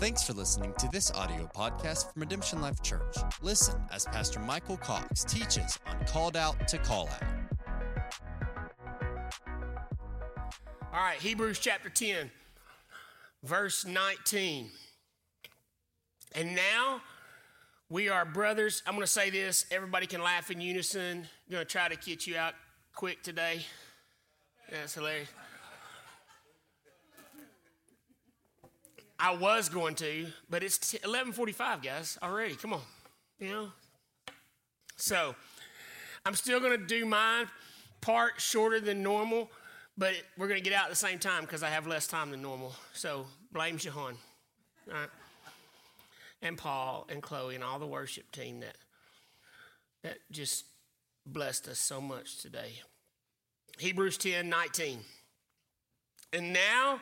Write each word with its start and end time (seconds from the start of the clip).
Thanks 0.00 0.22
for 0.22 0.32
listening 0.32 0.72
to 0.78 0.88
this 0.88 1.10
audio 1.10 1.46
podcast 1.54 2.10
from 2.10 2.20
Redemption 2.20 2.62
Life 2.62 2.80
Church. 2.82 3.18
Listen 3.42 3.84
as 3.92 4.06
Pastor 4.06 4.40
Michael 4.40 4.78
Cox 4.78 5.24
teaches 5.24 5.78
on 5.86 6.02
Called 6.06 6.38
Out 6.38 6.66
to 6.68 6.78
Call 6.78 7.06
Out. 7.08 7.22
All 10.90 11.00
right, 11.04 11.18
Hebrews 11.18 11.58
chapter 11.58 11.90
10, 11.90 12.30
verse 13.44 13.84
19. 13.84 14.70
And 16.34 16.56
now 16.56 17.02
we 17.90 18.08
are 18.08 18.24
brothers. 18.24 18.82
I'm 18.86 18.94
going 18.94 19.04
to 19.04 19.06
say 19.06 19.28
this. 19.28 19.66
Everybody 19.70 20.06
can 20.06 20.22
laugh 20.22 20.50
in 20.50 20.62
unison. 20.62 21.18
I'm 21.18 21.52
going 21.52 21.66
to 21.66 21.70
try 21.70 21.88
to 21.88 21.96
get 21.96 22.26
you 22.26 22.38
out 22.38 22.54
quick 22.94 23.22
today. 23.22 23.66
That's 24.70 24.94
hilarious. 24.94 25.28
I 29.20 29.36
was 29.36 29.68
going 29.68 29.94
to, 29.96 30.26
but 30.48 30.62
it's 30.62 30.94
11:45, 30.94 31.82
guys. 31.82 32.18
Already, 32.22 32.54
come 32.54 32.72
on, 32.72 32.80
you 33.38 33.50
know. 33.50 33.72
So, 34.96 35.34
I'm 36.24 36.34
still 36.34 36.60
going 36.60 36.78
to 36.78 36.86
do 36.86 37.04
my 37.04 37.44
part 38.00 38.40
shorter 38.40 38.80
than 38.80 39.02
normal, 39.02 39.50
but 39.96 40.14
we're 40.36 40.48
going 40.48 40.62
to 40.62 40.68
get 40.68 40.76
out 40.76 40.84
at 40.84 40.90
the 40.90 40.96
same 40.96 41.18
time 41.18 41.42
because 41.42 41.62
I 41.62 41.68
have 41.68 41.86
less 41.86 42.06
time 42.06 42.30
than 42.30 42.42
normal. 42.42 42.74
So, 42.92 43.26
blame 43.52 43.76
Shahan, 43.78 43.94
all 43.94 44.14
right? 44.88 45.08
and 46.42 46.56
Paul 46.56 47.06
and 47.10 47.22
Chloe 47.22 47.54
and 47.54 47.64
all 47.64 47.78
the 47.78 47.86
worship 47.86 48.30
team 48.32 48.60
that 48.60 48.76
that 50.02 50.18
just 50.30 50.64
blessed 51.26 51.68
us 51.68 51.78
so 51.78 52.00
much 52.00 52.40
today. 52.40 52.80
Hebrews 53.78 54.16
10, 54.16 54.48
19. 54.48 55.00
And 56.32 56.52
now 56.52 57.00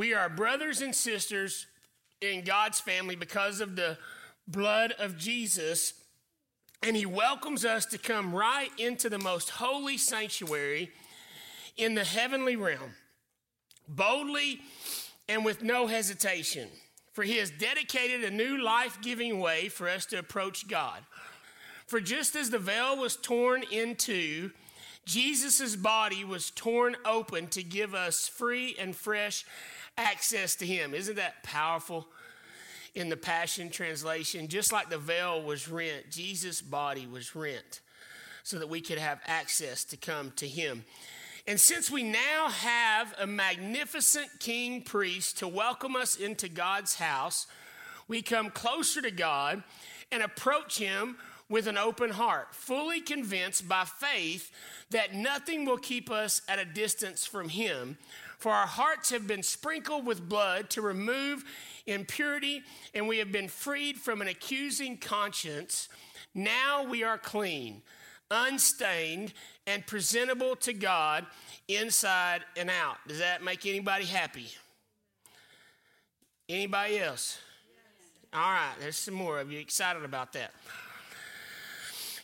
we 0.00 0.14
are 0.14 0.30
brothers 0.30 0.80
and 0.80 0.94
sisters 0.94 1.66
in 2.22 2.42
God's 2.42 2.80
family 2.80 3.16
because 3.16 3.60
of 3.60 3.76
the 3.76 3.98
blood 4.48 4.94
of 4.98 5.18
Jesus. 5.18 5.92
And 6.82 6.96
he 6.96 7.04
welcomes 7.04 7.66
us 7.66 7.84
to 7.84 7.98
come 7.98 8.34
right 8.34 8.70
into 8.78 9.10
the 9.10 9.18
most 9.18 9.50
holy 9.50 9.98
sanctuary 9.98 10.90
in 11.76 11.94
the 11.94 12.04
heavenly 12.04 12.56
realm, 12.56 12.94
boldly 13.86 14.60
and 15.28 15.44
with 15.44 15.62
no 15.62 15.86
hesitation. 15.86 16.70
For 17.12 17.22
he 17.22 17.36
has 17.36 17.50
dedicated 17.50 18.24
a 18.24 18.30
new 18.30 18.56
life 18.56 19.02
giving 19.02 19.38
way 19.38 19.68
for 19.68 19.86
us 19.86 20.06
to 20.06 20.18
approach 20.18 20.66
God. 20.66 21.02
For 21.86 22.00
just 22.00 22.34
as 22.36 22.48
the 22.48 22.58
veil 22.58 22.96
was 22.96 23.16
torn 23.16 23.64
in 23.70 23.96
two, 23.96 24.52
Jesus' 25.04 25.76
body 25.76 26.24
was 26.24 26.50
torn 26.50 26.96
open 27.04 27.48
to 27.48 27.62
give 27.62 27.94
us 27.94 28.28
free 28.28 28.76
and 28.78 28.96
fresh 28.96 29.44
access 29.96 30.54
to 30.56 30.66
him. 30.66 30.94
Isn't 30.94 31.16
that 31.16 31.42
powerful? 31.42 32.06
In 32.92 33.08
the 33.08 33.16
Passion 33.16 33.70
Translation, 33.70 34.48
just 34.48 34.72
like 34.72 34.90
the 34.90 34.98
veil 34.98 35.40
was 35.40 35.68
rent, 35.68 36.10
Jesus' 36.10 36.60
body 36.60 37.06
was 37.06 37.36
rent 37.36 37.80
so 38.42 38.58
that 38.58 38.68
we 38.68 38.80
could 38.80 38.98
have 38.98 39.20
access 39.26 39.84
to 39.84 39.96
come 39.96 40.32
to 40.36 40.48
him. 40.48 40.84
And 41.46 41.58
since 41.58 41.90
we 41.90 42.02
now 42.02 42.48
have 42.48 43.14
a 43.18 43.26
magnificent 43.26 44.28
king 44.40 44.82
priest 44.82 45.38
to 45.38 45.48
welcome 45.48 45.94
us 45.94 46.16
into 46.16 46.48
God's 46.48 46.96
house, 46.96 47.46
we 48.08 48.22
come 48.22 48.50
closer 48.50 49.00
to 49.02 49.10
God 49.10 49.62
and 50.10 50.22
approach 50.22 50.78
him 50.78 51.16
with 51.48 51.66
an 51.66 51.78
open 51.78 52.10
heart, 52.10 52.54
fully 52.54 53.00
convinced 53.00 53.68
by 53.68 53.84
faith 53.84 54.50
that 54.90 55.14
nothing 55.14 55.64
will 55.64 55.78
keep 55.78 56.10
us 56.10 56.42
at 56.48 56.58
a 56.58 56.64
distance 56.64 57.26
from 57.26 57.48
him 57.48 57.98
for 58.40 58.50
our 58.52 58.66
hearts 58.66 59.10
have 59.10 59.26
been 59.26 59.42
sprinkled 59.42 60.06
with 60.06 60.28
blood 60.28 60.70
to 60.70 60.80
remove 60.80 61.44
impurity, 61.86 62.62
and 62.94 63.06
we 63.06 63.18
have 63.18 63.30
been 63.30 63.48
freed 63.48 63.98
from 63.98 64.22
an 64.22 64.28
accusing 64.28 64.96
conscience. 64.96 65.88
Now 66.34 66.82
we 66.82 67.04
are 67.04 67.18
clean, 67.18 67.82
unstained, 68.30 69.34
and 69.66 69.86
presentable 69.86 70.56
to 70.56 70.72
God 70.72 71.26
inside 71.68 72.40
and 72.56 72.70
out. 72.70 72.96
Does 73.06 73.18
that 73.18 73.44
make 73.44 73.66
anybody 73.66 74.06
happy? 74.06 74.46
Anybody 76.48 76.98
else? 76.98 77.38
All 78.32 78.40
right, 78.40 78.72
there's 78.80 78.96
some 78.96 79.14
more 79.14 79.38
of 79.38 79.52
you 79.52 79.58
excited 79.58 80.02
about 80.02 80.32
that. 80.32 80.52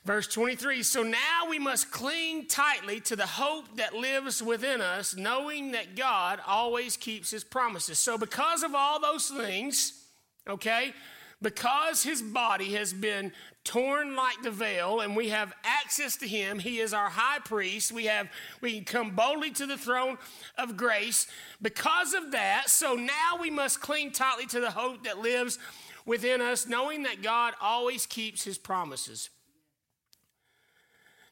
Verse 0.06 0.28
23 0.28 0.84
So 0.84 1.02
now 1.02 1.48
we 1.50 1.58
must 1.58 1.90
cling 1.90 2.46
tightly 2.46 3.00
to 3.00 3.16
the 3.16 3.26
hope 3.26 3.64
that 3.76 3.92
lives 3.92 4.40
within 4.40 4.80
us, 4.80 5.16
knowing 5.16 5.72
that 5.72 5.96
God 5.96 6.38
always 6.46 6.96
keeps 6.96 7.32
his 7.32 7.42
promises. 7.42 7.98
So, 7.98 8.16
because 8.16 8.62
of 8.62 8.72
all 8.72 9.00
those 9.00 9.28
things, 9.28 10.04
okay, 10.48 10.94
because 11.42 12.04
his 12.04 12.22
body 12.22 12.74
has 12.74 12.92
been 12.92 13.32
torn 13.64 14.14
like 14.14 14.40
the 14.44 14.50
veil 14.52 15.00
and 15.00 15.16
we 15.16 15.30
have 15.30 15.52
access 15.64 16.14
to 16.14 16.28
him 16.28 16.60
he 16.60 16.78
is 16.78 16.94
our 16.94 17.10
high 17.10 17.40
priest 17.40 17.90
we 17.90 18.04
have 18.04 18.28
we 18.60 18.74
can 18.74 18.84
come 18.84 19.10
boldly 19.10 19.50
to 19.50 19.66
the 19.66 19.76
throne 19.76 20.16
of 20.56 20.76
grace 20.76 21.26
because 21.60 22.14
of 22.14 22.30
that 22.30 22.70
so 22.70 22.94
now 22.94 23.36
we 23.40 23.50
must 23.50 23.80
cling 23.80 24.12
tightly 24.12 24.46
to 24.46 24.60
the 24.60 24.70
hope 24.70 25.02
that 25.02 25.18
lives 25.18 25.58
within 26.06 26.40
us 26.40 26.68
knowing 26.68 27.02
that 27.02 27.22
god 27.22 27.54
always 27.60 28.06
keeps 28.06 28.44
his 28.44 28.56
promises 28.56 29.30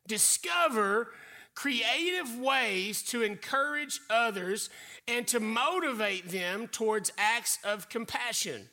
discover 0.07 1.09
creative 1.55 2.39
ways 2.39 3.03
to 3.03 3.23
encourage 3.23 4.01
others 4.11 4.71
and 5.07 5.27
to 5.29 5.41
motivate 5.41 6.29
them 6.29 6.67
towards 6.69 7.13
acts 7.17 7.59
of 7.65 7.89
compassion. 7.89 8.69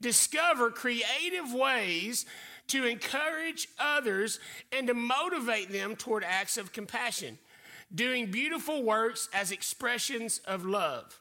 Discover 0.00 0.70
creative 0.70 1.52
ways 1.52 2.26
to 2.68 2.86
encourage 2.86 3.68
others 3.78 4.38
and 4.72 4.86
to 4.86 4.94
motivate 4.94 5.70
them 5.70 5.96
toward 5.96 6.24
acts 6.24 6.56
of 6.56 6.72
compassion, 6.72 7.38
doing 7.92 8.30
beautiful 8.30 8.82
works 8.82 9.28
as 9.34 9.50
expressions 9.50 10.38
of 10.46 10.64
love. 10.64 11.20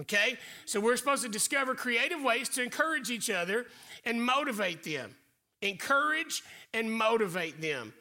Okay? 0.00 0.38
So 0.64 0.80
we're 0.80 0.96
supposed 0.96 1.22
to 1.22 1.28
discover 1.28 1.74
creative 1.74 2.22
ways 2.22 2.48
to 2.50 2.62
encourage 2.62 3.10
each 3.10 3.30
other 3.30 3.66
and 4.04 4.22
motivate 4.22 4.82
them. 4.82 5.14
Encourage 5.62 6.42
and 6.72 6.90
motivate 6.90 7.60
them 7.60 7.92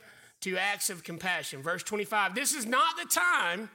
to 0.45 0.57
acts 0.59 0.91
of 0.91 1.03
compassion. 1.03 1.63
Verse 1.63 1.81
25 1.81 2.35
This 2.35 2.53
is 2.53 2.67
not 2.67 2.97
the 2.97 3.09
time 3.09 3.67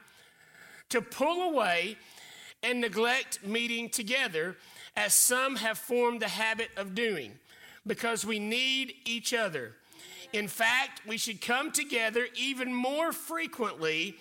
to 0.87 1.01
pull 1.01 1.51
away 1.51 1.97
and 2.63 2.79
neglect 2.79 3.45
meeting 3.45 3.89
together, 3.89 4.55
as 4.95 5.13
some 5.13 5.57
have 5.57 5.77
formed 5.77 6.21
the 6.21 6.29
habit 6.29 6.69
of 6.77 6.95
doing, 6.95 7.33
because 7.85 8.25
we 8.25 8.39
need 8.39 8.93
each 9.05 9.33
other. 9.33 9.73
In 10.31 10.47
fact, 10.47 11.01
we 11.05 11.17
should 11.17 11.41
come 11.41 11.73
together 11.73 12.27
even 12.35 12.73
more 12.73 13.11
frequently, 13.11 14.15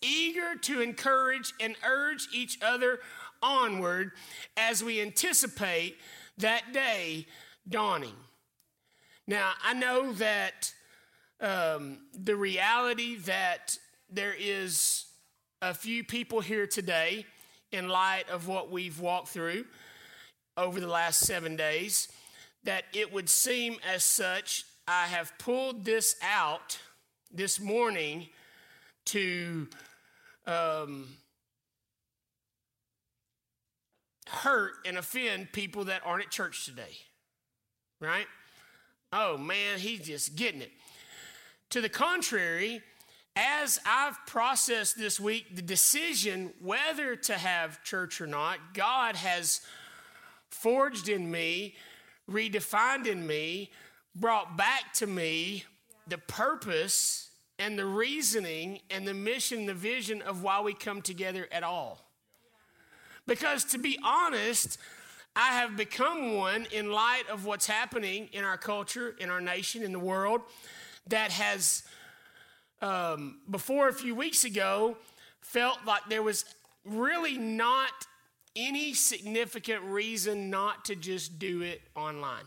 eager 0.00 0.56
to 0.62 0.80
encourage 0.80 1.52
and 1.60 1.76
urge 1.86 2.28
each 2.32 2.58
other 2.62 3.00
onward 3.42 4.12
as 4.56 4.82
we 4.82 5.02
anticipate 5.02 5.98
that 6.38 6.72
day 6.72 7.26
dawning. 7.68 8.16
Now, 9.26 9.52
I 9.62 9.74
know 9.74 10.14
that 10.14 10.72
um, 11.40 11.98
the 12.12 12.36
reality 12.36 13.16
that 13.16 13.78
there 14.10 14.34
is 14.38 15.06
a 15.62 15.74
few 15.74 16.04
people 16.04 16.40
here 16.40 16.66
today 16.66 17.24
in 17.72 17.88
light 17.88 18.28
of 18.30 18.48
what 18.48 18.70
we've 18.70 19.00
walked 19.00 19.28
through 19.28 19.64
over 20.56 20.80
the 20.80 20.88
last 20.88 21.20
seven 21.20 21.56
days 21.56 22.08
that 22.64 22.84
it 22.92 23.12
would 23.12 23.28
seem 23.28 23.76
as 23.88 24.02
such 24.04 24.64
i 24.88 25.06
have 25.06 25.32
pulled 25.38 25.84
this 25.84 26.16
out 26.22 26.78
this 27.32 27.60
morning 27.60 28.26
to 29.04 29.68
um, 30.46 31.06
hurt 34.26 34.72
and 34.84 34.98
offend 34.98 35.52
people 35.52 35.84
that 35.84 36.02
aren't 36.04 36.24
at 36.24 36.30
church 36.30 36.64
today 36.64 36.96
right? 38.00 38.26
Oh 39.12 39.36
man 39.36 39.78
he's 39.78 40.00
just 40.00 40.36
getting 40.36 40.62
it 40.62 40.72
to 41.70 41.80
the 41.80 41.88
contrary, 41.88 42.82
as 43.36 43.78
I've 43.86 44.18
processed 44.26 44.98
this 44.98 45.20
week 45.20 45.54
the 45.54 45.62
decision 45.62 46.52
whether 46.60 47.16
to 47.16 47.34
have 47.34 47.82
church 47.84 48.20
or 48.20 48.26
not, 48.26 48.74
God 48.74 49.16
has 49.16 49.60
forged 50.50 51.08
in 51.08 51.30
me, 51.30 51.76
redefined 52.28 53.06
in 53.06 53.26
me, 53.26 53.70
brought 54.16 54.56
back 54.56 54.92
to 54.94 55.06
me 55.06 55.64
the 56.08 56.18
purpose 56.18 57.30
and 57.60 57.78
the 57.78 57.86
reasoning 57.86 58.80
and 58.90 59.06
the 59.06 59.14
mission, 59.14 59.66
the 59.66 59.74
vision 59.74 60.22
of 60.22 60.42
why 60.42 60.60
we 60.60 60.74
come 60.74 61.00
together 61.00 61.46
at 61.52 61.62
all. 61.62 62.04
Because 63.28 63.64
to 63.66 63.78
be 63.78 63.96
honest, 64.02 64.76
I 65.36 65.52
have 65.52 65.76
become 65.76 66.34
one 66.34 66.66
in 66.72 66.90
light 66.90 67.24
of 67.30 67.44
what's 67.44 67.68
happening 67.68 68.28
in 68.32 68.42
our 68.42 68.56
culture, 68.56 69.14
in 69.20 69.30
our 69.30 69.40
nation, 69.40 69.84
in 69.84 69.92
the 69.92 70.00
world 70.00 70.40
that 71.08 71.30
has, 71.32 71.82
um, 72.82 73.40
before 73.50 73.88
a 73.88 73.92
few 73.92 74.14
weeks 74.14 74.44
ago, 74.44 74.96
felt 75.40 75.78
like 75.86 76.02
there 76.08 76.22
was 76.22 76.44
really 76.84 77.38
not 77.38 77.92
any 78.56 78.94
significant 78.94 79.82
reason 79.84 80.50
not 80.50 80.84
to 80.86 80.96
just 80.96 81.38
do 81.38 81.62
it 81.62 81.80
online. 81.94 82.44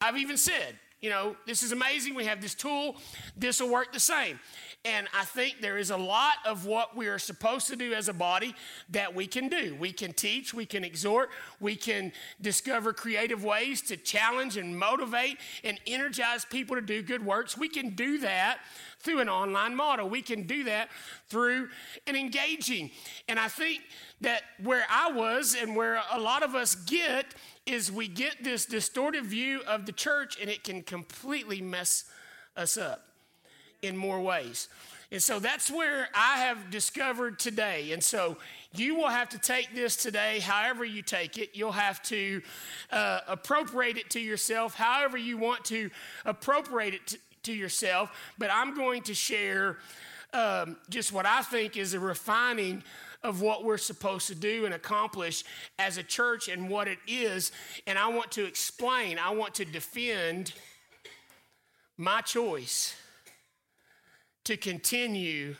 I've 0.00 0.16
even 0.18 0.36
said, 0.36 0.78
you 1.00 1.10
know, 1.10 1.36
this 1.46 1.62
is 1.62 1.72
amazing. 1.72 2.14
We 2.14 2.24
have 2.24 2.40
this 2.40 2.54
tool, 2.54 2.96
this 3.36 3.60
will 3.60 3.68
work 3.68 3.92
the 3.92 4.00
same. 4.00 4.38
And 4.86 5.08
I 5.14 5.24
think 5.24 5.62
there 5.62 5.78
is 5.78 5.90
a 5.90 5.96
lot 5.96 6.34
of 6.44 6.66
what 6.66 6.94
we 6.94 7.06
are 7.06 7.18
supposed 7.18 7.68
to 7.68 7.76
do 7.76 7.94
as 7.94 8.10
a 8.10 8.12
body 8.12 8.54
that 8.90 9.14
we 9.14 9.26
can 9.26 9.48
do. 9.48 9.74
We 9.80 9.92
can 9.92 10.12
teach, 10.12 10.52
we 10.52 10.66
can 10.66 10.84
exhort, 10.84 11.30
we 11.58 11.74
can 11.74 12.12
discover 12.42 12.92
creative 12.92 13.42
ways 13.42 13.80
to 13.82 13.96
challenge 13.96 14.58
and 14.58 14.78
motivate 14.78 15.38
and 15.64 15.80
energize 15.86 16.44
people 16.44 16.76
to 16.76 16.82
do 16.82 17.00
good 17.00 17.24
works. 17.24 17.56
We 17.56 17.70
can 17.70 17.94
do 17.94 18.18
that 18.18 18.58
through 19.00 19.20
an 19.20 19.28
online 19.30 19.74
model. 19.74 20.06
We 20.06 20.20
can 20.20 20.42
do 20.42 20.64
that 20.64 20.90
through 21.28 21.68
an 22.06 22.14
engaging. 22.14 22.90
And 23.26 23.40
I 23.40 23.48
think 23.48 23.80
that 24.20 24.42
where 24.62 24.84
I 24.90 25.10
was 25.12 25.56
and 25.58 25.74
where 25.74 25.98
a 26.12 26.20
lot 26.20 26.42
of 26.42 26.54
us 26.54 26.74
get 26.74 27.34
is 27.64 27.90
we 27.90 28.06
get 28.06 28.44
this 28.44 28.66
distorted 28.66 29.24
view 29.24 29.62
of 29.66 29.86
the 29.86 29.92
church 29.92 30.38
and 30.38 30.50
it 30.50 30.62
can 30.62 30.82
completely 30.82 31.62
mess 31.62 32.04
us 32.54 32.76
up 32.76 33.13
in 33.84 33.96
more 33.96 34.20
ways. 34.20 34.68
And 35.10 35.22
so 35.22 35.38
that's 35.38 35.70
where 35.70 36.08
I 36.14 36.38
have 36.38 36.70
discovered 36.70 37.38
today. 37.38 37.92
And 37.92 38.02
so 38.02 38.36
you 38.74 38.96
will 38.96 39.08
have 39.08 39.28
to 39.28 39.38
take 39.38 39.74
this 39.74 39.94
today, 39.94 40.40
however 40.40 40.84
you 40.84 41.02
take 41.02 41.38
it. 41.38 41.50
You'll 41.54 41.72
have 41.72 42.02
to 42.04 42.42
uh, 42.90 43.20
appropriate 43.28 43.96
it 43.96 44.10
to 44.10 44.20
yourself, 44.20 44.74
however 44.74 45.16
you 45.16 45.38
want 45.38 45.64
to 45.66 45.90
appropriate 46.24 46.94
it 46.94 47.06
to, 47.08 47.18
to 47.44 47.52
yourself. 47.52 48.10
But 48.38 48.50
I'm 48.52 48.74
going 48.74 49.02
to 49.02 49.14
share 49.14 49.78
um, 50.32 50.76
just 50.88 51.12
what 51.12 51.26
I 51.26 51.42
think 51.42 51.76
is 51.76 51.94
a 51.94 52.00
refining 52.00 52.82
of 53.22 53.40
what 53.40 53.64
we're 53.64 53.78
supposed 53.78 54.26
to 54.26 54.34
do 54.34 54.64
and 54.64 54.74
accomplish 54.74 55.44
as 55.78 55.96
a 55.96 56.02
church 56.02 56.48
and 56.48 56.68
what 56.68 56.88
it 56.88 56.98
is. 57.06 57.52
And 57.86 57.98
I 57.98 58.08
want 58.08 58.32
to 58.32 58.44
explain, 58.44 59.18
I 59.18 59.30
want 59.30 59.54
to 59.54 59.64
defend 59.64 60.54
my 61.96 62.20
choice 62.20 62.96
to 64.44 64.56
continue 64.56 65.56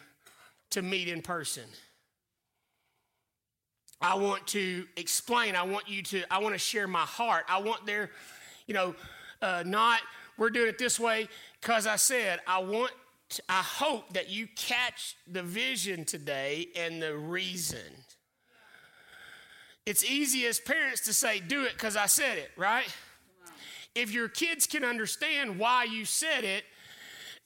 to 0.70 0.82
meet 0.82 1.08
in 1.08 1.22
person. 1.22 1.64
I 4.00 4.14
want 4.16 4.46
to 4.48 4.86
explain. 4.96 5.56
I 5.56 5.62
want 5.62 5.88
you 5.88 6.02
to, 6.02 6.24
I 6.30 6.38
want 6.38 6.54
to 6.54 6.58
share 6.58 6.86
my 6.86 7.00
heart. 7.00 7.44
I 7.48 7.58
want 7.58 7.86
there, 7.86 8.10
you 8.66 8.74
know, 8.74 8.94
uh, 9.40 9.62
not, 9.64 10.00
we're 10.36 10.50
doing 10.50 10.68
it 10.68 10.78
this 10.78 11.00
way 11.00 11.28
because 11.60 11.86
I 11.86 11.96
said, 11.96 12.40
I 12.46 12.58
want, 12.58 12.92
to, 13.30 13.42
I 13.48 13.62
hope 13.62 14.12
that 14.12 14.28
you 14.28 14.48
catch 14.56 15.16
the 15.30 15.42
vision 15.42 16.04
today 16.04 16.68
and 16.76 17.00
the 17.00 17.16
reason. 17.16 17.78
It's 19.86 20.04
easy 20.04 20.46
as 20.46 20.58
parents 20.60 21.02
to 21.02 21.12
say, 21.12 21.40
do 21.40 21.64
it 21.64 21.72
because 21.72 21.96
I 21.96 22.06
said 22.06 22.38
it, 22.38 22.50
right? 22.56 22.88
If 23.94 24.12
your 24.12 24.28
kids 24.28 24.66
can 24.66 24.84
understand 24.84 25.58
why 25.58 25.84
you 25.84 26.04
said 26.04 26.44
it, 26.44 26.64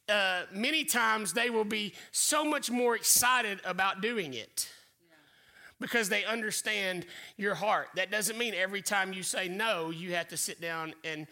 uh, 0.09 0.43
many 0.53 0.85
times 0.85 1.33
they 1.33 1.51
will 1.51 1.65
be 1.65 1.95
so 2.13 2.45
much 2.45 2.71
more 2.71 2.97
excited 2.97 3.61
about 3.65 4.01
doing 4.01 4.35
it 4.35 4.69
because 5.81 6.09
they 6.09 6.25
understand 6.25 7.07
your 7.37 7.55
heart. 7.55 7.89
That 7.95 8.11
doesn't 8.11 8.39
mean 8.39 8.55
every 8.55 8.83
time 8.83 9.13
you 9.13 9.23
say 9.23 9.49
no, 9.49 9.91
you 9.91 10.15
have 10.15 10.29
to 10.29 10.37
sit 10.37 10.61
down 10.61 10.95
and 11.05 11.27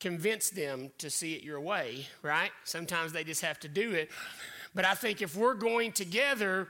convince 0.00 0.50
them 0.50 0.90
to 0.98 1.08
see 1.08 1.34
it 1.34 1.42
your 1.42 1.60
way, 1.60 2.06
right? 2.22 2.50
Sometimes 2.64 3.12
they 3.12 3.24
just 3.24 3.42
have 3.42 3.58
to 3.60 3.68
do 3.68 3.92
it. 3.92 4.10
But 4.74 4.84
I 4.84 4.94
think 4.94 5.22
if 5.22 5.36
we're 5.36 5.54
going 5.54 5.92
together 5.92 6.68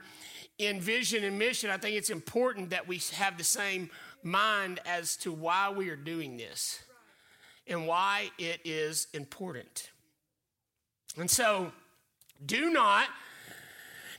in 0.57 0.79
vision 0.79 1.23
and 1.23 1.37
mission, 1.37 1.69
I 1.69 1.77
think 1.77 1.97
it's 1.97 2.09
important 2.09 2.69
that 2.69 2.87
we 2.87 3.01
have 3.13 3.37
the 3.37 3.43
same 3.43 3.89
mind 4.23 4.79
as 4.85 5.17
to 5.17 5.31
why 5.31 5.69
we 5.69 5.89
are 5.89 5.97
doing 5.97 6.37
this 6.37 6.79
and 7.67 7.85
why 7.85 8.31
it 8.37 8.61
is 8.63 9.07
important. 9.13 9.91
And 11.17 11.29
so, 11.29 11.71
do 12.45 12.69
not 12.69 13.07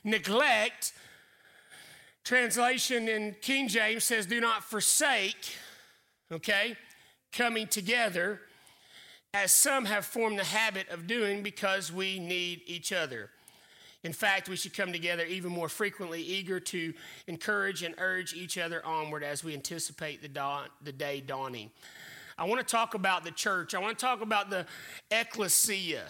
neglect. 0.04 0.92
Translation 2.24 3.08
in 3.08 3.36
King 3.40 3.68
James 3.68 4.04
says, 4.04 4.26
do 4.26 4.40
not 4.40 4.64
forsake, 4.64 5.56
okay, 6.30 6.76
coming 7.32 7.66
together, 7.66 8.40
as 9.32 9.52
some 9.52 9.84
have 9.84 10.04
formed 10.04 10.38
the 10.38 10.44
habit 10.44 10.88
of 10.88 11.06
doing 11.06 11.42
because 11.42 11.92
we 11.92 12.18
need 12.18 12.62
each 12.66 12.92
other. 12.92 13.30
In 14.04 14.12
fact, 14.12 14.48
we 14.48 14.56
should 14.56 14.74
come 14.74 14.92
together 14.92 15.24
even 15.24 15.50
more 15.50 15.68
frequently, 15.68 16.22
eager 16.22 16.60
to 16.60 16.94
encourage 17.26 17.82
and 17.82 17.94
urge 17.98 18.32
each 18.32 18.56
other 18.56 18.84
onward 18.84 19.24
as 19.24 19.42
we 19.42 19.54
anticipate 19.54 20.22
the, 20.22 20.28
dawn, 20.28 20.66
the 20.82 20.92
day 20.92 21.20
dawning. 21.20 21.70
I 22.36 22.44
want 22.44 22.60
to 22.60 22.66
talk 22.66 22.94
about 22.94 23.24
the 23.24 23.32
church. 23.32 23.74
I 23.74 23.80
want 23.80 23.98
to 23.98 24.04
talk 24.04 24.20
about 24.20 24.50
the 24.50 24.66
ecclesia. 25.10 26.04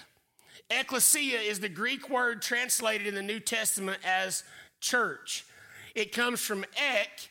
Ecclesia 0.71 1.39
is 1.39 1.61
the 1.61 1.69
Greek 1.69 2.11
word 2.11 2.43
translated 2.43 3.07
in 3.07 3.15
the 3.15 3.23
New 3.23 3.41
Testament 3.41 3.99
as 4.05 4.45
church. 4.81 5.47
It 5.95 6.13
comes 6.13 6.41
from 6.41 6.65
ek, 6.77 7.31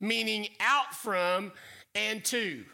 meaning 0.00 0.48
out 0.60 0.94
from 0.94 1.52
and 1.94 2.24
to. 2.26 2.64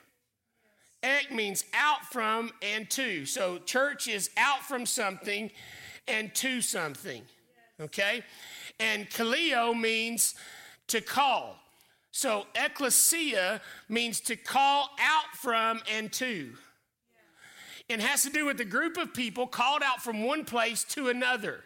Ek 1.03 1.33
means 1.33 1.65
out 1.75 2.05
from 2.11 2.51
and 2.63 2.89
to. 2.91 3.27
So 3.27 3.59
church 3.59 4.09
is 4.09 4.31
out 4.37 4.63
from 4.63 4.87
something 4.87 5.51
and 6.09 6.35
to 6.37 6.63
something. 6.63 7.23
Okay? 7.81 8.23
And 8.81 9.09
kaleo 9.11 9.79
means 9.79 10.35
to 10.89 11.01
call. 11.03 11.57
So 12.11 12.47
ecclesia 12.55 13.61
means 13.89 14.21
to 14.23 14.37
call 14.37 14.91
out 14.99 15.37
from 15.37 15.81
and 15.93 16.11
to 16.15 16.55
and 17.91 18.03
has 18.03 18.23
to 18.23 18.31
do 18.31 18.47
with 18.47 18.61
a 18.61 18.65
group 18.65 18.97
of 18.97 19.15
people 19.15 19.47
called 19.47 19.83
out 19.83 20.03
from 20.03 20.23
one 20.25 20.45
place 20.45 20.85
to 20.85 21.09
another. 21.09 21.65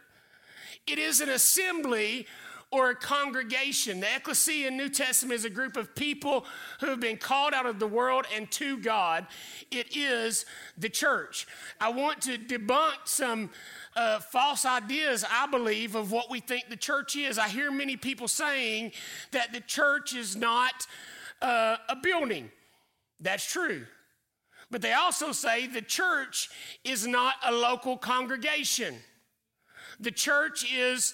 It 0.86 0.98
is 0.98 1.20
an 1.20 1.28
assembly 1.28 2.26
or 2.72 2.88
a 2.88 2.94
congregation. 2.94 4.00
The 4.00 4.16
ecclesia 4.16 4.68
in 4.68 4.78
New 4.78 4.88
Testament 4.88 5.34
is 5.34 5.44
a 5.44 5.50
group 5.50 5.76
of 5.76 5.94
people 5.94 6.46
who 6.80 6.86
have 6.86 7.00
been 7.00 7.18
called 7.18 7.52
out 7.52 7.66
of 7.66 7.78
the 7.78 7.86
world 7.86 8.24
and 8.34 8.50
to 8.52 8.78
God. 8.78 9.26
It 9.70 9.94
is 9.94 10.46
the 10.78 10.88
church. 10.88 11.46
I 11.78 11.90
want 11.90 12.22
to 12.22 12.38
debunk 12.38 12.94
some 13.04 13.50
uh, 13.94 14.20
false 14.20 14.64
ideas, 14.64 15.22
I 15.30 15.46
believe, 15.48 15.94
of 15.94 16.10
what 16.10 16.30
we 16.30 16.40
think 16.40 16.70
the 16.70 16.76
church 16.76 17.14
is. 17.14 17.38
I 17.38 17.48
hear 17.48 17.70
many 17.70 17.96
people 17.96 18.26
saying 18.26 18.92
that 19.32 19.52
the 19.52 19.60
church 19.60 20.14
is 20.14 20.34
not 20.34 20.86
uh, 21.42 21.76
a 21.90 21.96
building. 21.96 22.50
That's 23.20 23.44
true. 23.44 23.84
But 24.72 24.80
they 24.80 24.94
also 24.94 25.32
say 25.32 25.66
the 25.66 25.82
church 25.82 26.48
is 26.82 27.06
not 27.06 27.34
a 27.44 27.52
local 27.52 27.98
congregation. 27.98 28.96
The 30.00 30.10
church 30.10 30.64
is 30.74 31.12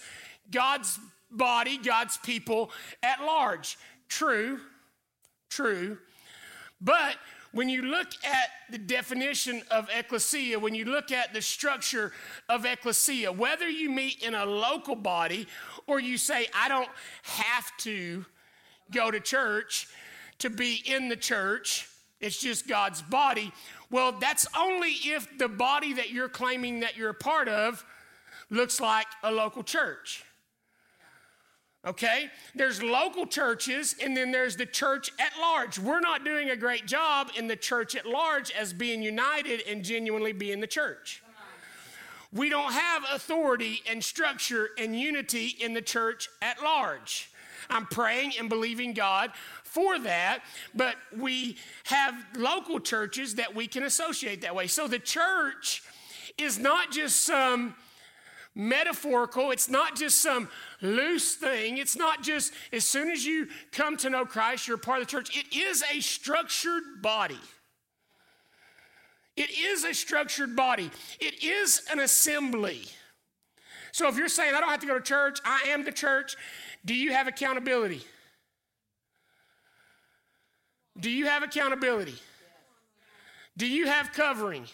God's 0.48 0.98
body, 1.28 1.76
God's 1.76 2.16
people 2.18 2.70
at 3.02 3.20
large. 3.20 3.76
True, 4.08 4.60
true. 5.50 5.98
But 6.80 7.16
when 7.50 7.68
you 7.68 7.82
look 7.82 8.06
at 8.24 8.48
the 8.70 8.78
definition 8.78 9.62
of 9.72 9.90
ecclesia, 9.92 10.60
when 10.60 10.76
you 10.76 10.84
look 10.84 11.10
at 11.10 11.34
the 11.34 11.42
structure 11.42 12.12
of 12.48 12.64
ecclesia, 12.64 13.32
whether 13.32 13.68
you 13.68 13.90
meet 13.90 14.22
in 14.22 14.36
a 14.36 14.46
local 14.46 14.94
body 14.94 15.48
or 15.88 15.98
you 15.98 16.16
say, 16.16 16.46
I 16.54 16.68
don't 16.68 16.88
have 17.24 17.76
to 17.78 18.24
go 18.92 19.10
to 19.10 19.18
church 19.18 19.88
to 20.38 20.48
be 20.48 20.80
in 20.86 21.08
the 21.08 21.16
church, 21.16 21.88
it's 22.20 22.40
just 22.40 22.66
God's 22.66 23.02
body. 23.02 23.52
Well, 23.90 24.12
that's 24.12 24.46
only 24.56 24.90
if 24.90 25.38
the 25.38 25.48
body 25.48 25.94
that 25.94 26.10
you're 26.10 26.28
claiming 26.28 26.80
that 26.80 26.96
you're 26.96 27.10
a 27.10 27.14
part 27.14 27.48
of 27.48 27.84
looks 28.50 28.80
like 28.80 29.06
a 29.22 29.30
local 29.30 29.62
church. 29.62 30.24
Okay? 31.86 32.28
There's 32.54 32.82
local 32.82 33.26
churches 33.26 33.94
and 34.02 34.16
then 34.16 34.32
there's 34.32 34.56
the 34.56 34.66
church 34.66 35.12
at 35.20 35.32
large. 35.40 35.78
We're 35.78 36.00
not 36.00 36.24
doing 36.24 36.50
a 36.50 36.56
great 36.56 36.86
job 36.86 37.30
in 37.36 37.46
the 37.46 37.56
church 37.56 37.94
at 37.94 38.04
large 38.04 38.50
as 38.50 38.72
being 38.72 39.02
united 39.02 39.62
and 39.68 39.84
genuinely 39.84 40.32
being 40.32 40.60
the 40.60 40.66
church. 40.66 41.22
We 42.32 42.50
don't 42.50 42.72
have 42.72 43.04
authority 43.14 43.80
and 43.88 44.04
structure 44.04 44.70
and 44.76 44.98
unity 44.98 45.56
in 45.60 45.72
the 45.72 45.80
church 45.80 46.28
at 46.42 46.62
large. 46.62 47.30
I'm 47.70 47.86
praying 47.86 48.32
and 48.38 48.48
believing 48.48 48.92
God 48.92 49.30
for 49.68 49.98
that, 50.00 50.40
but 50.74 50.96
we 51.16 51.56
have 51.84 52.14
local 52.36 52.80
churches 52.80 53.36
that 53.36 53.54
we 53.54 53.66
can 53.66 53.82
associate 53.82 54.42
that 54.42 54.54
way. 54.54 54.66
So 54.66 54.88
the 54.88 54.98
church 54.98 55.82
is 56.36 56.58
not 56.58 56.90
just 56.90 57.24
some 57.24 57.74
metaphorical, 58.54 59.50
it's 59.52 59.68
not 59.70 59.96
just 59.96 60.20
some 60.20 60.48
loose 60.82 61.36
thing. 61.36 61.78
It's 61.78 61.96
not 61.96 62.22
just 62.22 62.52
as 62.72 62.84
soon 62.84 63.08
as 63.10 63.24
you 63.24 63.46
come 63.72 63.96
to 63.98 64.10
know 64.10 64.24
Christ, 64.24 64.66
you're 64.66 64.78
part 64.78 65.00
of 65.00 65.06
the 65.06 65.10
church. 65.10 65.36
It 65.36 65.54
is 65.56 65.84
a 65.94 66.00
structured 66.00 67.00
body. 67.00 67.38
It 69.36 69.50
is 69.56 69.84
a 69.84 69.94
structured 69.94 70.56
body. 70.56 70.90
It 71.20 71.44
is 71.44 71.82
an 71.92 72.00
assembly. 72.00 72.82
So 73.92 74.08
if 74.08 74.16
you're 74.16 74.28
saying, 74.28 74.54
I 74.54 74.60
don't 74.60 74.70
have 74.70 74.80
to 74.80 74.86
go 74.86 74.98
to 74.98 75.04
church, 75.04 75.38
I 75.44 75.66
am 75.68 75.84
the 75.84 75.92
church, 75.92 76.36
do 76.84 76.94
you 76.94 77.12
have 77.12 77.28
accountability? 77.28 78.02
Do 81.00 81.10
you 81.10 81.26
have 81.26 81.42
accountability? 81.42 82.16
Do 83.56 83.66
you 83.66 83.86
have 83.86 84.12
covering? 84.12 84.66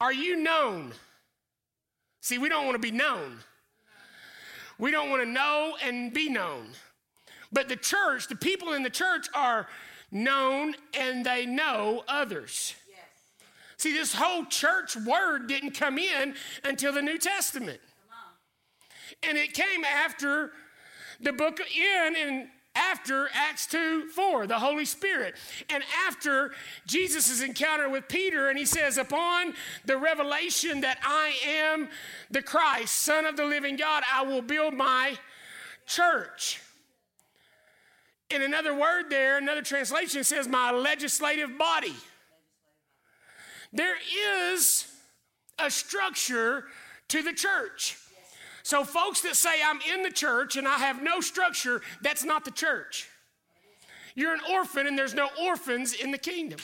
Are 0.00 0.12
you 0.12 0.36
known? 0.36 0.92
See, 2.20 2.38
we 2.38 2.48
don't 2.48 2.64
want 2.66 2.74
to 2.74 2.80
be 2.80 2.90
known. 2.90 3.38
We 4.78 4.90
don't 4.90 5.10
want 5.10 5.22
to 5.22 5.28
know 5.28 5.76
and 5.82 6.12
be 6.12 6.28
known. 6.28 6.68
But 7.52 7.68
the 7.68 7.76
church, 7.76 8.28
the 8.28 8.36
people 8.36 8.72
in 8.72 8.82
the 8.82 8.90
church 8.90 9.26
are 9.34 9.66
known 10.10 10.74
and 10.98 11.24
they 11.24 11.46
know 11.46 12.04
others. 12.08 12.74
Yes. 12.88 12.98
See, 13.76 13.92
this 13.92 14.14
whole 14.14 14.44
church 14.44 14.96
word 14.96 15.48
didn't 15.48 15.72
come 15.72 15.98
in 15.98 16.34
until 16.64 16.92
the 16.92 17.02
New 17.02 17.18
Testament. 17.18 17.80
And 19.22 19.36
it 19.36 19.52
came 19.52 19.84
after 19.84 20.52
the 21.20 21.32
book 21.32 21.60
of 21.60 21.66
in 21.66 22.16
and 22.16 22.48
after 22.74 23.28
Acts 23.34 23.66
2 23.66 24.08
4, 24.08 24.46
the 24.46 24.58
Holy 24.58 24.84
Spirit. 24.84 25.34
And 25.68 25.82
after 26.06 26.52
Jesus' 26.86 27.42
encounter 27.42 27.88
with 27.88 28.08
Peter, 28.08 28.48
and 28.48 28.58
he 28.58 28.64
says, 28.64 28.96
Upon 28.96 29.54
the 29.84 29.96
revelation 29.96 30.80
that 30.82 30.98
I 31.02 31.32
am 31.46 31.88
the 32.30 32.42
Christ, 32.42 32.94
Son 32.94 33.26
of 33.26 33.36
the 33.36 33.44
living 33.44 33.76
God, 33.76 34.04
I 34.12 34.22
will 34.22 34.42
build 34.42 34.74
my 34.74 35.18
church. 35.86 36.60
In 38.30 38.42
another 38.42 38.72
word, 38.72 39.10
there, 39.10 39.38
another 39.38 39.62
translation 39.62 40.22
says, 40.22 40.46
My 40.46 40.70
legislative 40.70 41.58
body. 41.58 41.94
There 43.72 43.96
is 44.54 44.86
a 45.58 45.70
structure 45.70 46.66
to 47.08 47.22
the 47.22 47.32
church. 47.32 47.96
So, 48.62 48.84
folks 48.84 49.22
that 49.22 49.36
say, 49.36 49.62
I'm 49.64 49.80
in 49.94 50.02
the 50.02 50.10
church 50.10 50.56
and 50.56 50.68
I 50.68 50.78
have 50.78 51.02
no 51.02 51.20
structure, 51.20 51.80
that's 52.02 52.24
not 52.24 52.44
the 52.44 52.50
church. 52.50 53.08
You're 54.14 54.34
an 54.34 54.40
orphan 54.50 54.86
and 54.86 54.98
there's 54.98 55.14
no 55.14 55.28
orphans 55.40 55.94
in 55.94 56.10
the 56.10 56.18
kingdom. 56.18 56.60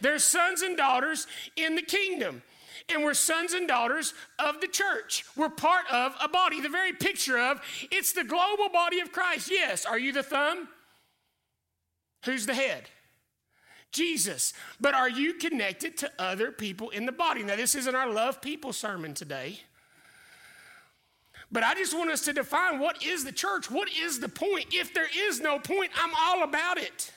There's 0.00 0.24
sons 0.24 0.62
and 0.62 0.76
daughters 0.76 1.26
in 1.56 1.74
the 1.74 1.82
kingdom. 1.82 2.42
And 2.92 3.04
we're 3.04 3.14
sons 3.14 3.52
and 3.52 3.68
daughters 3.68 4.14
of 4.38 4.60
the 4.60 4.66
church. 4.66 5.24
We're 5.36 5.50
part 5.50 5.84
of 5.92 6.14
a 6.20 6.28
body. 6.28 6.60
The 6.60 6.68
very 6.68 6.92
picture 6.92 7.38
of 7.38 7.60
it's 7.90 8.12
the 8.12 8.24
global 8.24 8.68
body 8.68 9.00
of 9.00 9.12
Christ. 9.12 9.50
Yes. 9.50 9.86
Are 9.86 9.98
you 9.98 10.12
the 10.12 10.22
thumb? 10.22 10.68
Who's 12.24 12.46
the 12.46 12.54
head? 12.54 12.88
Jesus. 13.92 14.52
But 14.80 14.94
are 14.94 15.08
you 15.08 15.34
connected 15.34 15.96
to 15.98 16.10
other 16.18 16.50
people 16.50 16.90
in 16.90 17.06
the 17.06 17.12
body? 17.12 17.42
Now, 17.42 17.56
this 17.56 17.74
isn't 17.74 17.94
our 17.94 18.10
love 18.10 18.40
people 18.40 18.72
sermon 18.72 19.14
today. 19.14 19.60
But 21.52 21.64
I 21.64 21.74
just 21.74 21.96
want 21.96 22.10
us 22.10 22.24
to 22.26 22.32
define 22.32 22.78
what 22.78 23.04
is 23.04 23.24
the 23.24 23.32
church? 23.32 23.70
What 23.70 23.88
is 23.90 24.20
the 24.20 24.28
point? 24.28 24.66
If 24.72 24.94
there 24.94 25.08
is 25.16 25.40
no 25.40 25.58
point, 25.58 25.90
I'm 25.96 26.12
all 26.14 26.44
about 26.44 26.78
it. 26.78 27.12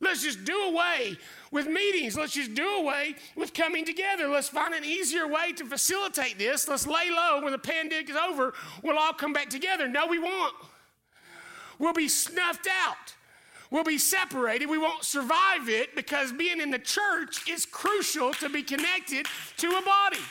Let's 0.00 0.22
just 0.22 0.44
do 0.44 0.56
away 0.62 1.16
with 1.50 1.66
meetings. 1.66 2.16
Let's 2.16 2.32
just 2.32 2.54
do 2.54 2.68
away 2.76 3.16
with 3.34 3.52
coming 3.52 3.84
together. 3.84 4.28
Let's 4.28 4.48
find 4.48 4.72
an 4.72 4.84
easier 4.84 5.26
way 5.26 5.52
to 5.56 5.64
facilitate 5.64 6.38
this. 6.38 6.68
Let's 6.68 6.86
lay 6.86 7.10
low 7.10 7.40
when 7.42 7.50
the 7.50 7.58
pandemic 7.58 8.08
is 8.08 8.16
over. 8.16 8.54
We'll 8.84 8.98
all 8.98 9.12
come 9.12 9.32
back 9.32 9.50
together. 9.50 9.88
No, 9.88 10.06
we 10.06 10.20
won't. 10.20 10.54
We'll 11.80 11.92
be 11.92 12.08
snuffed 12.08 12.68
out. 12.86 13.14
We'll 13.70 13.84
be 13.84 13.98
separated. 13.98 14.66
We 14.66 14.78
won't 14.78 15.04
survive 15.04 15.68
it 15.68 15.96
because 15.96 16.32
being 16.32 16.60
in 16.60 16.70
the 16.70 16.78
church 16.78 17.48
is 17.48 17.66
crucial 17.66 18.32
to 18.34 18.48
be 18.48 18.62
connected 18.62 19.26
to 19.58 19.66
a 19.66 19.82
body. 19.82 20.22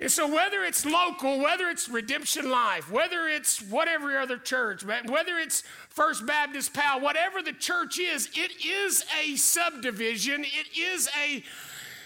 And 0.00 0.12
so, 0.12 0.32
whether 0.32 0.62
it's 0.62 0.86
local, 0.86 1.40
whether 1.40 1.68
it's 1.68 1.88
Redemption 1.88 2.48
Life, 2.48 2.90
whether 2.90 3.26
it's 3.26 3.60
whatever 3.60 4.16
other 4.16 4.38
church, 4.38 4.84
whether 4.84 5.38
it's 5.38 5.64
First 5.88 6.24
Baptist 6.24 6.72
Powell, 6.72 7.00
whatever 7.00 7.42
the 7.42 7.52
church 7.52 7.98
is, 7.98 8.28
it 8.34 8.64
is 8.64 9.04
a 9.20 9.34
subdivision, 9.34 10.44
it 10.44 10.78
is 10.78 11.08
a 11.20 11.42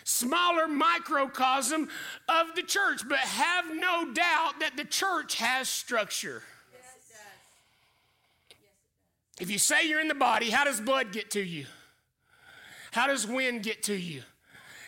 smaller 0.05 0.67
microcosm 0.67 1.91
of 2.31 2.55
the 2.57 2.63
church. 2.63 3.07
But 3.07 3.19
have 3.19 3.67
no 3.75 4.11
doubt 4.15 4.61
that 4.61 4.79
the 4.79 4.85
church 4.87 5.35
has 5.37 5.69
structure. 5.69 6.43
Yes, 6.73 6.95
it 6.97 7.13
does. 7.13 7.19
Yes, 8.49 8.53
it 8.53 8.57
does. 9.37 9.43
If 9.43 9.51
you 9.51 9.59
say 9.59 9.87
you're 9.87 10.01
in 10.01 10.09
the 10.09 10.15
body, 10.15 10.49
how 10.49 10.65
does 10.65 10.81
blood 10.81 11.13
get 11.13 11.31
to 11.33 11.43
you? 11.43 11.67
How 12.93 13.07
does 13.07 13.27
wind 13.27 13.63
get 13.63 13.83
to 13.85 13.95
you? 13.95 14.23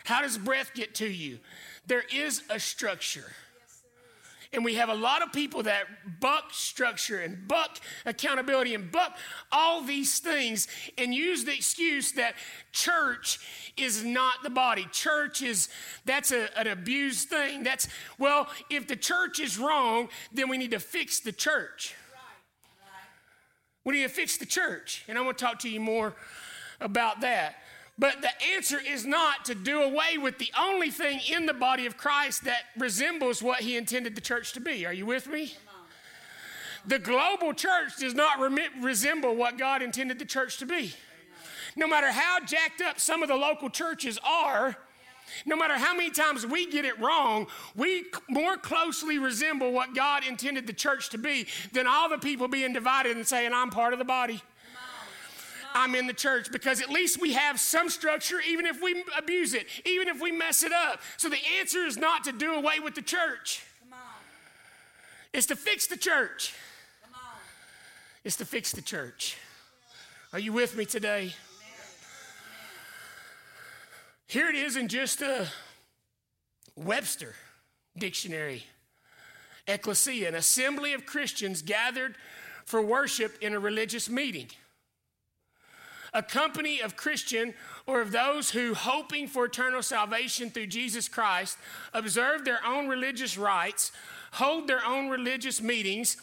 How 0.05 0.23
does 0.23 0.39
breath 0.39 0.71
get 0.73 0.95
to 0.95 1.07
you? 1.07 1.37
There 1.87 2.03
is 2.13 2.41
a 2.49 2.59
structure. 2.59 3.31
And 4.53 4.63
we 4.63 4.75
have 4.75 4.87
a 4.87 4.95
lot 4.95 5.21
of 5.21 5.33
people 5.33 5.63
that 5.63 5.83
buck 6.21 6.45
structure 6.51 7.19
and 7.19 7.45
buck 7.45 7.77
accountability 8.05 8.73
and 8.73 8.89
buck 8.89 9.17
all 9.51 9.81
these 9.81 10.19
things 10.19 10.69
and 10.97 11.13
use 11.13 11.43
the 11.43 11.53
excuse 11.53 12.13
that 12.13 12.35
church 12.71 13.39
is 13.75 14.05
not 14.05 14.43
the 14.43 14.49
body. 14.49 14.87
Church 14.93 15.41
is, 15.41 15.67
that's 16.05 16.31
a, 16.31 16.57
an 16.57 16.67
abused 16.67 17.27
thing. 17.27 17.63
That's, 17.63 17.89
well, 18.17 18.47
if 18.69 18.87
the 18.87 18.95
church 18.95 19.41
is 19.41 19.57
wrong, 19.59 20.07
then 20.31 20.47
we 20.47 20.57
need 20.57 20.71
to 20.71 20.79
fix 20.79 21.19
the 21.19 21.33
church. 21.33 21.93
We 23.83 23.95
need 23.95 24.03
to 24.03 24.09
fix 24.09 24.37
the 24.37 24.45
church. 24.45 25.03
And 25.07 25.17
I'm 25.17 25.25
going 25.25 25.35
to 25.35 25.43
talk 25.43 25.59
to 25.59 25.69
you 25.69 25.81
more 25.81 26.15
about 26.79 27.21
that. 27.21 27.55
But 27.97 28.21
the 28.21 28.29
answer 28.53 28.77
is 28.85 29.05
not 29.05 29.45
to 29.45 29.55
do 29.55 29.81
away 29.81 30.17
with 30.17 30.37
the 30.37 30.51
only 30.59 30.91
thing 30.91 31.21
in 31.33 31.45
the 31.45 31.53
body 31.53 31.85
of 31.85 31.95
Christ 31.95 32.43
that 32.43 32.63
resembles 32.77 33.41
what 33.41 33.61
he 33.61 33.77
intended 33.77 34.15
the 34.15 34.21
church 34.21 34.51
to 34.53 34.59
be. 34.59 34.85
Are 34.85 34.93
you 34.93 35.05
with 35.05 35.27
me? 35.27 35.55
The 36.87 36.99
global 36.99 37.53
church 37.53 37.97
does 37.99 38.13
not 38.13 38.39
resemble 38.81 39.35
what 39.35 39.57
God 39.57 39.81
intended 39.81 40.19
the 40.19 40.25
church 40.25 40.57
to 40.57 40.65
be. 40.65 40.93
No 41.75 41.87
matter 41.87 42.11
how 42.11 42.39
jacked 42.41 42.81
up 42.81 42.99
some 42.99 43.23
of 43.23 43.29
the 43.29 43.35
local 43.35 43.69
churches 43.69 44.19
are, 44.23 44.75
no 45.45 45.55
matter 45.55 45.75
how 45.75 45.95
many 45.95 46.11
times 46.11 46.45
we 46.45 46.69
get 46.69 46.85
it 46.85 46.99
wrong, 46.99 47.47
we 47.75 48.05
more 48.29 48.57
closely 48.57 49.17
resemble 49.17 49.71
what 49.71 49.95
God 49.95 50.25
intended 50.25 50.67
the 50.67 50.73
church 50.73 51.09
to 51.09 51.17
be 51.17 51.47
than 51.73 51.87
all 51.87 52.09
the 52.09 52.17
people 52.17 52.47
being 52.47 52.73
divided 52.73 53.17
and 53.17 53.25
saying, 53.25 53.51
I'm 53.53 53.69
part 53.71 53.93
of 53.93 53.99
the 53.99 54.05
body. 54.05 54.41
I'm 55.75 55.93
in 55.93 56.07
the 56.07 56.13
church 56.13 56.51
because 56.51 56.81
at 56.81 56.89
least 56.89 57.19
we 57.19 57.33
have 57.33 57.59
some 57.59 57.89
structure, 57.89 58.39
even 58.47 58.65
if 58.65 58.81
we 58.81 59.03
abuse 59.17 59.53
it, 59.53 59.67
even 59.85 60.07
if 60.07 60.21
we 60.21 60.31
mess 60.31 60.63
it 60.63 60.71
up. 60.71 61.01
So 61.17 61.27
the 61.27 61.37
answer 61.59 61.79
is 61.79 61.97
not 61.97 62.23
to 62.23 62.31
do 62.31 62.53
away 62.53 62.79
with 62.79 62.95
the 62.95 63.01
church, 63.01 63.61
it's 65.33 65.47
to 65.47 65.55
fix 65.55 65.87
the 65.87 65.97
church. 65.97 66.53
It's 68.23 68.37
to 68.37 68.45
fix 68.45 68.71
the 68.71 68.81
church. 68.81 69.37
Are 70.33 70.39
you 70.39 70.51
with 70.51 70.75
me 70.75 70.85
today? 70.85 71.33
Here 74.25 74.49
it 74.49 74.55
is 74.55 74.77
in 74.77 74.87
just 74.87 75.21
a 75.21 75.47
Webster 76.75 77.35
dictionary. 77.95 78.63
Ecclesia, 79.67 80.27
an 80.27 80.35
assembly 80.35 80.93
of 80.93 81.05
Christians 81.05 81.61
gathered 81.61 82.15
for 82.65 82.81
worship 82.81 83.37
in 83.41 83.53
a 83.53 83.59
religious 83.59 84.09
meeting 84.09 84.47
a 86.15 86.23
company 86.23 86.79
of 86.79 86.95
Christian 86.95 87.53
or 87.85 88.01
of 88.01 88.13
those 88.13 88.49
who, 88.49 88.73
hoping 88.73 89.27
for 89.27 89.45
eternal 89.45 89.83
salvation 89.83 90.49
through 90.49 90.67
Jesus 90.67 91.09
Christ, 91.09 91.57
observe 91.93 92.45
their 92.45 92.65
own 92.65 92.87
religious 92.87 93.37
rites, 93.37 93.91
hold 94.31 94.67
their 94.67 94.83
own 94.83 95.09
religious 95.09 95.61
meetings, 95.61 96.15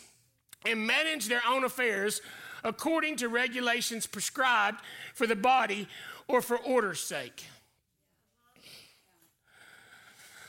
and 0.64 0.86
manage 0.86 1.26
their 1.26 1.42
own 1.46 1.62
affairs 1.62 2.22
according 2.64 3.16
to 3.16 3.28
regulations 3.28 4.06
prescribed 4.06 4.80
for 5.14 5.26
the 5.26 5.36
body 5.36 5.86
or 6.26 6.40
for 6.40 6.56
order's 6.56 7.00
sake. 7.00 7.44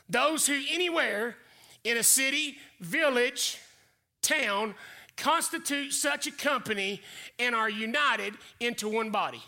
Those 0.10 0.48
who 0.48 0.62
anywhere 0.72 1.36
in 1.84 1.98
a 1.98 2.04
city, 2.04 2.58
village, 2.80 3.60
town 4.22 4.76
constitute 5.17 5.93
such 5.93 6.27
a 6.27 6.32
company 6.32 7.01
and 7.39 7.55
are 7.55 7.70
united 7.70 8.34
into 8.60 8.89
one 8.89 9.12
body. 9.12 9.41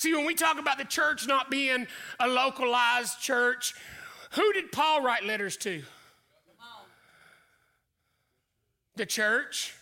See, 0.00 0.14
when 0.14 0.24
we 0.24 0.34
talk 0.34 0.58
about 0.58 0.78
the 0.78 0.84
church 0.84 1.26
not 1.26 1.50
being 1.50 1.86
a 2.18 2.26
localized 2.26 3.20
church, 3.20 3.74
who 4.32 4.52
did 4.54 4.72
Paul 4.72 5.02
write 5.02 5.24
letters 5.24 5.58
to? 5.58 5.82
The 8.96 9.04
church, 9.04 9.74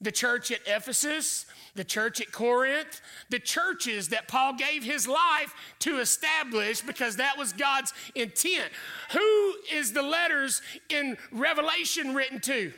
the 0.00 0.12
church 0.12 0.52
at 0.52 0.60
Ephesus, 0.66 1.46
the 1.74 1.82
church 1.82 2.20
at 2.20 2.30
Corinth, 2.30 3.00
the 3.30 3.40
churches 3.40 4.10
that 4.10 4.28
Paul 4.28 4.54
gave 4.54 4.84
his 4.84 5.08
life 5.08 5.52
to 5.80 5.98
establish 5.98 6.80
because 6.80 7.16
that 7.16 7.36
was 7.36 7.52
God's 7.52 7.92
intent. 8.14 8.70
Who 9.12 9.54
is 9.72 9.92
the 9.92 10.02
letters 10.02 10.62
in 10.88 11.16
Revelation 11.32 12.14
written 12.14 12.38
to? 12.42 12.72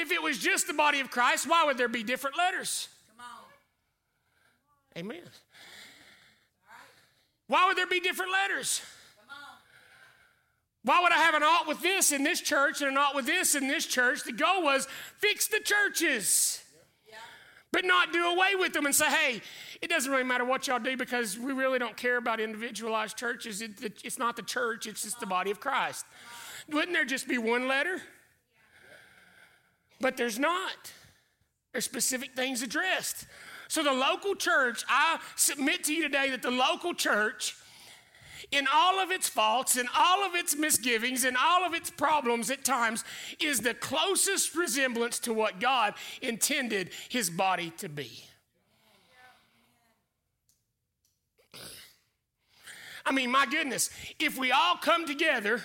If 0.00 0.12
it 0.12 0.22
was 0.22 0.38
just 0.38 0.66
the 0.66 0.74
body 0.74 1.00
of 1.00 1.10
Christ, 1.10 1.48
why 1.48 1.64
would 1.64 1.76
there 1.76 1.88
be 1.88 2.02
different 2.02 2.38
letters? 2.38 2.88
Come 3.08 3.26
on. 3.26 5.00
Amen. 5.00 5.28
Why 7.48 7.66
would 7.66 7.76
there 7.76 7.86
be 7.86 7.98
different 8.00 8.30
letters? 8.30 8.82
Why 10.84 11.02
would 11.02 11.12
I 11.12 11.16
have 11.16 11.34
an 11.34 11.42
alt 11.42 11.66
with 11.66 11.82
this 11.82 12.12
in 12.12 12.22
this 12.22 12.40
church 12.40 12.80
and 12.80 12.90
an 12.90 12.96
alt 12.96 13.14
with 13.14 13.26
this 13.26 13.54
in 13.54 13.66
this 13.66 13.84
church? 13.84 14.22
The 14.24 14.32
goal 14.32 14.62
was 14.62 14.86
fix 15.18 15.48
the 15.48 15.60
churches, 15.60 16.62
but 17.72 17.84
not 17.84 18.12
do 18.12 18.24
away 18.24 18.54
with 18.54 18.72
them 18.72 18.86
and 18.86 18.94
say, 18.94 19.06
hey, 19.06 19.42
it 19.82 19.90
doesn't 19.90 20.10
really 20.10 20.24
matter 20.24 20.44
what 20.44 20.66
y'all 20.66 20.78
do 20.78 20.96
because 20.96 21.38
we 21.38 21.52
really 21.52 21.78
don't 21.78 21.96
care 21.96 22.16
about 22.16 22.40
individualized 22.40 23.16
churches. 23.16 23.60
It, 23.60 24.00
it's 24.04 24.18
not 24.18 24.36
the 24.36 24.42
church, 24.42 24.86
it's 24.86 25.02
just 25.02 25.20
the 25.20 25.26
body 25.26 25.50
of 25.50 25.60
Christ. 25.60 26.06
Wouldn't 26.70 26.92
there 26.92 27.04
just 27.04 27.28
be 27.28 27.38
one 27.38 27.66
letter? 27.66 28.00
But 30.00 30.16
there's 30.16 30.38
not. 30.38 30.92
There's 31.72 31.84
specific 31.84 32.34
things 32.34 32.62
addressed. 32.62 33.26
So 33.68 33.82
the 33.82 33.92
local 33.92 34.34
church, 34.34 34.84
I 34.88 35.18
submit 35.36 35.84
to 35.84 35.94
you 35.94 36.02
today 36.02 36.30
that 36.30 36.42
the 36.42 36.50
local 36.50 36.94
church, 36.94 37.54
in 38.50 38.66
all 38.72 38.98
of 38.98 39.10
its 39.10 39.28
faults 39.28 39.76
in 39.76 39.86
all 39.94 40.24
of 40.24 40.34
its 40.34 40.56
misgivings 40.56 41.24
in 41.24 41.36
all 41.36 41.64
of 41.64 41.74
its 41.74 41.90
problems 41.90 42.50
at 42.50 42.64
times, 42.64 43.04
is 43.40 43.60
the 43.60 43.74
closest 43.74 44.54
resemblance 44.54 45.18
to 45.20 45.34
what 45.34 45.60
God 45.60 45.94
intended 46.22 46.90
his 47.08 47.28
body 47.28 47.70
to 47.78 47.88
be. 47.88 48.24
I 53.04 53.12
mean, 53.12 53.30
my 53.30 53.46
goodness, 53.46 53.90
if 54.18 54.38
we 54.38 54.52
all 54.52 54.76
come 54.76 55.06
together, 55.06 55.62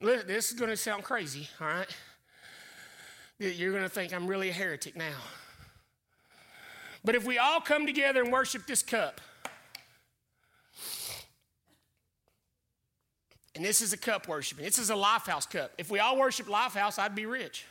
this 0.00 0.50
is 0.50 0.58
going 0.58 0.70
to 0.70 0.76
sound 0.76 1.04
crazy, 1.04 1.48
all 1.60 1.66
right? 1.66 1.96
You're 3.38 3.72
going 3.72 3.82
to 3.82 3.88
think 3.88 4.12
I'm 4.12 4.26
really 4.26 4.50
a 4.50 4.52
heretic 4.52 4.96
now. 4.96 5.16
But 7.04 7.14
if 7.14 7.24
we 7.24 7.38
all 7.38 7.60
come 7.60 7.86
together 7.86 8.22
and 8.22 8.32
worship 8.32 8.66
this 8.66 8.82
cup, 8.82 9.20
and 13.54 13.64
this 13.64 13.82
is 13.82 13.92
a 13.92 13.96
cup 13.96 14.26
worshiping, 14.26 14.64
this 14.64 14.78
is 14.78 14.90
a 14.90 14.94
Lifehouse 14.94 15.48
cup. 15.48 15.72
If 15.78 15.90
we 15.90 15.98
all 15.98 16.18
worship 16.18 16.46
Lifehouse, 16.46 16.98
I'd 16.98 17.14
be 17.14 17.26
rich. 17.26 17.66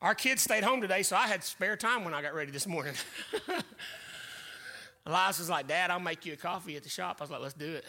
Our 0.00 0.14
kids 0.14 0.42
stayed 0.42 0.64
home 0.64 0.80
today, 0.80 1.02
so 1.02 1.16
I 1.16 1.26
had 1.26 1.44
spare 1.44 1.76
time 1.76 2.04
when 2.04 2.14
I 2.14 2.22
got 2.22 2.34
ready 2.34 2.50
this 2.50 2.66
morning. 2.66 2.94
Elias 5.06 5.38
was 5.38 5.50
like, 5.50 5.66
Dad, 5.66 5.90
I'll 5.90 6.00
make 6.00 6.24
you 6.24 6.32
a 6.32 6.36
coffee 6.36 6.76
at 6.76 6.82
the 6.82 6.88
shop. 6.88 7.16
I 7.20 7.24
was 7.24 7.30
like, 7.30 7.40
let's 7.40 7.54
do 7.54 7.72
it. 7.72 7.84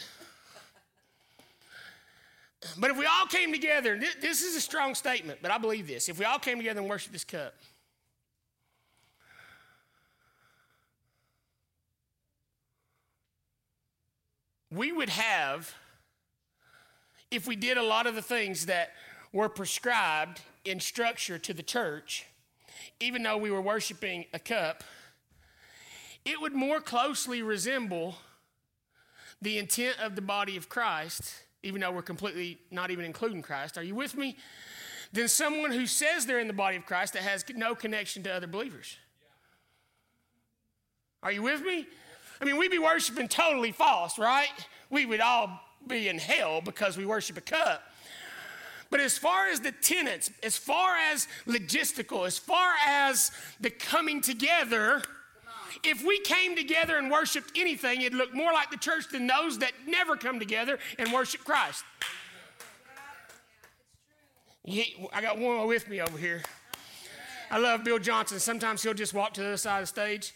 But 2.77 2.91
if 2.91 2.98
we 2.98 3.05
all 3.05 3.27
came 3.27 3.51
together, 3.51 4.00
this 4.22 4.41
is 4.41 4.55
a 4.55 4.62
strong 4.62 4.96
statement, 4.96 5.39
but 5.41 5.51
I 5.51 5.58
believe 5.58 5.88
this. 5.88 6.08
If 6.10 6.17
we 6.17 6.25
all 6.25 6.39
came 6.39 6.58
together 6.58 6.79
and 6.79 6.89
worshiped 6.89 7.13
this 7.13 7.25
cup, 7.25 7.53
we 14.72 14.91
would 14.91 15.10
have, 15.10 15.75
if 17.29 17.48
we 17.48 17.55
did 17.55 17.77
a 17.77 17.84
lot 17.84 18.08
of 18.08 18.15
the 18.15 18.22
things 18.22 18.65
that 18.67 18.91
were 19.34 19.50
prescribed 19.50 20.41
in 20.63 20.79
structure 20.79 21.38
to 21.38 21.53
the 21.53 21.63
church, 21.63 22.25
even 23.00 23.24
though 23.24 23.38
we 23.38 23.51
were 23.51 23.62
worshiping 23.62 24.25
a 24.34 24.39
cup, 24.39 24.84
it 26.25 26.39
would 26.42 26.53
more 26.53 26.80
closely 26.80 27.42
resemble 27.42 28.15
the 29.42 29.58
intent 29.58 29.98
of 30.01 30.15
the 30.15 30.22
body 30.22 30.56
of 30.56 30.70
Christ, 30.70 31.34
even 31.63 31.82
though 31.82 31.92
we're 31.92 32.01
completely 32.01 32.58
not 32.72 32.92
even 32.92 33.06
including 33.06 33.42
Christ. 33.42 33.77
Are 33.77 33.84
you 33.84 33.96
with 33.96 34.15
me? 34.15 34.38
Than 35.12 35.27
someone 35.27 35.72
who 35.72 35.86
says 35.86 36.25
they're 36.25 36.39
in 36.39 36.48
the 36.48 36.53
body 36.53 36.77
of 36.77 36.86
Christ 36.86 37.13
that 37.13 37.24
has 37.24 37.46
no 37.56 37.75
connection 37.75 38.24
to 38.24 38.34
other 38.34 38.48
believers. 38.48 38.98
Are 41.22 41.32
you 41.32 41.44
with 41.44 41.62
me? 41.62 41.88
I 42.42 42.46
mean, 42.46 42.58
we'd 42.58 42.72
be 42.72 42.80
worshiping 42.80 43.27
totally 43.27 43.72
false, 43.72 44.18
right? 44.18 44.50
We 44.89 45.06
would 45.06 45.22
all 45.22 45.62
be 45.88 46.10
in 46.10 46.18
hell 46.18 46.62
because 46.62 46.98
we 46.98 47.06
worship 47.06 47.38
a 47.38 47.41
cup. 47.41 47.84
But 48.89 49.00
as 49.00 49.17
far 49.17 49.48
as 49.48 49.60
the 49.60 49.71
tenets, 49.71 50.30
as 50.43 50.58
far 50.58 50.98
as 50.98 51.28
logistical, 51.48 52.28
as 52.28 52.38
far 52.38 52.74
as 52.86 53.32
the 53.60 53.69
coming 53.69 54.21
together, 54.21 55.02
if 55.84 56.06
we 56.06 56.20
came 56.20 56.56
together 56.56 56.98
and 56.98 57.10
worshiped 57.12 57.52
anything, 57.56 58.02
it'd 58.02 58.14
look 58.14 58.34
more 58.34 58.54
like 58.54 58.72
the 58.72 58.78
church 58.78 59.06
than 59.12 59.28
those 59.28 59.60
that 59.60 59.72
never 59.88 60.16
come 60.16 60.40
together 60.40 60.80
and 61.00 61.12
worship 61.12 61.44
Christ. 61.44 61.84
I 64.66 65.22
got 65.22 65.38
one 65.38 65.68
with 65.68 65.90
me 65.90 66.02
over 66.02 66.18
here. 66.18 66.42
I 67.52 67.58
love 67.58 67.84
Bill 67.84 68.00
Johnson. 68.00 68.40
Sometimes 68.40 68.82
he'll 68.82 68.94
just 68.94 69.14
walk 69.14 69.34
to 69.34 69.42
the 69.42 69.48
other 69.48 69.58
side 69.58 69.80
of 69.80 69.84
the 69.84 69.88
stage. 69.88 70.34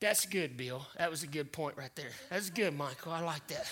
That's 0.00 0.26
good, 0.26 0.56
Bill. 0.56 0.84
That 0.98 1.10
was 1.10 1.22
a 1.22 1.26
good 1.26 1.52
point 1.52 1.76
right 1.76 1.94
there. 1.94 2.10
That's 2.30 2.50
good, 2.50 2.76
Michael. 2.76 3.12
I 3.12 3.20
like 3.20 3.46
that. 3.48 3.70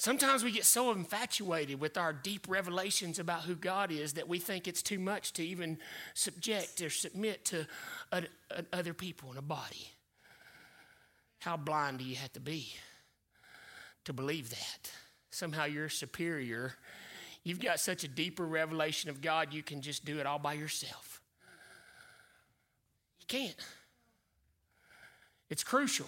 Sometimes 0.00 0.44
we 0.44 0.52
get 0.52 0.64
so 0.64 0.92
infatuated 0.92 1.80
with 1.80 1.98
our 1.98 2.12
deep 2.12 2.46
revelations 2.48 3.18
about 3.18 3.42
who 3.42 3.56
God 3.56 3.90
is 3.90 4.12
that 4.12 4.28
we 4.28 4.38
think 4.38 4.68
it's 4.68 4.80
too 4.80 5.00
much 5.00 5.32
to 5.32 5.44
even 5.44 5.76
subject 6.14 6.80
or 6.80 6.88
submit 6.88 7.44
to 7.46 7.66
other 8.72 8.94
people 8.94 9.32
in 9.32 9.38
a 9.38 9.42
body. 9.42 9.90
How 11.40 11.56
blind 11.56 11.98
do 11.98 12.04
you 12.04 12.14
have 12.14 12.32
to 12.34 12.40
be 12.40 12.72
to 14.04 14.12
believe 14.12 14.50
that? 14.50 14.92
Somehow 15.30 15.64
you're 15.64 15.88
superior. 15.88 16.74
You've 17.42 17.60
got 17.60 17.80
such 17.80 18.04
a 18.04 18.08
deeper 18.08 18.46
revelation 18.46 19.10
of 19.10 19.20
God, 19.20 19.52
you 19.52 19.64
can 19.64 19.82
just 19.82 20.04
do 20.04 20.20
it 20.20 20.26
all 20.26 20.38
by 20.38 20.52
yourself. 20.52 21.20
You 23.18 23.26
can't. 23.26 23.56
It's 25.50 25.64
crucial. 25.64 26.06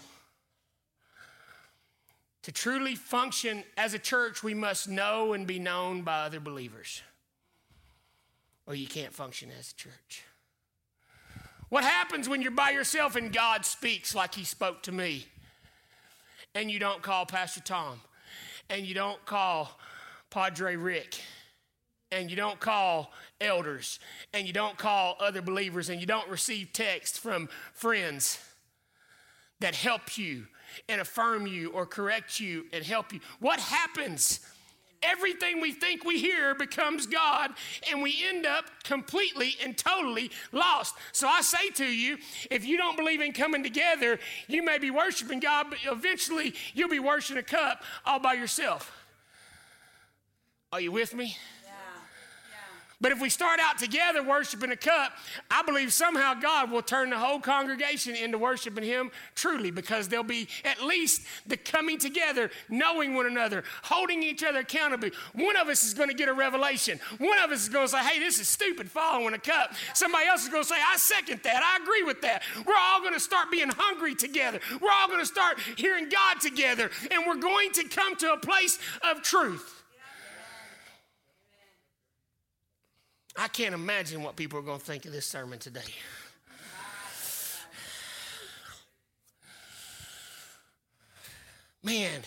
To 2.44 2.52
truly 2.52 2.94
function 2.94 3.64
as 3.76 3.92
a 3.92 3.98
church, 3.98 4.42
we 4.42 4.54
must 4.54 4.88
know 4.88 5.34
and 5.34 5.46
be 5.46 5.58
known 5.58 6.02
by 6.02 6.20
other 6.20 6.40
believers, 6.40 7.02
or 8.66 8.74
you 8.74 8.86
can't 8.86 9.12
function 9.12 9.50
as 9.58 9.72
a 9.72 9.74
church. 9.74 10.24
What 11.68 11.84
happens 11.84 12.28
when 12.28 12.40
you're 12.40 12.50
by 12.50 12.70
yourself 12.70 13.14
and 13.14 13.32
God 13.32 13.64
speaks 13.64 14.14
like 14.14 14.34
He 14.34 14.44
spoke 14.44 14.82
to 14.84 14.92
me, 14.92 15.26
and 16.54 16.70
you 16.70 16.78
don't 16.78 17.02
call 17.02 17.26
Pastor 17.26 17.60
Tom, 17.60 18.00
and 18.70 18.86
you 18.86 18.94
don't 18.94 19.24
call 19.26 19.78
Padre 20.30 20.76
Rick, 20.76 21.20
and 22.10 22.30
you 22.30 22.36
don't 22.36 22.58
call 22.58 23.12
elders, 23.40 24.00
and 24.32 24.46
you 24.46 24.52
don't 24.54 24.78
call 24.78 25.16
other 25.20 25.42
believers, 25.42 25.90
and 25.90 26.00
you 26.00 26.06
don't 26.06 26.28
receive 26.28 26.72
texts 26.72 27.18
from 27.18 27.50
friends 27.74 28.38
that 29.60 29.74
help 29.74 30.16
you 30.16 30.46
and 30.88 31.00
affirm 31.00 31.46
you 31.46 31.70
or 31.70 31.86
correct 31.86 32.40
you 32.40 32.66
and 32.72 32.84
help 32.84 33.12
you. 33.12 33.20
What 33.38 33.60
happens? 33.60 34.40
Everything 35.02 35.62
we 35.62 35.72
think 35.72 36.04
we 36.04 36.18
hear 36.18 36.54
becomes 36.54 37.06
God, 37.06 37.52
and 37.90 38.02
we 38.02 38.22
end 38.28 38.44
up 38.44 38.66
completely 38.84 39.54
and 39.64 39.76
totally 39.76 40.30
lost. 40.52 40.94
So 41.12 41.26
I 41.26 41.40
say 41.40 41.70
to 41.76 41.86
you, 41.86 42.18
if 42.50 42.66
you 42.66 42.76
don't 42.76 42.98
believe 42.98 43.22
in 43.22 43.32
coming 43.32 43.62
together, 43.62 44.18
you 44.46 44.62
may 44.62 44.76
be 44.76 44.90
worshiping 44.90 45.40
God, 45.40 45.68
but 45.70 45.78
eventually 45.90 46.54
you'll 46.74 46.90
be 46.90 46.98
worshiping 46.98 47.38
a 47.38 47.42
cup 47.42 47.82
all 48.04 48.20
by 48.20 48.34
yourself. 48.34 48.92
Are 50.70 50.80
you 50.80 50.92
with 50.92 51.14
me? 51.14 51.36
But 53.00 53.12
if 53.12 53.20
we 53.20 53.30
start 53.30 53.60
out 53.60 53.78
together 53.78 54.22
worshiping 54.22 54.70
a 54.72 54.76
cup, 54.76 55.12
I 55.50 55.62
believe 55.62 55.90
somehow 55.92 56.34
God 56.34 56.70
will 56.70 56.82
turn 56.82 57.10
the 57.10 57.18
whole 57.18 57.40
congregation 57.40 58.14
into 58.14 58.36
worshiping 58.36 58.84
Him 58.84 59.10
truly 59.34 59.70
because 59.70 60.08
there'll 60.08 60.22
be 60.22 60.48
at 60.64 60.82
least 60.82 61.22
the 61.46 61.56
coming 61.56 61.98
together, 61.98 62.50
knowing 62.68 63.14
one 63.14 63.26
another, 63.26 63.64
holding 63.82 64.22
each 64.22 64.44
other 64.44 64.58
accountable. 64.60 65.08
One 65.32 65.56
of 65.56 65.68
us 65.68 65.84
is 65.84 65.94
going 65.94 66.10
to 66.10 66.14
get 66.14 66.28
a 66.28 66.34
revelation. 66.34 67.00
One 67.18 67.38
of 67.38 67.50
us 67.50 67.62
is 67.62 67.68
going 67.70 67.86
to 67.86 67.90
say, 67.90 68.04
hey, 68.04 68.18
this 68.18 68.38
is 68.38 68.48
stupid 68.48 68.90
following 68.90 69.32
a 69.32 69.38
cup. 69.38 69.72
Somebody 69.94 70.26
else 70.26 70.42
is 70.42 70.50
going 70.50 70.64
to 70.64 70.68
say, 70.68 70.76
I 70.76 70.98
second 70.98 71.40
that. 71.44 71.62
I 71.62 71.82
agree 71.82 72.02
with 72.02 72.20
that. 72.20 72.42
We're 72.66 72.74
all 72.78 73.00
going 73.00 73.14
to 73.14 73.20
start 73.20 73.50
being 73.50 73.70
hungry 73.70 74.14
together. 74.14 74.60
We're 74.78 74.92
all 74.92 75.08
going 75.08 75.20
to 75.20 75.26
start 75.26 75.58
hearing 75.76 76.10
God 76.10 76.40
together. 76.40 76.90
And 77.10 77.22
we're 77.26 77.36
going 77.36 77.72
to 77.72 77.84
come 77.84 78.14
to 78.16 78.34
a 78.34 78.36
place 78.36 78.78
of 79.02 79.22
truth. 79.22 79.79
I 83.40 83.48
can't 83.48 83.74
imagine 83.74 84.22
what 84.22 84.36
people 84.36 84.58
are 84.58 84.62
going 84.62 84.80
to 84.80 84.84
think 84.84 85.06
of 85.06 85.12
this 85.12 85.24
sermon 85.24 85.58
today. 85.58 85.80
Man, 91.82 92.20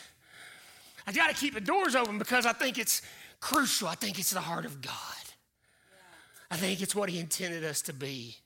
I 1.06 1.12
got 1.12 1.30
to 1.30 1.36
keep 1.36 1.54
the 1.54 1.62
doors 1.62 1.96
open 1.96 2.18
because 2.18 2.48
I 2.48 2.54
think 2.54 2.80
it's 2.80 3.04
crucial. 3.40 3.88
I 3.88 3.94
think 3.94 4.18
it's 4.18 4.32
the 4.32 4.40
heart 4.40 4.66
of 4.66 4.82
God. 4.82 4.94
I 6.50 6.58
think 6.58 6.82
it's 6.82 6.96
what 6.96 7.10
He 7.10 7.20
intended 7.20 7.64
us 7.64 7.84
to 7.84 7.94
be. 7.94 8.38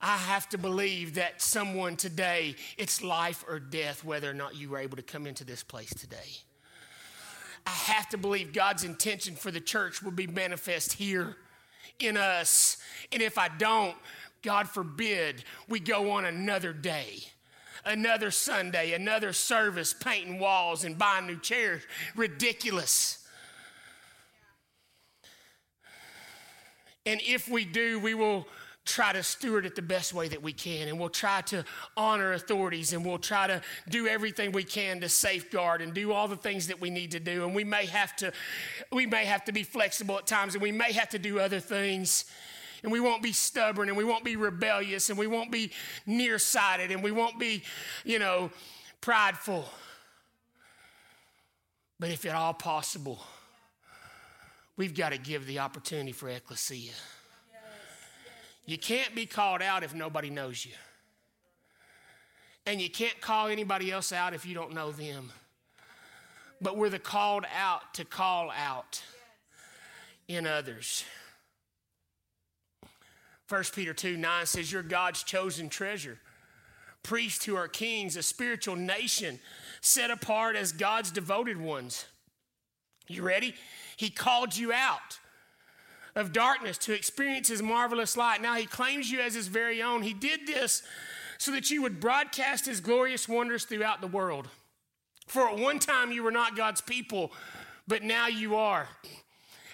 I 0.00 0.18
have 0.18 0.48
to 0.50 0.58
believe 0.58 1.14
that 1.14 1.42
someone 1.42 1.96
today, 1.96 2.54
it's 2.78 3.02
life 3.02 3.44
or 3.48 3.58
death 3.58 4.04
whether 4.04 4.30
or 4.30 4.34
not 4.34 4.54
you 4.54 4.68
were 4.68 4.78
able 4.78 4.96
to 4.96 5.02
come 5.02 5.26
into 5.26 5.42
this 5.42 5.64
place 5.64 5.92
today. 5.92 6.45
I 7.66 7.70
have 7.70 8.08
to 8.10 8.18
believe 8.18 8.52
God's 8.52 8.84
intention 8.84 9.34
for 9.34 9.50
the 9.50 9.60
church 9.60 10.02
will 10.02 10.12
be 10.12 10.26
manifest 10.26 10.92
here 10.94 11.36
in 11.98 12.16
us. 12.16 12.78
And 13.12 13.20
if 13.20 13.38
I 13.38 13.48
don't, 13.48 13.96
God 14.42 14.68
forbid 14.68 15.44
we 15.68 15.80
go 15.80 16.12
on 16.12 16.24
another 16.24 16.72
day, 16.72 17.18
another 17.84 18.30
Sunday, 18.30 18.92
another 18.92 19.32
service, 19.32 19.92
painting 19.92 20.38
walls 20.38 20.84
and 20.84 20.96
buying 20.96 21.26
new 21.26 21.38
chairs. 21.38 21.82
Ridiculous. 22.14 23.26
And 27.04 27.20
if 27.22 27.48
we 27.48 27.64
do, 27.64 27.98
we 27.98 28.14
will 28.14 28.46
try 28.86 29.12
to 29.12 29.22
steward 29.22 29.66
it 29.66 29.74
the 29.74 29.82
best 29.82 30.14
way 30.14 30.28
that 30.28 30.42
we 30.42 30.52
can. 30.52 30.88
And 30.88 30.98
we'll 30.98 31.08
try 31.08 31.42
to 31.42 31.64
honor 31.96 32.32
authorities 32.32 32.92
and 32.92 33.04
we'll 33.04 33.18
try 33.18 33.46
to 33.48 33.60
do 33.88 34.06
everything 34.06 34.52
we 34.52 34.64
can 34.64 35.00
to 35.00 35.08
safeguard 35.08 35.82
and 35.82 35.92
do 35.92 36.12
all 36.12 36.28
the 36.28 36.36
things 36.36 36.68
that 36.68 36.80
we 36.80 36.88
need 36.88 37.10
to 37.10 37.20
do. 37.20 37.44
And 37.44 37.54
we 37.54 37.64
may 37.64 37.86
have 37.86 38.14
to 38.16 38.32
we 38.92 39.04
may 39.04 39.24
have 39.24 39.44
to 39.46 39.52
be 39.52 39.64
flexible 39.64 40.16
at 40.18 40.26
times 40.26 40.54
and 40.54 40.62
we 40.62 40.72
may 40.72 40.92
have 40.92 41.10
to 41.10 41.18
do 41.18 41.40
other 41.40 41.60
things. 41.60 42.24
And 42.82 42.92
we 42.92 43.00
won't 43.00 43.22
be 43.22 43.32
stubborn 43.32 43.88
and 43.88 43.98
we 43.98 44.04
won't 44.04 44.24
be 44.24 44.36
rebellious 44.36 45.10
and 45.10 45.18
we 45.18 45.26
won't 45.26 45.50
be 45.50 45.72
nearsighted 46.06 46.92
and 46.92 47.02
we 47.02 47.10
won't 47.10 47.38
be 47.40 47.62
you 48.04 48.20
know 48.20 48.50
prideful. 49.00 49.68
But 51.98 52.10
if 52.10 52.24
at 52.24 52.34
all 52.34 52.54
possible 52.54 53.18
we've 54.76 54.94
got 54.94 55.10
to 55.10 55.18
give 55.18 55.46
the 55.46 55.58
opportunity 55.58 56.12
for 56.12 56.28
ecclesia 56.28 56.92
you 58.66 58.76
can't 58.76 59.14
be 59.14 59.26
called 59.26 59.62
out 59.62 59.84
if 59.84 59.94
nobody 59.94 60.28
knows 60.28 60.66
you. 60.66 60.72
And 62.66 62.80
you 62.80 62.90
can't 62.90 63.20
call 63.20 63.46
anybody 63.46 63.92
else 63.92 64.12
out 64.12 64.34
if 64.34 64.44
you 64.44 64.54
don't 64.54 64.74
know 64.74 64.90
them. 64.90 65.30
But 66.60 66.76
we're 66.76 66.90
the 66.90 66.98
called 66.98 67.44
out 67.56 67.94
to 67.94 68.04
call 68.04 68.50
out 68.50 69.02
in 70.26 70.46
others. 70.46 71.04
1 73.48 73.62
Peter 73.72 73.94
2 73.94 74.16
9 74.16 74.46
says, 74.46 74.72
You're 74.72 74.82
God's 74.82 75.22
chosen 75.22 75.68
treasure, 75.68 76.18
priests 77.04 77.44
who 77.44 77.54
are 77.54 77.68
kings, 77.68 78.16
a 78.16 78.22
spiritual 78.22 78.74
nation 78.74 79.38
set 79.80 80.10
apart 80.10 80.56
as 80.56 80.72
God's 80.72 81.12
devoted 81.12 81.60
ones. 81.60 82.06
You 83.06 83.22
ready? 83.22 83.54
He 83.96 84.10
called 84.10 84.56
you 84.56 84.72
out 84.72 85.20
of 86.16 86.32
darkness 86.32 86.78
to 86.78 86.94
experience 86.94 87.48
his 87.48 87.62
marvelous 87.62 88.16
light. 88.16 88.40
Now 88.40 88.54
he 88.54 88.64
claims 88.64 89.10
you 89.10 89.20
as 89.20 89.34
his 89.34 89.48
very 89.48 89.82
own. 89.82 90.02
He 90.02 90.14
did 90.14 90.46
this 90.46 90.82
so 91.38 91.52
that 91.52 91.70
you 91.70 91.82
would 91.82 92.00
broadcast 92.00 92.64
his 92.64 92.80
glorious 92.80 93.28
wonders 93.28 93.64
throughout 93.64 94.00
the 94.00 94.06
world. 94.06 94.48
For 95.26 95.48
at 95.48 95.58
one 95.58 95.78
time 95.78 96.10
you 96.10 96.22
were 96.22 96.30
not 96.30 96.56
God's 96.56 96.80
people, 96.80 97.32
but 97.86 98.02
now 98.02 98.28
you 98.28 98.56
are. 98.56 98.88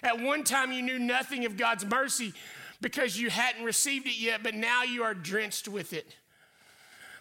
At 0.03 0.19
one 0.19 0.43
time 0.43 0.73
you 0.73 0.81
knew 0.81 0.99
nothing 0.99 1.45
of 1.45 1.55
God's 1.55 1.85
mercy 1.85 2.33
because 2.81 3.17
you 3.17 3.29
hadn't 3.29 3.63
received 3.63 4.05
it 4.05 4.19
yet, 4.19 4.43
but 4.43 4.53
now 4.53 4.83
you 4.83 5.03
are 5.03 5.13
drenched 5.13 5.69
with 5.69 5.93
it. 5.93 6.17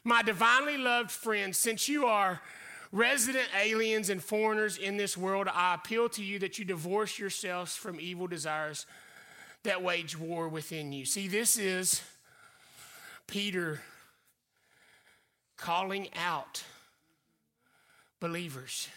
My 0.03 0.23
divinely 0.23 0.77
loved 0.77 1.13
friends, 1.13 1.59
since 1.59 1.89
you 1.89 2.07
are 2.07 2.41
resident 2.91 3.47
aliens 3.57 4.11
and 4.11 4.21
foreigners 4.21 4.77
in 4.77 4.97
this 4.97 5.17
world, 5.17 5.47
I 5.55 5.75
appeal 5.75 6.09
to 6.09 6.25
you 6.25 6.41
that 6.41 6.59
you 6.59 6.65
divorce 6.65 7.21
yourselves 7.21 7.77
from 7.77 8.01
evil 8.01 8.27
desires 8.27 8.85
that 9.65 9.83
wage 9.83 10.19
war 10.19 10.49
within 10.49 10.93
you. 10.93 11.05
See, 11.05 11.29
this 11.29 11.57
is 11.57 12.03
Peter 13.27 13.81
calling 15.57 16.09
out 16.17 16.65
believers. 18.21 18.89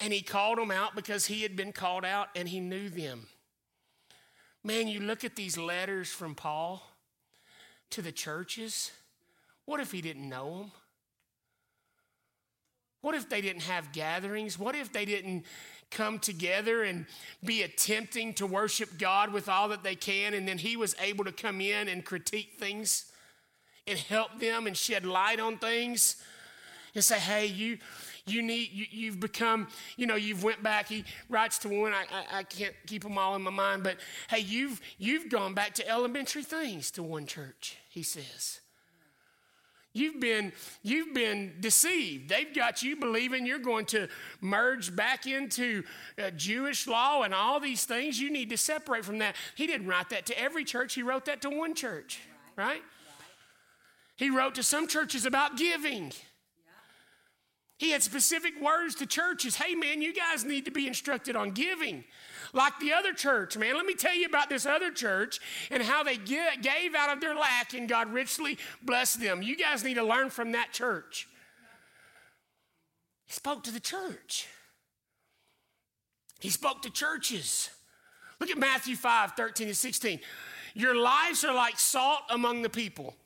And 0.00 0.12
he 0.12 0.20
called 0.20 0.58
them 0.58 0.70
out 0.70 0.94
because 0.94 1.26
he 1.26 1.42
had 1.42 1.56
been 1.56 1.72
called 1.72 2.04
out 2.04 2.28
and 2.34 2.48
he 2.48 2.60
knew 2.60 2.88
them. 2.88 3.28
Man, 4.64 4.88
you 4.88 5.00
look 5.00 5.24
at 5.24 5.36
these 5.36 5.56
letters 5.56 6.10
from 6.10 6.34
Paul 6.34 6.82
to 7.90 8.02
the 8.02 8.12
churches. 8.12 8.90
What 9.64 9.80
if 9.80 9.92
he 9.92 10.00
didn't 10.00 10.28
know 10.28 10.58
them? 10.58 10.72
What 13.02 13.14
if 13.14 13.28
they 13.28 13.40
didn't 13.40 13.62
have 13.62 13.92
gatherings? 13.92 14.58
What 14.58 14.74
if 14.74 14.92
they 14.92 15.04
didn't 15.04 15.44
come 15.90 16.18
together 16.18 16.82
and 16.82 17.06
be 17.44 17.62
attempting 17.62 18.32
to 18.34 18.46
worship 18.46 18.98
God 18.98 19.32
with 19.32 19.48
all 19.48 19.68
that 19.68 19.82
they 19.82 19.94
can, 19.94 20.34
and 20.34 20.48
then 20.48 20.58
he 20.58 20.76
was 20.76 20.96
able 21.00 21.24
to 21.24 21.32
come 21.32 21.60
in 21.60 21.88
and 21.88 22.04
critique 22.04 22.54
things 22.58 23.12
and 23.86 23.98
help 23.98 24.38
them 24.38 24.66
and 24.66 24.76
shed 24.76 25.04
light 25.04 25.40
on 25.40 25.58
things 25.58 26.16
and 26.94 27.04
say, 27.04 27.18
hey, 27.18 27.46
you 27.46 27.78
you 28.24 28.40
need 28.40 28.70
you, 28.72 29.10
have 29.10 29.18
become 29.18 29.66
you 29.96 30.06
know 30.06 30.14
you've 30.14 30.44
went 30.44 30.62
back 30.62 30.86
he 30.86 31.04
writes 31.28 31.58
to 31.58 31.68
one 31.68 31.92
I, 31.92 32.04
I, 32.12 32.38
I 32.38 32.42
can't 32.44 32.74
keep 32.86 33.02
them 33.02 33.18
all 33.18 33.34
in 33.34 33.42
my 33.42 33.50
mind 33.50 33.82
but 33.82 33.96
hey 34.30 34.38
you've 34.38 34.80
you've 34.96 35.28
gone 35.28 35.54
back 35.54 35.74
to 35.74 35.88
elementary 35.88 36.44
things 36.44 36.92
to 36.92 37.02
one 37.02 37.26
church 37.26 37.78
he 37.88 38.04
says 38.04 38.60
You've 39.94 40.20
been, 40.20 40.52
you've 40.82 41.12
been 41.12 41.52
deceived. 41.60 42.30
They've 42.30 42.54
got 42.54 42.82
you 42.82 42.96
believing 42.96 43.44
you're 43.44 43.58
going 43.58 43.84
to 43.86 44.08
merge 44.40 44.94
back 44.96 45.26
into 45.26 45.82
uh, 46.22 46.30
Jewish 46.30 46.86
law 46.86 47.22
and 47.22 47.34
all 47.34 47.60
these 47.60 47.84
things. 47.84 48.18
You 48.18 48.30
need 48.30 48.48
to 48.50 48.56
separate 48.56 49.04
from 49.04 49.18
that. 49.18 49.36
He 49.54 49.66
didn't 49.66 49.86
write 49.86 50.08
that 50.10 50.24
to 50.26 50.40
every 50.40 50.64
church, 50.64 50.94
he 50.94 51.02
wrote 51.02 51.26
that 51.26 51.42
to 51.42 51.50
one 51.50 51.74
church, 51.74 52.20
right? 52.56 52.66
right? 52.66 52.82
He 54.16 54.30
wrote 54.30 54.54
to 54.54 54.62
some 54.62 54.86
churches 54.88 55.26
about 55.26 55.56
giving. 55.58 56.12
He 57.82 57.90
had 57.90 58.00
specific 58.00 58.52
words 58.62 58.94
to 58.94 59.06
churches. 59.06 59.56
Hey, 59.56 59.74
man, 59.74 60.02
you 60.02 60.14
guys 60.14 60.44
need 60.44 60.66
to 60.66 60.70
be 60.70 60.86
instructed 60.86 61.34
on 61.34 61.50
giving 61.50 62.04
like 62.52 62.78
the 62.78 62.92
other 62.92 63.12
church, 63.12 63.56
man. 63.56 63.74
Let 63.74 63.84
me 63.84 63.94
tell 63.94 64.14
you 64.14 64.26
about 64.26 64.48
this 64.48 64.66
other 64.66 64.92
church 64.92 65.40
and 65.68 65.82
how 65.82 66.04
they 66.04 66.16
gave 66.16 66.94
out 66.94 67.12
of 67.12 67.20
their 67.20 67.34
lack 67.34 67.74
and 67.74 67.88
God 67.88 68.12
richly 68.12 68.56
blessed 68.82 69.20
them. 69.20 69.42
You 69.42 69.56
guys 69.56 69.82
need 69.82 69.94
to 69.94 70.04
learn 70.04 70.30
from 70.30 70.52
that 70.52 70.70
church. 70.70 71.26
He 73.26 73.32
spoke 73.32 73.64
to 73.64 73.72
the 73.72 73.80
church, 73.80 74.46
he 76.38 76.50
spoke 76.50 76.82
to 76.82 76.90
churches. 76.90 77.68
Look 78.38 78.50
at 78.50 78.58
Matthew 78.58 78.94
5 78.94 79.32
13 79.32 79.66
and 79.66 79.76
16. 79.76 80.20
Your 80.74 80.94
lives 80.94 81.42
are 81.42 81.52
like 81.52 81.80
salt 81.80 82.20
among 82.30 82.62
the 82.62 82.70
people. 82.70 83.16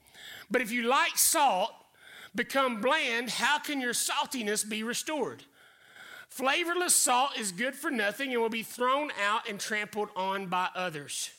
But 0.51 0.62
if 0.62 0.73
you 0.73 0.85
like 0.85 1.19
salt, 1.19 1.73
become 2.37 2.81
bland, 2.81 3.31
how 3.31 3.59
can 3.59 3.81
your 3.81 3.92
saltiness 3.92 4.68
be 4.68 4.83
restored? 4.83 5.42
Flavorless 6.29 6.94
salt 6.94 7.38
is 7.38 7.51
good 7.53 7.75
for 7.75 7.90
nothing 7.90 8.33
and 8.33 8.42
will 8.42 8.49
be 8.49 8.62
thrown 8.62 9.11
out 9.25 9.49
and 9.49 9.59
trampled 9.59 10.11
on 10.14 10.46
by 10.46 10.68
others. 10.75 11.31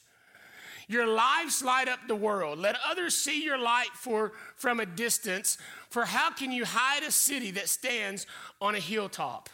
Your 0.88 1.06
lives 1.06 1.62
light 1.62 1.90
up 1.90 2.00
the 2.08 2.16
world. 2.16 2.60
Let 2.60 2.78
others 2.90 3.14
see 3.14 3.44
your 3.44 3.58
light 3.58 3.90
for, 3.94 4.32
from 4.56 4.80
a 4.80 4.86
distance. 4.86 5.58
For 5.90 6.06
how 6.06 6.32
can 6.32 6.52
you 6.52 6.64
hide 6.66 7.04
a 7.04 7.12
city 7.12 7.52
that 7.52 7.68
stands 7.68 8.26
on 8.62 8.74
a 8.76 8.80
hilltop? 8.80 9.50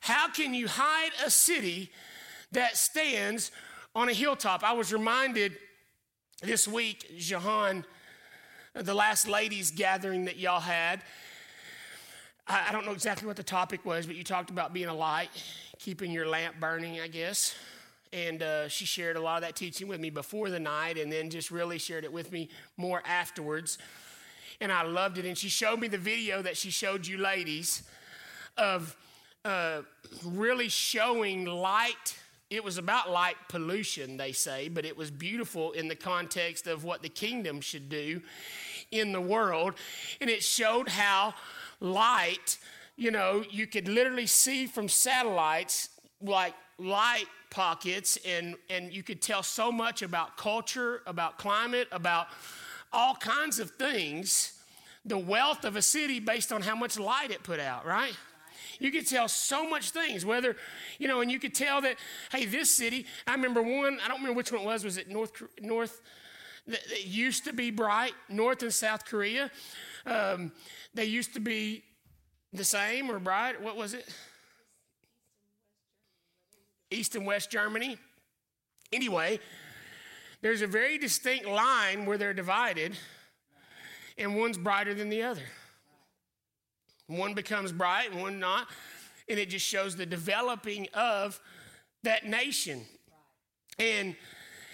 How 0.00 0.28
can 0.28 0.54
you 0.54 0.66
hide 0.66 1.10
a 1.24 1.30
city 1.30 1.90
that 2.52 2.78
stands 2.78 3.50
on 3.94 4.08
a 4.08 4.14
hilltop? 4.14 4.64
I 4.64 4.72
was 4.72 4.94
reminded 4.94 5.52
this 6.42 6.66
week, 6.66 7.18
Jahan, 7.18 7.84
the 8.74 8.94
last 8.94 9.28
ladies' 9.28 9.70
gathering 9.70 10.26
that 10.26 10.38
y'all 10.38 10.60
had, 10.60 11.02
I, 12.46 12.68
I 12.68 12.72
don't 12.72 12.86
know 12.86 12.92
exactly 12.92 13.26
what 13.26 13.36
the 13.36 13.42
topic 13.42 13.84
was, 13.84 14.06
but 14.06 14.16
you 14.16 14.24
talked 14.24 14.50
about 14.50 14.72
being 14.72 14.88
a 14.88 14.94
light, 14.94 15.30
keeping 15.78 16.10
your 16.10 16.26
lamp 16.26 16.60
burning, 16.60 17.00
I 17.00 17.08
guess. 17.08 17.54
And 18.12 18.42
uh, 18.42 18.68
she 18.68 18.84
shared 18.86 19.16
a 19.16 19.20
lot 19.20 19.36
of 19.36 19.42
that 19.42 19.54
teaching 19.54 19.86
with 19.86 20.00
me 20.00 20.10
before 20.10 20.50
the 20.50 20.58
night 20.58 20.98
and 20.98 21.12
then 21.12 21.30
just 21.30 21.50
really 21.50 21.78
shared 21.78 22.04
it 22.04 22.12
with 22.12 22.32
me 22.32 22.48
more 22.76 23.02
afterwards. 23.06 23.78
And 24.60 24.72
I 24.72 24.82
loved 24.82 25.18
it. 25.18 25.24
And 25.24 25.38
she 25.38 25.48
showed 25.48 25.78
me 25.78 25.86
the 25.86 25.98
video 25.98 26.42
that 26.42 26.56
she 26.56 26.70
showed 26.70 27.06
you 27.06 27.18
ladies 27.18 27.84
of 28.56 28.96
uh, 29.44 29.82
really 30.24 30.68
showing 30.68 31.44
light. 31.44 32.18
It 32.50 32.64
was 32.64 32.78
about 32.78 33.10
light 33.10 33.36
pollution, 33.48 34.16
they 34.16 34.32
say, 34.32 34.68
but 34.68 34.84
it 34.84 34.96
was 34.96 35.10
beautiful 35.10 35.70
in 35.70 35.86
the 35.86 35.94
context 35.94 36.66
of 36.66 36.82
what 36.82 37.00
the 37.00 37.08
kingdom 37.08 37.60
should 37.60 37.88
do 37.88 38.20
in 38.90 39.12
the 39.12 39.20
world. 39.20 39.74
And 40.20 40.28
it 40.28 40.42
showed 40.42 40.88
how 40.88 41.34
light, 41.78 42.58
you 42.96 43.12
know, 43.12 43.44
you 43.48 43.68
could 43.68 43.86
literally 43.86 44.26
see 44.26 44.66
from 44.66 44.88
satellites 44.88 45.90
like 46.20 46.54
light 46.78 47.26
pockets, 47.50 48.18
and, 48.26 48.56
and 48.68 48.92
you 48.92 49.04
could 49.04 49.22
tell 49.22 49.44
so 49.44 49.70
much 49.70 50.02
about 50.02 50.36
culture, 50.36 51.02
about 51.06 51.38
climate, 51.38 51.86
about 51.92 52.26
all 52.92 53.14
kinds 53.14 53.60
of 53.60 53.70
things. 53.72 54.60
The 55.04 55.18
wealth 55.18 55.64
of 55.64 55.76
a 55.76 55.82
city 55.82 56.20
based 56.20 56.52
on 56.52 56.62
how 56.62 56.74
much 56.74 56.98
light 56.98 57.30
it 57.30 57.42
put 57.42 57.60
out, 57.60 57.86
right? 57.86 58.14
You 58.80 58.90
could 58.90 59.06
tell 59.06 59.28
so 59.28 59.68
much 59.68 59.90
things, 59.90 60.24
whether, 60.24 60.56
you 60.98 61.06
know, 61.06 61.20
and 61.20 61.30
you 61.30 61.38
could 61.38 61.54
tell 61.54 61.82
that, 61.82 61.96
hey, 62.32 62.46
this 62.46 62.74
city, 62.74 63.06
I 63.26 63.32
remember 63.32 63.62
one, 63.62 64.00
I 64.02 64.08
don't 64.08 64.16
remember 64.18 64.36
which 64.36 64.50
one 64.50 64.62
it 64.62 64.64
was, 64.64 64.82
was 64.82 64.96
it 64.96 65.08
North, 65.08 65.30
North, 65.60 66.00
that 66.66 67.06
used 67.06 67.44
to 67.44 67.52
be 67.52 67.70
bright, 67.70 68.14
North 68.28 68.62
and 68.62 68.72
South 68.72 69.04
Korea. 69.04 69.50
Um, 70.06 70.50
they 70.94 71.04
used 71.04 71.34
to 71.34 71.40
be 71.40 71.84
the 72.52 72.64
same 72.64 73.10
or 73.10 73.18
bright? 73.18 73.62
What 73.62 73.76
was 73.76 73.94
it? 73.94 74.08
East 76.90 77.14
and 77.14 77.26
West 77.26 77.50
Germany. 77.50 77.98
Anyway, 78.92 79.38
there's 80.40 80.62
a 80.62 80.66
very 80.66 80.98
distinct 80.98 81.46
line 81.46 82.06
where 82.06 82.18
they're 82.18 82.34
divided, 82.34 82.96
and 84.16 84.36
one's 84.36 84.58
brighter 84.58 84.94
than 84.94 85.10
the 85.10 85.22
other. 85.22 85.42
One 87.10 87.34
becomes 87.34 87.72
bright 87.72 88.12
and 88.12 88.20
one 88.20 88.38
not, 88.38 88.68
and 89.28 89.38
it 89.38 89.50
just 89.50 89.66
shows 89.66 89.96
the 89.96 90.06
developing 90.06 90.88
of 90.94 91.40
that 92.04 92.24
nation. 92.24 92.82
And 93.78 94.16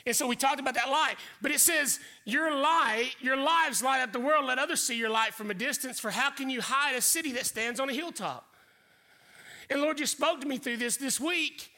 and 0.06 0.14
so 0.14 0.28
we 0.28 0.36
talked 0.36 0.60
about 0.60 0.74
that 0.74 0.88
light. 0.88 1.16
But 1.42 1.50
it 1.50 1.58
says, 1.58 1.98
Your 2.24 2.54
light, 2.54 3.10
your 3.20 3.36
lives 3.36 3.82
light 3.82 4.02
up 4.02 4.12
the 4.12 4.20
world. 4.20 4.44
Let 4.44 4.58
others 4.58 4.80
see 4.80 4.96
your 4.96 5.10
light 5.10 5.34
from 5.34 5.50
a 5.50 5.54
distance. 5.54 5.98
For 5.98 6.12
how 6.12 6.30
can 6.30 6.48
you 6.48 6.60
hide 6.60 6.94
a 6.94 7.00
city 7.00 7.32
that 7.32 7.44
stands 7.44 7.80
on 7.80 7.90
a 7.90 7.92
hilltop? 7.92 8.46
And 9.68 9.80
Lord 9.80 9.96
just 9.96 10.16
spoke 10.16 10.40
to 10.42 10.46
me 10.46 10.58
through 10.58 10.76
this 10.76 10.96
this 10.96 11.18
week. 11.18 11.72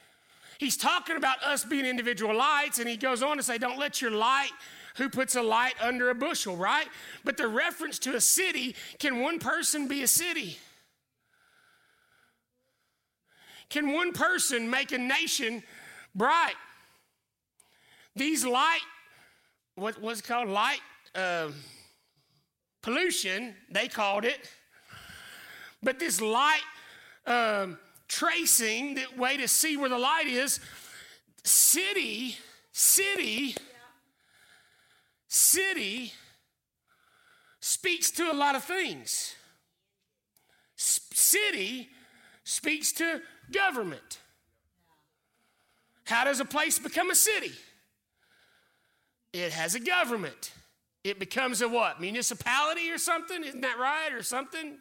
He's 0.59 0.77
talking 0.77 1.17
about 1.17 1.43
us 1.43 1.65
being 1.65 1.87
individual 1.87 2.37
lights, 2.37 2.81
and 2.81 2.89
he 2.89 2.97
goes 2.97 3.23
on 3.23 3.39
to 3.39 3.43
say, 3.43 3.57
Don't 3.57 3.79
let 3.79 4.03
your 4.03 4.11
light 4.11 4.51
who 4.99 5.09
puts 5.09 5.37
a 5.37 5.43
light 5.43 5.75
under 5.81 6.11
a 6.11 6.15
bushel, 6.15 6.57
right? 6.57 6.87
But 7.25 7.37
the 7.37 7.49
reference 7.49 7.99
to 8.01 8.17
a 8.17 8.21
city 8.21 8.75
can 8.99 9.21
one 9.21 9.39
person 9.39 9.89
be 9.89 10.03
a 10.03 10.09
city? 10.09 10.59
Can 13.71 13.93
one 13.93 14.13
person 14.13 14.69
make 14.69 14.93
a 14.93 14.99
nation 14.99 15.63
bright? 16.15 16.55
These 18.17 18.45
light, 18.45 18.81
what 19.77 20.03
it 20.03 20.25
called? 20.27 20.49
Light 20.49 20.81
uh, 21.15 21.51
pollution, 22.83 23.55
they 23.71 23.89
called 23.89 24.25
it. 24.25 24.51
But 25.83 26.01
this 26.01 26.21
light 26.21 26.63
um, 27.27 27.79
tracing, 28.09 28.95
the 28.95 29.05
way 29.17 29.37
to 29.37 29.47
see 29.47 29.77
where 29.77 29.91
the 29.91 29.99
light 29.99 30.27
is, 30.27 30.59
city, 31.45 32.37
city, 32.73 33.55
city 35.29 36.13
speaks 37.61 38.11
to 38.13 38.33
a 38.33 38.35
lot 38.35 38.55
of 38.55 38.65
things. 38.65 39.35
City 40.77 41.89
speaks 42.45 42.93
to 42.93 43.21
government. 43.53 44.19
How 46.05 46.25
does 46.25 46.41
a 46.41 46.45
place 46.45 46.79
become 46.79 47.11
a 47.11 47.15
city? 47.15 47.53
It 49.33 49.53
has 49.53 49.75
a 49.75 49.81
government. 49.81 50.53
It 51.05 51.19
becomes 51.19 51.61
a 51.61 51.69
what? 51.69 52.01
Municipality 52.01 52.91
or 52.91 52.99
something? 52.99 53.45
Isn't 53.45 53.61
that 53.61 53.79
right? 53.79 54.13
Or 54.13 54.23
something? 54.23 54.79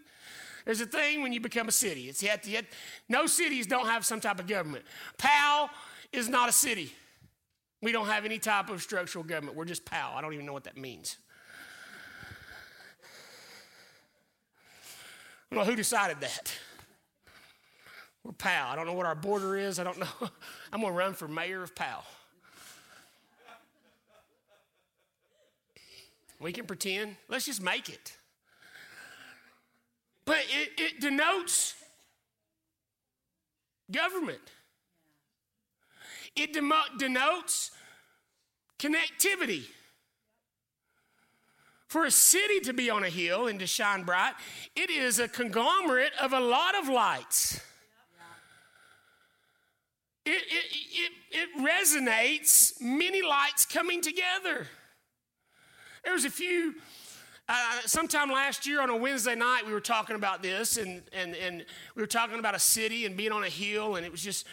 There's 0.65 0.81
a 0.81 0.85
thing 0.85 1.21
when 1.21 1.33
you 1.33 1.39
become 1.39 1.67
a 1.67 1.71
city. 1.71 2.09
It's 2.09 2.23
yet, 2.23 2.45
yet 2.47 2.65
no 3.09 3.25
cities 3.25 3.67
don't 3.67 3.87
have 3.87 4.05
some 4.05 4.19
type 4.19 4.39
of 4.39 4.47
government. 4.47 4.85
Powell 5.17 5.69
is 6.11 6.29
not 6.29 6.49
a 6.49 6.51
city. 6.51 6.93
We 7.81 7.91
don't 7.91 8.07
have 8.07 8.25
any 8.25 8.39
type 8.39 8.69
of 8.69 8.81
structural 8.81 9.23
government. 9.23 9.55
We're 9.55 9.65
just 9.65 9.85
POW. 9.85 10.13
I 10.15 10.21
don't 10.21 10.33
even 10.33 10.45
know 10.45 10.53
what 10.53 10.63
that 10.63 10.77
means. 10.77 11.17
Know 15.51 15.63
who 15.63 15.75
decided 15.75 16.19
that. 16.21 16.51
We're 18.23 18.33
POW. 18.33 18.69
I 18.69 18.75
don't 18.75 18.85
know 18.85 18.93
what 18.93 19.05
our 19.05 19.15
border 19.15 19.55
is. 19.55 19.79
I 19.79 19.83
don't 19.83 19.99
know. 19.99 20.07
I'm 20.73 20.81
going 20.81 20.91
to 20.91 20.97
run 20.97 21.13
for 21.13 21.27
mayor 21.27 21.63
of 21.63 21.75
POW. 21.75 22.03
We 26.39 26.51
can 26.51 26.65
pretend. 26.65 27.15
Let's 27.29 27.45
just 27.45 27.61
make 27.61 27.89
it. 27.89 28.17
But 30.25 30.39
it, 30.49 30.71
it 30.77 30.99
denotes 30.99 31.73
government, 33.89 34.41
it 36.39 36.53
denotes 36.53 37.71
connectivity. 38.79 39.63
For 41.87 42.05
a 42.05 42.11
city 42.11 42.59
to 42.61 42.73
be 42.73 42.89
on 42.89 43.03
a 43.03 43.09
hill 43.09 43.47
and 43.47 43.59
to 43.59 43.67
shine 43.67 44.03
bright, 44.03 44.33
it 44.75 44.89
is 44.89 45.19
a 45.19 45.27
conglomerate 45.27 46.11
of 46.21 46.33
a 46.33 46.39
lot 46.39 46.75
of 46.75 46.89
lights. 46.89 47.61
It, 50.25 50.31
it, 50.31 50.65
it, 50.91 51.11
it 51.31 51.49
resonates 51.57 52.81
many 52.81 53.21
lights 53.21 53.65
coming 53.65 54.01
together. 54.01 54.67
There 56.03 56.13
was 56.13 56.25
a 56.25 56.29
few 56.29 56.75
uh, 57.49 57.79
sometime 57.85 58.29
last 58.29 58.67
year 58.67 58.81
on 58.81 58.89
a 58.89 58.95
Wednesday 58.95 59.35
night, 59.35 59.65
we 59.65 59.71
were 59.71 59.79
talking 59.79 60.17
about 60.17 60.43
this, 60.43 60.75
and, 60.75 61.01
and, 61.13 61.33
and 61.35 61.65
we 61.95 62.03
were 62.03 62.07
talking 62.07 62.39
about 62.39 62.55
a 62.55 62.59
city 62.59 63.05
and 63.05 63.15
being 63.15 63.31
on 63.31 63.45
a 63.45 63.49
hill, 63.49 63.95
and 63.95 64.05
it 64.05 64.11
was 64.11 64.21
just, 64.21 64.45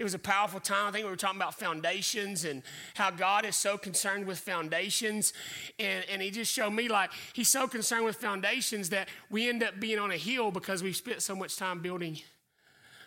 it 0.00 0.02
was 0.02 0.14
a 0.14 0.18
powerful 0.18 0.60
time. 0.60 0.86
I 0.86 0.92
think 0.92 1.04
we 1.04 1.10
were 1.10 1.16
talking 1.16 1.38
about 1.38 1.58
foundations 1.58 2.46
and 2.46 2.62
how 2.94 3.10
God 3.10 3.44
is 3.44 3.54
so 3.54 3.76
concerned 3.76 4.26
with 4.26 4.38
foundations. 4.38 5.34
And, 5.78 6.06
and 6.10 6.22
He 6.22 6.30
just 6.30 6.50
showed 6.50 6.70
me 6.70 6.88
like 6.88 7.10
He's 7.34 7.50
so 7.50 7.68
concerned 7.68 8.06
with 8.06 8.16
foundations 8.16 8.88
that 8.88 9.10
we 9.28 9.46
end 9.46 9.62
up 9.62 9.78
being 9.78 9.98
on 9.98 10.10
a 10.10 10.16
hill 10.16 10.50
because 10.52 10.82
we 10.82 10.94
spent 10.94 11.20
so 11.20 11.36
much 11.36 11.58
time 11.58 11.80
building 11.82 12.18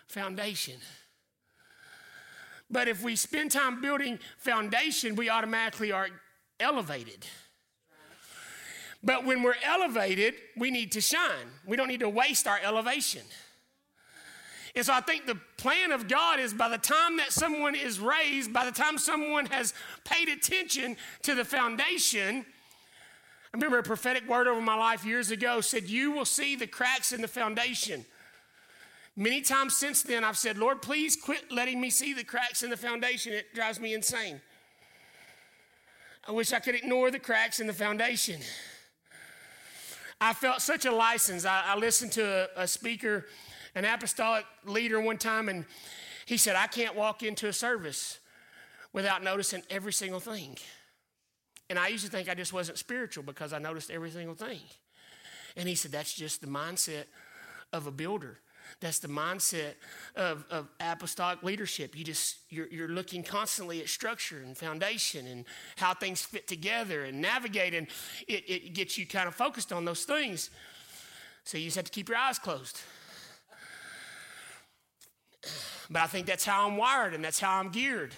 foundation. 0.06 0.76
But 2.70 2.88
if 2.88 3.02
we 3.02 3.16
spend 3.16 3.50
time 3.50 3.82
building 3.82 4.20
foundation, 4.38 5.16
we 5.16 5.32
automatically 5.32 5.92
are 5.92 6.10
elevated. 6.60 7.26
But 9.04 9.26
when 9.26 9.42
we're 9.42 9.56
elevated, 9.66 10.36
we 10.56 10.70
need 10.70 10.92
to 10.92 11.02
shine. 11.02 11.48
We 11.66 11.76
don't 11.76 11.88
need 11.88 12.02
to 12.02 12.10
waste 12.10 12.46
our 12.46 12.60
elevation. 12.64 13.24
And 14.76 14.86
so 14.86 14.94
I 14.94 15.02
think 15.02 15.28
the 15.28 15.38
plan 15.58 15.92
of 15.92 16.08
God 16.08 16.40
is 16.40 16.54
by 16.54 16.68
the 16.68 16.80
time 16.80 17.18
that 17.18 17.32
someone 17.32 17.76
is 17.76 18.00
raised, 18.00 18.52
by 18.52 18.66
the 18.66 18.72
time 18.72 18.98
someone 18.98 19.46
has 19.48 19.74
paid 20.04 20.30
attention 20.30 20.98
to 21.22 21.36
the 21.36 21.46
foundation, 21.46 22.46
I 23.54 23.58
remember 23.58 23.78
a 23.78 23.84
prophetic 23.84 24.28
word 24.28 24.48
over 24.48 24.62
my 24.62 24.76
life 24.76 25.06
years 25.06 25.30
ago 25.30 25.62
said, 25.62 25.84
You 25.84 26.12
will 26.12 26.26
see 26.26 26.56
the 26.56 26.66
cracks 26.66 27.12
in 27.12 27.22
the 27.22 27.28
foundation. 27.28 28.04
Many 29.16 29.42
times 29.42 29.78
since 29.78 30.02
then, 30.02 30.24
I've 30.24 30.40
said, 30.40 30.58
Lord, 30.58 30.82
please 30.82 31.16
quit 31.16 31.52
letting 31.52 31.80
me 31.80 31.92
see 31.92 32.14
the 32.16 32.24
cracks 32.24 32.64
in 32.64 32.72
the 32.72 32.78
foundation. 32.78 33.32
It 33.32 33.54
drives 33.54 33.80
me 33.80 33.94
insane. 33.94 34.42
I 36.28 36.32
wish 36.32 36.52
I 36.52 36.60
could 36.60 36.74
ignore 36.74 37.12
the 37.12 37.20
cracks 37.20 37.60
in 37.60 37.68
the 37.68 37.74
foundation. 37.74 38.40
I 40.20 40.34
felt 40.34 40.62
such 40.62 40.86
a 40.86 40.92
license. 40.92 41.46
I, 41.46 41.64
I 41.68 41.78
listened 41.78 42.14
to 42.14 42.50
a, 42.58 42.64
a 42.64 42.68
speaker, 42.68 43.26
an 43.76 43.86
apostolic 43.86 44.46
leader 44.66 45.00
one 45.00 45.18
time, 45.18 45.50
and 45.50 45.66
he 46.26 46.38
said, 46.38 46.56
I 46.56 46.68
can't 46.68 46.96
walk 46.96 47.24
into 47.24 47.48
a 47.48 47.54
service 47.54 48.20
without 48.94 49.24
noticing 49.24 49.64
every 49.70 49.94
single 49.94 50.20
thing. 50.20 50.58
And 51.70 51.80
I 51.80 51.88
used 51.88 52.06
to 52.06 52.12
think 52.12 52.30
I 52.30 52.36
just 52.36 52.54
wasn't 52.54 52.78
spiritual 52.78 53.24
because 53.24 53.54
I 53.54 53.60
noticed 53.60 53.90
every 53.90 54.12
single 54.12 54.36
thing. 54.36 54.60
And 55.56 55.68
he 55.68 55.76
said, 55.76 55.92
That's 55.92 56.14
just 56.14 56.42
the 56.42 56.48
mindset 56.48 57.06
of 57.72 57.88
a 57.88 57.92
builder. 57.92 58.40
That's 58.80 59.00
the 59.00 59.08
mindset 59.08 59.74
of, 60.16 60.46
of 60.50 60.68
apostolic 60.80 61.44
leadership. 61.44 61.98
You 61.98 62.04
just 62.04 62.38
you're, 62.50 62.68
you're 62.68 62.88
looking 62.88 63.24
constantly 63.24 63.82
at 63.82 63.90
structure 63.90 64.42
and 64.44 64.58
foundation 64.58 65.28
and 65.28 65.46
how 65.78 65.94
things 65.94 66.22
fit 66.22 66.48
together 66.48 67.04
and 67.04 67.22
navigate, 67.22 67.74
and 67.74 67.88
it, 68.28 68.44
it 68.48 68.74
gets 68.74 68.98
you 68.98 69.06
kind 69.06 69.28
of 69.28 69.36
focused 69.36 69.72
on 69.74 69.86
those 69.86 70.06
things. 70.06 70.50
So 71.44 71.58
you 71.58 71.66
just 71.66 71.76
have 71.76 71.86
to 71.86 71.92
keep 71.92 72.10
your 72.10 72.18
eyes 72.18 72.40
closed. 72.40 72.82
But 75.90 76.02
I 76.02 76.08
think 76.08 76.28
that's 76.28 76.46
how 76.46 76.68
I'm 76.68 76.78
wired 76.78 77.14
and 77.14 77.24
that's 77.24 77.40
how 77.40 77.60
I'm 77.60 77.70
geared. 77.70 78.14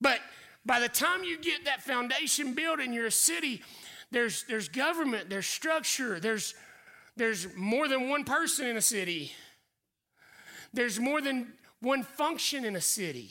But 0.00 0.20
by 0.64 0.80
the 0.80 0.88
time 0.88 1.24
you 1.24 1.38
get 1.38 1.64
that 1.64 1.82
foundation 1.82 2.54
built 2.54 2.80
in 2.80 2.92
your 2.92 3.10
city, 3.10 3.62
there's, 4.10 4.44
there's 4.44 4.68
government, 4.68 5.28
there's 5.30 5.46
structure, 5.46 6.20
there's 6.20 6.54
there's 7.16 7.54
more 7.56 7.88
than 7.88 8.10
one 8.10 8.24
person 8.24 8.66
in 8.66 8.76
a 8.76 8.82
city, 8.82 9.32
there's 10.72 11.00
more 11.00 11.20
than 11.20 11.52
one 11.80 12.02
function 12.02 12.64
in 12.64 12.76
a 12.76 12.80
city. 12.80 13.30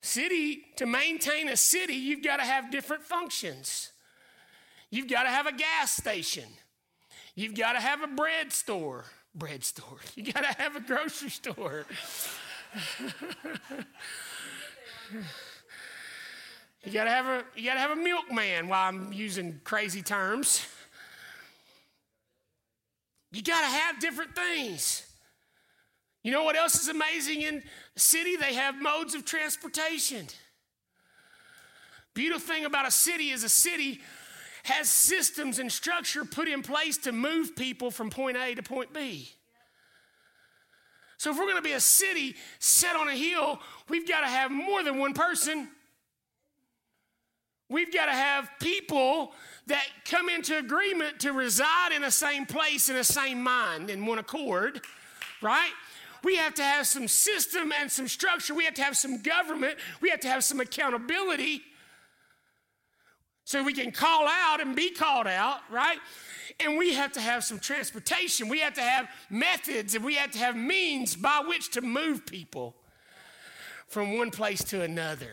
City, 0.00 0.62
to 0.76 0.86
maintain 0.86 1.48
a 1.48 1.56
city, 1.56 1.94
you've 1.94 2.22
got 2.22 2.36
to 2.36 2.44
have 2.44 2.70
different 2.70 3.02
functions. 3.02 3.90
You've 4.90 5.08
got 5.08 5.24
to 5.24 5.28
have 5.28 5.46
a 5.46 5.52
gas 5.52 5.90
station. 5.90 6.44
You've 7.34 7.54
got 7.54 7.72
to 7.72 7.80
have 7.80 8.02
a 8.02 8.06
bread 8.06 8.52
store. 8.52 9.04
Bread 9.34 9.64
store. 9.64 9.98
You 10.14 10.32
got 10.32 10.44
to 10.44 10.60
have 10.60 10.76
a 10.76 10.80
grocery 10.80 11.30
store. 11.30 11.84
you 16.84 16.92
got 16.92 17.04
to 17.04 17.10
have 17.10 17.26
a 17.26 17.44
you 17.56 17.64
got 17.64 17.74
to 17.74 17.80
have 17.80 17.92
a 17.92 17.96
milkman 17.96 18.68
while 18.68 18.88
I'm 18.88 19.12
using 19.12 19.60
crazy 19.64 20.02
terms. 20.02 20.66
You 23.32 23.42
got 23.42 23.60
to 23.60 23.66
have 23.66 24.00
different 24.00 24.34
things. 24.34 25.04
You 26.22 26.32
know 26.32 26.42
what 26.44 26.56
else 26.56 26.80
is 26.80 26.88
amazing 26.88 27.42
in 27.42 27.62
the 27.94 28.00
city? 28.00 28.36
They 28.36 28.54
have 28.54 28.80
modes 28.80 29.14
of 29.14 29.24
transportation. 29.24 30.26
Beautiful 32.14 32.54
thing 32.54 32.64
about 32.64 32.86
a 32.86 32.90
city 32.90 33.30
is 33.30 33.44
a 33.44 33.48
city 33.48 34.00
has 34.68 34.88
systems 34.88 35.58
and 35.58 35.70
structure 35.70 36.24
put 36.24 36.48
in 36.48 36.62
place 36.62 36.96
to 36.98 37.12
move 37.12 37.56
people 37.56 37.90
from 37.90 38.10
point 38.10 38.36
A 38.36 38.54
to 38.54 38.62
point 38.62 38.92
B. 38.92 39.30
So, 41.18 41.30
if 41.30 41.36
we're 41.36 41.44
going 41.44 41.56
to 41.56 41.62
be 41.62 41.72
a 41.72 41.80
city 41.80 42.36
set 42.60 42.94
on 42.94 43.08
a 43.08 43.14
hill, 43.14 43.60
we've 43.88 44.06
got 44.06 44.20
to 44.20 44.28
have 44.28 44.52
more 44.52 44.84
than 44.84 44.98
one 44.98 45.14
person. 45.14 45.68
We've 47.68 47.92
got 47.92 48.06
to 48.06 48.12
have 48.12 48.48
people 48.60 49.32
that 49.66 49.84
come 50.04 50.28
into 50.28 50.56
agreement 50.56 51.20
to 51.20 51.32
reside 51.32 51.92
in 51.94 52.02
the 52.02 52.10
same 52.10 52.46
place, 52.46 52.88
in 52.88 52.94
the 52.94 53.04
same 53.04 53.42
mind, 53.42 53.90
in 53.90 54.06
one 54.06 54.18
accord, 54.18 54.80
right? 55.42 55.72
We 56.24 56.36
have 56.36 56.54
to 56.54 56.62
have 56.62 56.86
some 56.86 57.08
system 57.08 57.72
and 57.78 57.90
some 57.90 58.08
structure. 58.08 58.54
We 58.54 58.64
have 58.64 58.74
to 58.74 58.82
have 58.82 58.96
some 58.96 59.20
government. 59.20 59.78
We 60.00 60.08
have 60.10 60.20
to 60.20 60.28
have 60.28 60.44
some 60.44 60.60
accountability 60.60 61.62
so 63.48 63.62
we 63.62 63.72
can 63.72 63.90
call 63.90 64.28
out 64.28 64.60
and 64.60 64.76
be 64.76 64.90
called 64.90 65.26
out, 65.26 65.60
right? 65.70 65.96
And 66.60 66.76
we 66.76 66.92
have 66.92 67.12
to 67.12 67.20
have 67.22 67.42
some 67.42 67.58
transportation. 67.58 68.46
We 68.46 68.58
have 68.60 68.74
to 68.74 68.82
have 68.82 69.08
methods 69.30 69.94
and 69.94 70.04
we 70.04 70.16
have 70.16 70.32
to 70.32 70.38
have 70.38 70.54
means 70.54 71.16
by 71.16 71.42
which 71.46 71.70
to 71.70 71.80
move 71.80 72.26
people 72.26 72.76
from 73.86 74.18
one 74.18 74.30
place 74.30 74.62
to 74.64 74.82
another. 74.82 75.30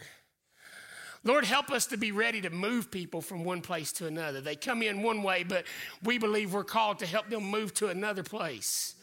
Lord, 1.25 1.43
help 1.43 1.71
us 1.71 1.87
to 1.87 1.97
be 1.97 2.13
ready 2.13 2.39
to 2.39 2.49
move 2.49 2.89
people 2.89 3.19
from 3.19 3.43
one 3.43 3.59
place 3.59 3.91
to 3.93 4.07
another. 4.07 4.39
They 4.39 4.55
come 4.55 4.81
in 4.81 5.03
one 5.03 5.21
way, 5.21 5.43
but 5.43 5.65
we 6.01 6.17
believe 6.17 6.53
we're 6.53 6.63
called 6.63 6.99
to 6.99 7.05
help 7.05 7.29
them 7.29 7.43
move 7.43 7.73
to 7.73 7.89
another 7.89 8.23
place 8.23 8.95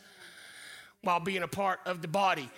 while 1.03 1.21
being 1.21 1.43
a 1.43 1.49
part 1.49 1.81
of 1.85 2.01
the 2.01 2.09
body. 2.09 2.49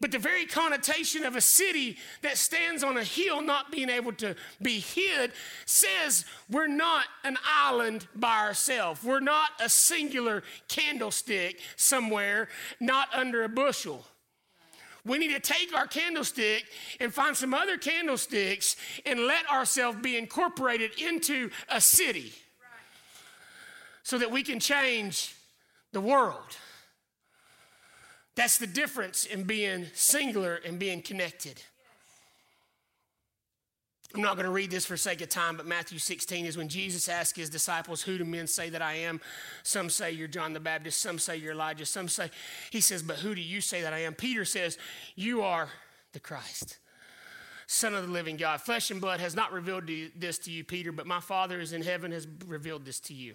But 0.00 0.12
the 0.12 0.18
very 0.18 0.46
connotation 0.46 1.24
of 1.24 1.36
a 1.36 1.42
city 1.42 1.98
that 2.22 2.38
stands 2.38 2.82
on 2.82 2.96
a 2.96 3.04
hill, 3.04 3.42
not 3.42 3.70
being 3.70 3.90
able 3.90 4.12
to 4.14 4.34
be 4.62 4.80
hid, 4.80 5.32
says 5.66 6.24
we're 6.50 6.68
not 6.68 7.04
an 7.22 7.36
island 7.44 8.06
by 8.16 8.38
ourselves. 8.38 9.04
We're 9.04 9.20
not 9.20 9.50
a 9.62 9.68
singular 9.68 10.42
candlestick 10.68 11.60
somewhere, 11.76 12.48
not 12.80 13.08
under 13.14 13.44
a 13.44 13.48
bushel. 13.48 14.06
We 15.04 15.18
need 15.18 15.32
to 15.32 15.40
take 15.40 15.74
our 15.76 15.86
candlestick 15.86 16.64
and 16.98 17.12
find 17.12 17.36
some 17.36 17.52
other 17.52 17.76
candlesticks 17.76 18.76
and 19.04 19.20
let 19.20 19.50
ourselves 19.50 19.98
be 20.00 20.16
incorporated 20.16 20.92
into 20.98 21.50
a 21.68 21.80
city 21.80 22.32
so 24.02 24.18
that 24.18 24.30
we 24.30 24.42
can 24.42 24.60
change 24.60 25.34
the 25.92 26.00
world. 26.00 26.56
That's 28.40 28.56
the 28.56 28.66
difference 28.66 29.26
in 29.26 29.42
being 29.42 29.88
singular 29.92 30.54
and 30.64 30.78
being 30.78 31.02
connected. 31.02 31.60
I'm 34.14 34.22
not 34.22 34.36
going 34.36 34.46
to 34.46 34.50
read 34.50 34.70
this 34.70 34.86
for 34.86 34.96
sake 34.96 35.20
of 35.20 35.28
time, 35.28 35.58
but 35.58 35.66
Matthew 35.66 35.98
16 35.98 36.46
is 36.46 36.56
when 36.56 36.70
Jesus 36.70 37.10
asked 37.10 37.36
his 37.36 37.50
disciples, 37.50 38.00
Who 38.00 38.16
do 38.16 38.24
men 38.24 38.46
say 38.46 38.70
that 38.70 38.80
I 38.80 38.94
am? 38.94 39.20
Some 39.62 39.90
say 39.90 40.12
you're 40.12 40.26
John 40.26 40.54
the 40.54 40.58
Baptist, 40.58 41.02
some 41.02 41.18
say 41.18 41.36
you're 41.36 41.52
Elijah, 41.52 41.84
some 41.84 42.08
say, 42.08 42.30
He 42.70 42.80
says, 42.80 43.02
But 43.02 43.16
who 43.16 43.34
do 43.34 43.42
you 43.42 43.60
say 43.60 43.82
that 43.82 43.92
I 43.92 43.98
am? 44.04 44.14
Peter 44.14 44.46
says, 44.46 44.78
You 45.16 45.42
are 45.42 45.68
the 46.14 46.20
Christ, 46.20 46.78
Son 47.66 47.94
of 47.94 48.06
the 48.06 48.10
living 48.10 48.38
God. 48.38 48.62
Flesh 48.62 48.90
and 48.90 49.02
blood 49.02 49.20
has 49.20 49.36
not 49.36 49.52
revealed 49.52 49.90
this 50.16 50.38
to 50.38 50.50
you, 50.50 50.64
Peter, 50.64 50.92
but 50.92 51.06
my 51.06 51.20
Father 51.20 51.60
is 51.60 51.74
in 51.74 51.82
heaven 51.82 52.10
has 52.10 52.26
revealed 52.46 52.86
this 52.86 53.00
to 53.00 53.12
you. 53.12 53.34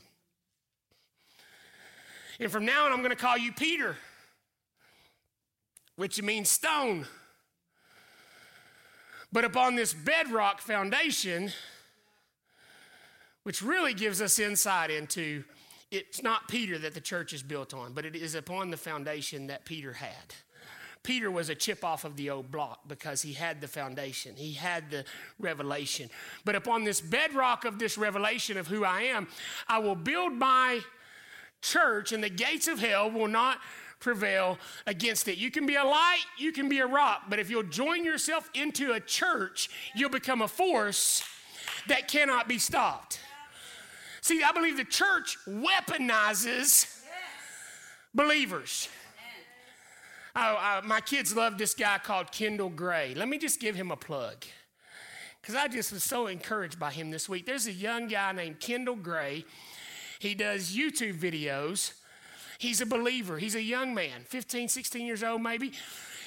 And 2.40 2.52
from 2.52 2.66
now 2.66 2.88
on, 2.88 2.92
I'm 2.92 3.04
going 3.04 3.12
to 3.12 3.16
call 3.16 3.38
you 3.38 3.52
Peter, 3.52 3.98
which 5.96 6.22
means 6.22 6.50
stone. 6.50 7.06
But 9.32 9.46
upon 9.46 9.76
this 9.76 9.94
bedrock 9.94 10.62
foundation, 10.62 11.52
which 13.44 13.62
really 13.62 13.94
gives 13.94 14.22
us 14.22 14.40
insight 14.40 14.90
into 14.90 15.44
it's 15.92 16.24
not 16.24 16.48
Peter 16.48 16.78
that 16.80 16.94
the 16.94 17.02
church 17.02 17.32
is 17.32 17.44
built 17.44 17.74
on, 17.74 17.94
but 17.94 18.06
it 18.06 18.16
is 18.16 18.36
upon 18.36 18.70
the 18.70 18.78
foundation 18.78 19.48
that 19.48 19.66
Peter 19.66 19.94
had. 19.94 20.34
Peter 21.04 21.30
was 21.30 21.50
a 21.50 21.56
chip 21.56 21.86
off 21.86 22.04
of 22.04 22.18
the 22.18 22.32
old 22.32 22.52
block 22.52 22.80
because 22.88 23.22
he 23.22 23.34
had 23.34 23.62
the 23.62 23.68
foundation, 23.68 24.36
he 24.36 24.54
had 24.54 24.90
the 24.90 25.06
revelation. 25.40 26.10
But 26.44 26.56
upon 26.56 26.84
this 26.84 27.00
bedrock 27.00 27.64
of 27.64 27.78
this 27.78 27.98
revelation 27.98 28.58
of 28.58 28.68
who 28.68 28.84
I 28.84 29.02
am, 29.04 29.28
I 29.68 29.78
will 29.78 29.96
build 29.96 30.34
my 30.34 30.80
church, 31.62 32.12
and 32.12 32.24
the 32.24 32.30
gates 32.30 32.68
of 32.68 32.80
hell 32.80 33.12
will 33.12 33.28
not 33.28 33.60
prevail 34.00 34.58
against 34.88 35.28
it. 35.28 35.38
You 35.38 35.52
can 35.52 35.66
be 35.66 35.76
a 35.76 35.84
light, 35.84 36.26
you 36.38 36.52
can 36.52 36.70
be 36.70 36.80
a 36.80 36.88
rock, 36.88 37.24
but 37.30 37.40
if 37.40 37.50
you'll 37.50 37.64
join 37.64 38.04
yourself 38.04 38.50
into 38.54 38.94
a 38.94 39.00
church, 39.00 39.70
you'll 39.96 40.10
become 40.10 40.42
a 40.42 40.48
force 40.48 41.24
that 41.88 42.08
cannot 42.08 42.48
be 42.48 42.58
stopped. 42.58 43.20
See, 44.22 44.42
I 44.44 44.52
believe 44.52 44.78
the 44.78 44.86
church 44.86 45.38
weaponizes 45.48 47.04
believers. 48.14 48.90
Oh, 50.36 50.56
uh, 50.56 50.82
my 50.84 51.00
kids 51.00 51.36
love 51.36 51.58
this 51.58 51.74
guy 51.74 51.98
called 51.98 52.32
Kendall 52.32 52.70
Gray. 52.70 53.14
Let 53.16 53.30
me 53.30 53.38
just 53.38 53.60
give 53.60 53.76
him 53.76 53.92
a 53.92 53.96
plug 53.96 54.44
because 55.42 55.56
I 55.56 55.68
just 55.68 55.94
was 55.94 56.04
so 56.04 56.28
encouraged 56.28 56.80
by 56.80 56.92
him 56.92 57.12
this 57.12 57.30
week. 57.30 57.46
There's 57.46 57.68
a 57.68 57.72
young 57.72 58.08
guy 58.08 58.32
named 58.32 58.60
Kendall 58.60 58.96
Gray. 58.96 59.46
He 60.20 60.34
does 60.34 60.76
YouTube 60.76 61.20
videos 61.20 61.94
He's 62.58 62.82
a 62.82 62.86
believer. 62.86 63.38
He's 63.38 63.56
a 63.56 63.62
young 63.62 63.94
man, 63.94 64.24
15, 64.26 64.70
16 64.70 65.06
years 65.06 65.24
old, 65.24 65.42
maybe. 65.42 65.74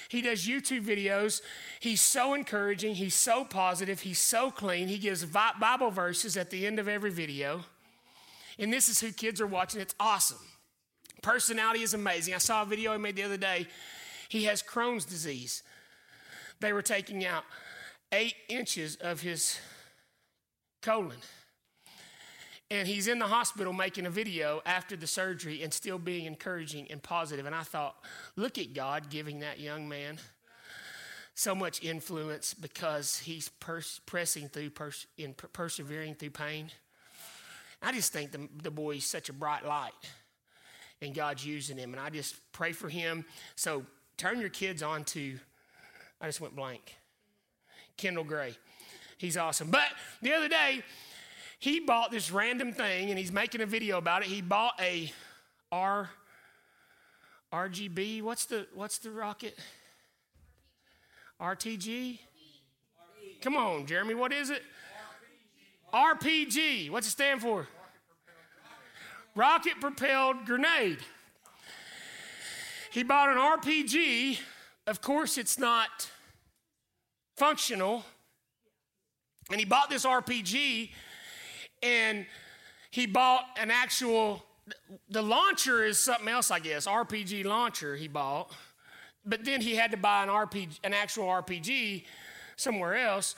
He 0.08 0.22
does 0.22 0.46
YouTube 0.46 0.84
videos. 0.84 1.42
He's 1.80 2.00
so 2.00 2.34
encouraging. 2.34 2.94
He's 2.94 3.14
so 3.14 3.44
positive. 3.44 4.00
He's 4.00 4.18
so 4.18 4.50
clean. 4.50 4.88
He 4.88 4.98
gives 4.98 5.24
Bible 5.24 5.90
verses 5.90 6.36
at 6.36 6.50
the 6.50 6.66
end 6.66 6.78
of 6.78 6.88
every 6.88 7.10
video. 7.10 7.64
And 8.58 8.72
this 8.72 8.88
is 8.88 9.00
who 9.00 9.12
kids 9.12 9.40
are 9.40 9.46
watching. 9.46 9.80
It's 9.80 9.94
awesome. 10.00 10.38
Personality 11.22 11.82
is 11.82 11.94
amazing. 11.94 12.34
I 12.34 12.38
saw 12.38 12.62
a 12.62 12.66
video 12.66 12.92
he 12.92 12.98
made 12.98 13.16
the 13.16 13.22
other 13.22 13.36
day. 13.36 13.66
He 14.28 14.44
has 14.44 14.62
Crohn's 14.62 15.04
disease. 15.04 15.62
They 16.60 16.72
were 16.72 16.82
taking 16.82 17.24
out 17.24 17.44
eight 18.12 18.34
inches 18.48 18.96
of 18.96 19.20
his 19.20 19.58
colon. 20.80 21.18
And 22.70 22.86
he's 22.86 23.08
in 23.08 23.18
the 23.18 23.26
hospital 23.26 23.72
making 23.72 24.04
a 24.04 24.10
video 24.10 24.60
after 24.66 24.94
the 24.94 25.06
surgery 25.06 25.62
and 25.62 25.72
still 25.72 25.98
being 25.98 26.26
encouraging 26.26 26.86
and 26.90 27.02
positive. 27.02 27.46
And 27.46 27.54
I 27.54 27.62
thought, 27.62 27.96
look 28.36 28.58
at 28.58 28.74
God 28.74 29.08
giving 29.08 29.40
that 29.40 29.58
young 29.58 29.88
man 29.88 30.18
so 31.34 31.54
much 31.54 31.82
influence 31.82 32.52
because 32.52 33.18
he's 33.18 33.48
pers- 33.48 34.00
pressing 34.04 34.48
through, 34.48 34.70
pers- 34.70 35.06
in 35.16 35.32
per- 35.32 35.48
persevering 35.48 36.14
through 36.14 36.30
pain. 36.30 36.70
I 37.80 37.92
just 37.92 38.12
think 38.12 38.32
the, 38.32 38.48
the 38.62 38.70
boy's 38.70 39.06
such 39.06 39.28
a 39.28 39.32
bright 39.32 39.64
light 39.64 39.92
and 41.00 41.14
God's 41.14 41.46
using 41.46 41.78
him. 41.78 41.92
And 41.94 42.00
I 42.00 42.10
just 42.10 42.36
pray 42.52 42.72
for 42.72 42.88
him. 42.88 43.24
So 43.56 43.86
turn 44.16 44.40
your 44.40 44.50
kids 44.50 44.82
on 44.82 45.04
to, 45.04 45.38
I 46.20 46.26
just 46.26 46.40
went 46.40 46.56
blank, 46.56 46.96
Kendall 47.96 48.24
Gray. 48.24 48.56
He's 49.16 49.36
awesome. 49.36 49.70
But 49.70 49.88
the 50.20 50.32
other 50.34 50.48
day, 50.48 50.82
he 51.58 51.80
bought 51.80 52.10
this 52.10 52.30
random 52.30 52.72
thing 52.72 53.10
and 53.10 53.18
he's 53.18 53.32
making 53.32 53.60
a 53.60 53.66
video 53.66 53.98
about 53.98 54.22
it. 54.22 54.28
He 54.28 54.40
bought 54.40 54.80
a 54.80 55.12
R 55.72 56.08
RGB. 57.52 58.22
What's 58.22 58.46
the 58.46 58.66
what's 58.74 58.98
the 58.98 59.10
rocket? 59.10 59.58
RTG? 61.40 62.18
Come 63.40 63.56
on, 63.56 63.86
Jeremy, 63.86 64.14
what 64.14 64.32
is 64.32 64.50
it? 64.50 64.62
RPG. 65.92 66.90
What's 66.90 67.06
it 67.06 67.10
stand 67.10 67.40
for? 67.40 67.68
Rocket 69.34 69.80
propelled 69.80 70.44
grenade. 70.44 70.98
He 72.90 73.04
bought 73.04 73.28
an 73.30 73.36
RPG. 73.36 74.38
Of 74.86 75.00
course, 75.00 75.38
it's 75.38 75.58
not 75.58 76.10
functional. 77.36 78.04
And 79.50 79.60
he 79.60 79.64
bought 79.64 79.90
this 79.90 80.04
RPG 80.04 80.90
and 81.82 82.26
he 82.90 83.06
bought 83.06 83.44
an 83.60 83.70
actual 83.70 84.44
the 85.08 85.22
launcher 85.22 85.84
is 85.84 85.98
something 85.98 86.28
else 86.28 86.50
i 86.50 86.58
guess. 86.58 86.86
Rpg 86.86 87.44
launcher 87.44 87.96
he 87.96 88.08
bought. 88.08 88.50
But 89.24 89.44
then 89.44 89.60
he 89.60 89.74
had 89.74 89.90
to 89.90 89.96
buy 89.96 90.22
an 90.22 90.28
rpg 90.28 90.78
an 90.84 90.94
actual 90.94 91.26
rpg 91.26 92.04
somewhere 92.56 92.96
else. 92.96 93.34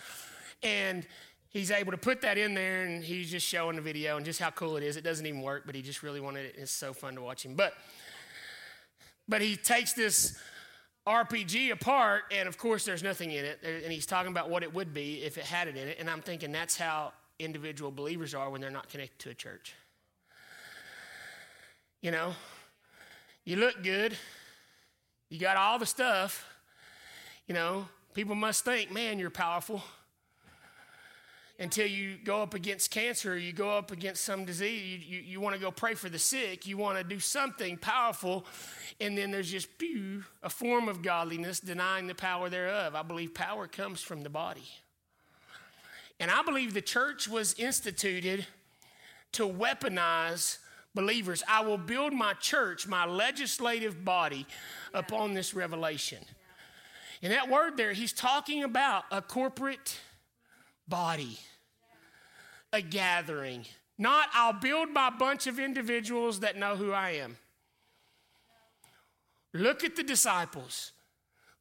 And 0.63 1.07
he's 1.49 1.71
able 1.71 1.93
to 1.93 1.99
put 1.99 2.21
that 2.23 2.39
in 2.39 2.55
there 2.55 2.85
and 2.85 3.03
he's 3.03 3.31
just 3.31 3.47
showing 3.47 3.77
the 3.77 3.83
video 3.83 4.17
and 4.17 4.25
just 4.25 4.41
how 4.41 4.51
cool 4.51 4.77
it 4.77 4.83
is. 4.83 4.97
It 4.97 5.05
doesn't 5.05 5.27
even 5.27 5.43
work 5.43 5.65
but 5.67 5.75
he 5.75 5.83
just 5.83 6.03
really 6.03 6.21
wanted 6.21 6.47
it. 6.47 6.55
It's 6.59 6.73
so 6.73 6.93
fun 6.93 7.15
to 7.15 7.23
watch 7.23 7.45
him. 7.45 7.55
But 7.55 7.75
but 9.29 9.41
he 9.41 9.57
takes 9.57 9.93
this 9.93 10.37
RPG 11.07 11.71
apart, 11.73 12.25
and 12.31 12.49
of 12.49 12.59
course, 12.59 12.85
there's 12.85 13.03
nothing 13.03 13.31
in 13.31 13.45
it. 13.45 13.61
And 13.63 13.93
he's 13.93 14.05
talking 14.05 14.31
about 14.31 14.51
what 14.51 14.63
it 14.63 14.75
would 14.75 14.93
be 14.93 15.23
if 15.23 15.39
it 15.39 15.45
had 15.45 15.69
it 15.69 15.77
in 15.77 15.89
it. 15.89 15.97
And 15.99 16.11
I'm 16.11 16.21
thinking 16.21 16.53
that's 16.53 16.77
how 16.77 17.13
individual 17.41 17.91
believers 17.91 18.35
are 18.35 18.51
when 18.51 18.61
they're 18.61 18.71
not 18.71 18.89
connected 18.89 19.19
to 19.21 19.31
a 19.31 19.35
church. 19.35 19.75
You 22.01 22.11
know, 22.11 22.35
you 23.45 23.57
look 23.57 23.83
good, 23.83 24.17
you 25.29 25.39
got 25.39 25.57
all 25.57 25.79
the 25.79 25.87
stuff, 25.87 26.47
you 27.47 27.55
know, 27.55 27.87
people 28.15 28.35
must 28.35 28.65
think, 28.65 28.91
man, 28.93 29.19
you're 29.19 29.31
powerful. 29.31 29.83
until 31.61 31.87
you 31.87 32.17
go 32.25 32.43
up 32.43 32.55
against 32.55 32.91
cancer 32.91 33.35
or 33.35 33.37
you 33.37 33.53
go 33.53 33.71
up 33.77 33.93
against 33.93 34.25
some 34.25 34.47
disease. 34.47 35.05
You, 35.07 35.19
you, 35.19 35.23
you 35.23 35.41
want 35.41 35.55
to 35.55 35.61
go 35.61 35.71
pray 35.71 35.95
for 35.95 36.09
the 36.09 36.19
sick. 36.19 36.67
You 36.67 36.79
want 36.79 36.97
to 36.97 37.05
do 37.05 37.21
something 37.21 37.77
powerful. 37.77 38.47
And 38.99 39.17
then 39.17 39.31
there's 39.31 39.51
just 39.51 39.77
pew, 39.79 40.25
a 40.43 40.49
form 40.49 40.89
of 40.89 41.03
godliness 41.03 41.61
denying 41.61 42.07
the 42.07 42.15
power 42.15 42.49
thereof. 42.49 42.95
I 42.95 43.03
believe 43.03 43.35
power 43.35 43.67
comes 43.67 44.01
from 44.01 44.23
the 44.23 44.31
body. 44.31 44.67
And 46.21 46.31
I 46.31 46.43
believe 46.43 46.75
the 46.75 46.83
church 46.83 47.27
was 47.27 47.55
instituted 47.55 48.47
to 49.33 49.49
weaponize 49.49 50.59
believers. 50.95 51.43
I 51.49 51.63
will 51.63 51.79
build 51.79 52.13
my 52.13 52.35
church, 52.35 52.87
my 52.87 53.07
legislative 53.07 54.05
body, 54.05 54.47
upon 54.93 55.33
this 55.33 55.55
revelation. 55.55 56.19
In 57.23 57.31
that 57.31 57.49
word 57.49 57.79
there, 57.79 57.95
he's 57.95 58.13
talking 58.13 58.63
about 58.65 59.05
a 59.11 59.23
corporate 59.23 59.99
body, 60.87 61.39
a 62.73 62.83
gathering. 62.83 63.65
Not, 63.97 64.29
I'll 64.35 64.53
build 64.53 64.91
my 64.91 65.09
bunch 65.09 65.47
of 65.47 65.59
individuals 65.59 66.41
that 66.41 66.57
know 66.57 66.77
who 66.77 66.93
I 66.93 67.13
am. 67.13 67.39
Look 69.55 69.85
at 69.85 69.97
the 69.97 70.03
disciples. 70.03 70.93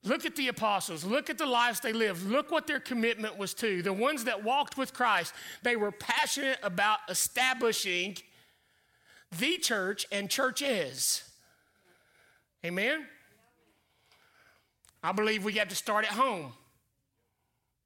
Look 0.04 0.26
at 0.26 0.36
the 0.36 0.48
apostles. 0.48 1.04
Look 1.04 1.30
at 1.30 1.38
the 1.38 1.46
lives 1.46 1.82
they 1.82 1.92
lived. 1.92 2.26
Look 2.26 2.52
what 2.52 2.68
their 2.68 2.80
commitment 2.80 3.38
was 3.38 3.54
to. 3.56 3.82
The 3.82 3.92
ones 3.92 4.24
that 4.24 4.44
walked 4.44 4.78
with 4.78 4.94
Christ, 4.94 5.34
they 5.62 5.76
were 5.76 5.92
passionate 5.92 6.58
about 6.64 7.00
establishing 7.10 8.18
the 9.38 9.58
church 9.58 10.06
and 10.12 10.30
churches. 10.30 11.24
Amen? 12.66 13.06
I 15.04 15.12
believe 15.12 15.44
we 15.44 15.54
got 15.54 15.70
to 15.70 15.76
start 15.76 16.06
at 16.06 16.12
home. 16.12 16.54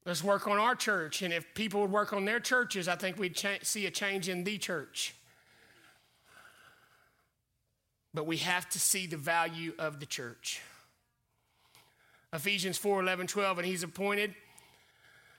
Let's 0.06 0.22
work 0.22 0.46
on 0.46 0.58
our 0.58 0.74
church. 0.74 1.22
And 1.22 1.32
if 1.32 1.52
people 1.54 1.80
would 1.80 1.90
work 1.90 2.12
on 2.12 2.24
their 2.24 2.40
churches, 2.40 2.88
I 2.88 2.96
think 2.96 3.18
we'd 3.18 3.34
cha- 3.34 3.58
see 3.62 3.86
a 3.86 3.90
change 3.90 4.28
in 4.28 4.44
the 4.44 4.58
church. 4.58 5.14
But 8.12 8.26
we 8.26 8.36
have 8.38 8.68
to 8.70 8.78
see 8.78 9.06
the 9.06 9.16
value 9.16 9.72
of 9.78 9.98
the 9.98 10.06
church. 10.06 10.60
Ephesians 12.34 12.76
4 12.76 13.00
11, 13.00 13.28
12, 13.28 13.58
and 13.58 13.66
he's 13.66 13.82
appointed 13.82 14.34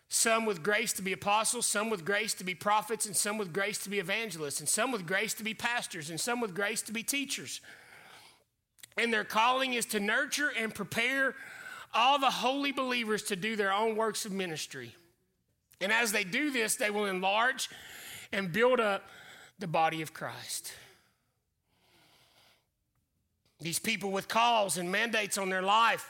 some 0.08 0.46
with 0.46 0.64
grace 0.64 0.94
to 0.94 1.02
be 1.02 1.14
apostles, 1.14 1.66
some 1.66 1.90
with 1.90 2.06
grace 2.06 2.34
to 2.36 2.44
be 2.44 2.56
prophets, 2.56 3.06
and 3.06 3.16
some 3.16 3.38
with 3.38 3.52
grace 3.52 3.80
to 3.80 3.90
be 3.90 4.00
evangelists, 4.00 4.60
and 4.60 4.70
some 4.70 4.92
with 4.92 5.06
grace 5.06 5.34
to 5.34 5.44
be 5.44 5.54
pastors, 5.54 6.10
and 6.10 6.20
some 6.20 6.40
with 6.40 6.56
grace 6.56 6.82
to 6.84 6.94
be 6.94 7.04
teachers. 7.04 7.60
And 8.98 9.12
their 9.12 9.26
calling 9.26 9.74
is 9.74 9.86
to 9.88 10.00
nurture 10.00 10.52
and 10.58 10.74
prepare 10.74 11.36
all 11.94 12.20
the 12.20 12.30
holy 12.30 12.72
believers 12.72 13.24
to 13.24 13.36
do 13.36 13.56
their 13.56 13.74
own 13.74 13.96
works 13.96 14.26
of 14.26 14.32
ministry. 14.32 14.96
And 15.82 15.92
as 15.92 16.12
they 16.12 16.24
do 16.24 16.52
this, 16.52 16.76
they 16.76 16.92
will 16.92 17.06
enlarge 17.06 17.70
and 18.32 18.54
build 18.54 18.80
up 18.80 19.04
the 19.60 19.68
body 19.68 20.02
of 20.02 20.14
Christ. 20.14 20.72
These 23.60 23.80
people 23.80 24.12
with 24.12 24.28
calls 24.28 24.78
and 24.78 24.92
mandates 24.92 25.38
on 25.38 25.50
their 25.50 25.62
life 25.62 26.10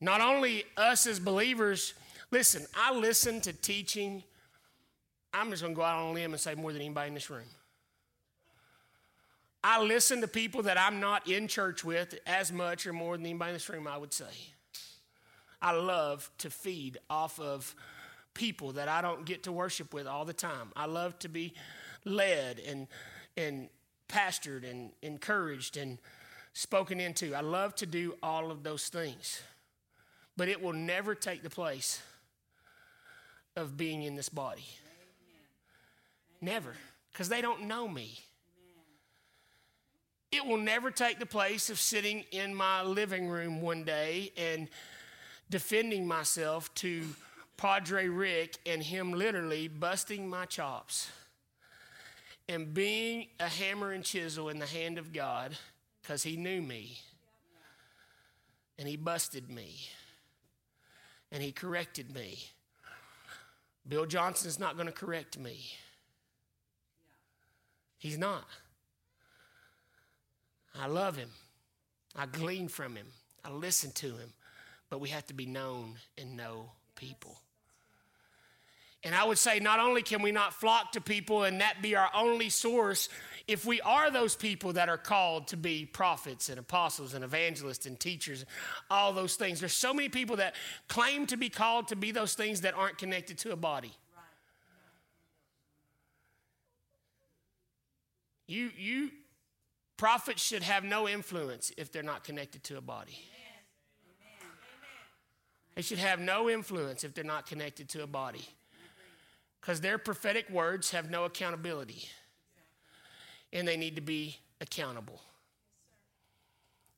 not 0.00 0.20
only 0.20 0.64
us 0.76 1.06
as 1.06 1.18
believers, 1.18 1.94
listen, 2.30 2.66
I 2.74 2.94
listen 2.94 3.40
to 3.42 3.52
teaching. 3.52 4.22
I'm 5.32 5.50
just 5.50 5.62
going 5.62 5.74
to 5.74 5.76
go 5.76 5.82
out 5.82 5.98
on 5.98 6.10
a 6.10 6.12
limb 6.12 6.32
and 6.32 6.40
say 6.40 6.54
more 6.54 6.72
than 6.72 6.82
anybody 6.82 7.08
in 7.08 7.14
this 7.14 7.30
room. 7.30 7.48
I 9.64 9.82
listen 9.82 10.20
to 10.20 10.28
people 10.28 10.62
that 10.62 10.78
I'm 10.78 11.00
not 11.00 11.28
in 11.28 11.48
church 11.48 11.82
with 11.82 12.16
as 12.26 12.52
much 12.52 12.86
or 12.86 12.92
more 12.92 13.16
than 13.16 13.26
anybody 13.26 13.50
in 13.50 13.54
this 13.54 13.68
room, 13.68 13.88
I 13.88 13.96
would 13.96 14.12
say. 14.12 14.24
I 15.60 15.72
love 15.72 16.30
to 16.38 16.50
feed 16.50 16.98
off 17.10 17.40
of 17.40 17.74
people 18.34 18.72
that 18.72 18.88
I 18.88 19.00
don't 19.00 19.24
get 19.24 19.44
to 19.44 19.52
worship 19.52 19.92
with 19.92 20.06
all 20.06 20.24
the 20.24 20.34
time. 20.34 20.70
I 20.76 20.86
love 20.86 21.18
to 21.20 21.28
be 21.28 21.54
led 22.04 22.60
and, 22.60 22.86
and 23.36 23.68
pastored 24.08 24.70
and 24.70 24.90
encouraged 25.02 25.76
and 25.76 25.98
spoken 26.52 27.00
into. 27.00 27.34
I 27.34 27.40
love 27.40 27.74
to 27.76 27.86
do 27.86 28.14
all 28.22 28.50
of 28.50 28.62
those 28.62 28.88
things 28.88 29.42
but 30.36 30.48
it 30.48 30.62
will 30.62 30.72
never 30.72 31.14
take 31.14 31.42
the 31.42 31.50
place 31.50 32.00
of 33.56 33.76
being 33.76 34.02
in 34.02 34.14
this 34.14 34.28
body. 34.28 34.66
Never, 36.40 36.74
because 37.12 37.28
they 37.28 37.40
don't 37.40 37.62
know 37.62 37.88
me. 37.88 38.18
It 40.30 40.44
will 40.44 40.58
never 40.58 40.90
take 40.90 41.18
the 41.18 41.26
place 41.26 41.70
of 41.70 41.80
sitting 41.80 42.24
in 42.30 42.54
my 42.54 42.82
living 42.82 43.28
room 43.28 43.62
one 43.62 43.84
day 43.84 44.32
and 44.36 44.68
defending 45.48 46.06
myself 46.06 46.72
to 46.74 47.04
Padre 47.56 48.08
Rick 48.08 48.58
and 48.66 48.82
him 48.82 49.12
literally 49.12 49.68
busting 49.68 50.28
my 50.28 50.44
chops 50.44 51.08
and 52.48 52.74
being 52.74 53.28
a 53.40 53.48
hammer 53.48 53.92
and 53.92 54.04
chisel 54.04 54.50
in 54.50 54.58
the 54.58 54.66
hand 54.66 54.98
of 54.98 55.12
God 55.12 55.56
because 56.02 56.22
he 56.22 56.36
knew 56.36 56.60
me 56.60 56.98
and 58.78 58.86
he 58.86 58.96
busted 58.96 59.50
me 59.50 59.88
and 61.32 61.42
he 61.42 61.52
corrected 61.52 62.14
me. 62.14 62.38
Bill 63.88 64.06
Johnson's 64.06 64.58
not 64.58 64.74
going 64.76 64.86
to 64.86 64.92
correct 64.92 65.38
me. 65.38 65.58
He's 67.98 68.18
not. 68.18 68.44
I 70.78 70.86
love 70.86 71.16
him. 71.16 71.30
I 72.14 72.26
glean 72.26 72.68
from 72.68 72.96
him. 72.96 73.06
I 73.44 73.50
listen 73.50 73.92
to 73.92 74.08
him. 74.08 74.32
But 74.90 75.00
we 75.00 75.08
have 75.10 75.26
to 75.26 75.34
be 75.34 75.46
known 75.46 75.94
and 76.18 76.36
know 76.36 76.70
people. 76.94 77.40
And 79.02 79.14
I 79.14 79.24
would 79.24 79.38
say, 79.38 79.60
not 79.60 79.78
only 79.78 80.02
can 80.02 80.22
we 80.22 80.32
not 80.32 80.52
flock 80.52 80.92
to 80.92 81.00
people 81.00 81.44
and 81.44 81.60
that 81.60 81.80
be 81.80 81.94
our 81.94 82.10
only 82.14 82.48
source, 82.48 83.08
if 83.48 83.64
we 83.64 83.80
are 83.82 84.10
those 84.10 84.34
people 84.34 84.72
that 84.72 84.88
are 84.88 84.98
called 84.98 85.46
to 85.48 85.56
be 85.56 85.86
prophets 85.86 86.48
and 86.48 86.58
apostles 86.58 87.14
and 87.14 87.22
evangelists 87.22 87.86
and 87.86 87.98
teachers, 87.98 88.44
all 88.90 89.12
those 89.12 89.36
things, 89.36 89.60
there's 89.60 89.72
so 89.72 89.94
many 89.94 90.08
people 90.08 90.36
that 90.36 90.56
claim 90.88 91.26
to 91.26 91.36
be 91.36 91.48
called 91.48 91.88
to 91.88 91.96
be 91.96 92.10
those 92.10 92.34
things 92.34 92.62
that 92.62 92.74
aren't 92.74 92.98
connected 92.98 93.38
to 93.38 93.52
a 93.52 93.56
body. 93.56 93.92
You, 98.48 98.70
you, 98.76 99.10
prophets 99.96 100.42
should 100.42 100.62
have 100.62 100.82
no 100.82 101.08
influence 101.08 101.72
if 101.76 101.92
they're 101.92 102.02
not 102.02 102.24
connected 102.24 102.64
to 102.64 102.76
a 102.76 102.80
body. 102.80 103.18
They 105.76 105.82
should 105.82 105.98
have 105.98 106.20
no 106.20 106.48
influence 106.48 107.04
if 107.04 107.14
they're 107.14 107.22
not 107.22 107.46
connected 107.46 107.88
to 107.90 108.02
a 108.02 108.06
body 108.06 108.48
because 109.60 109.80
their 109.80 109.98
prophetic 109.98 110.48
words 110.48 110.90
have 110.90 111.10
no 111.10 111.24
accountability 111.24 112.08
and 113.52 113.66
they 113.66 113.76
need 113.76 113.96
to 113.96 114.02
be 114.02 114.36
accountable. 114.60 115.20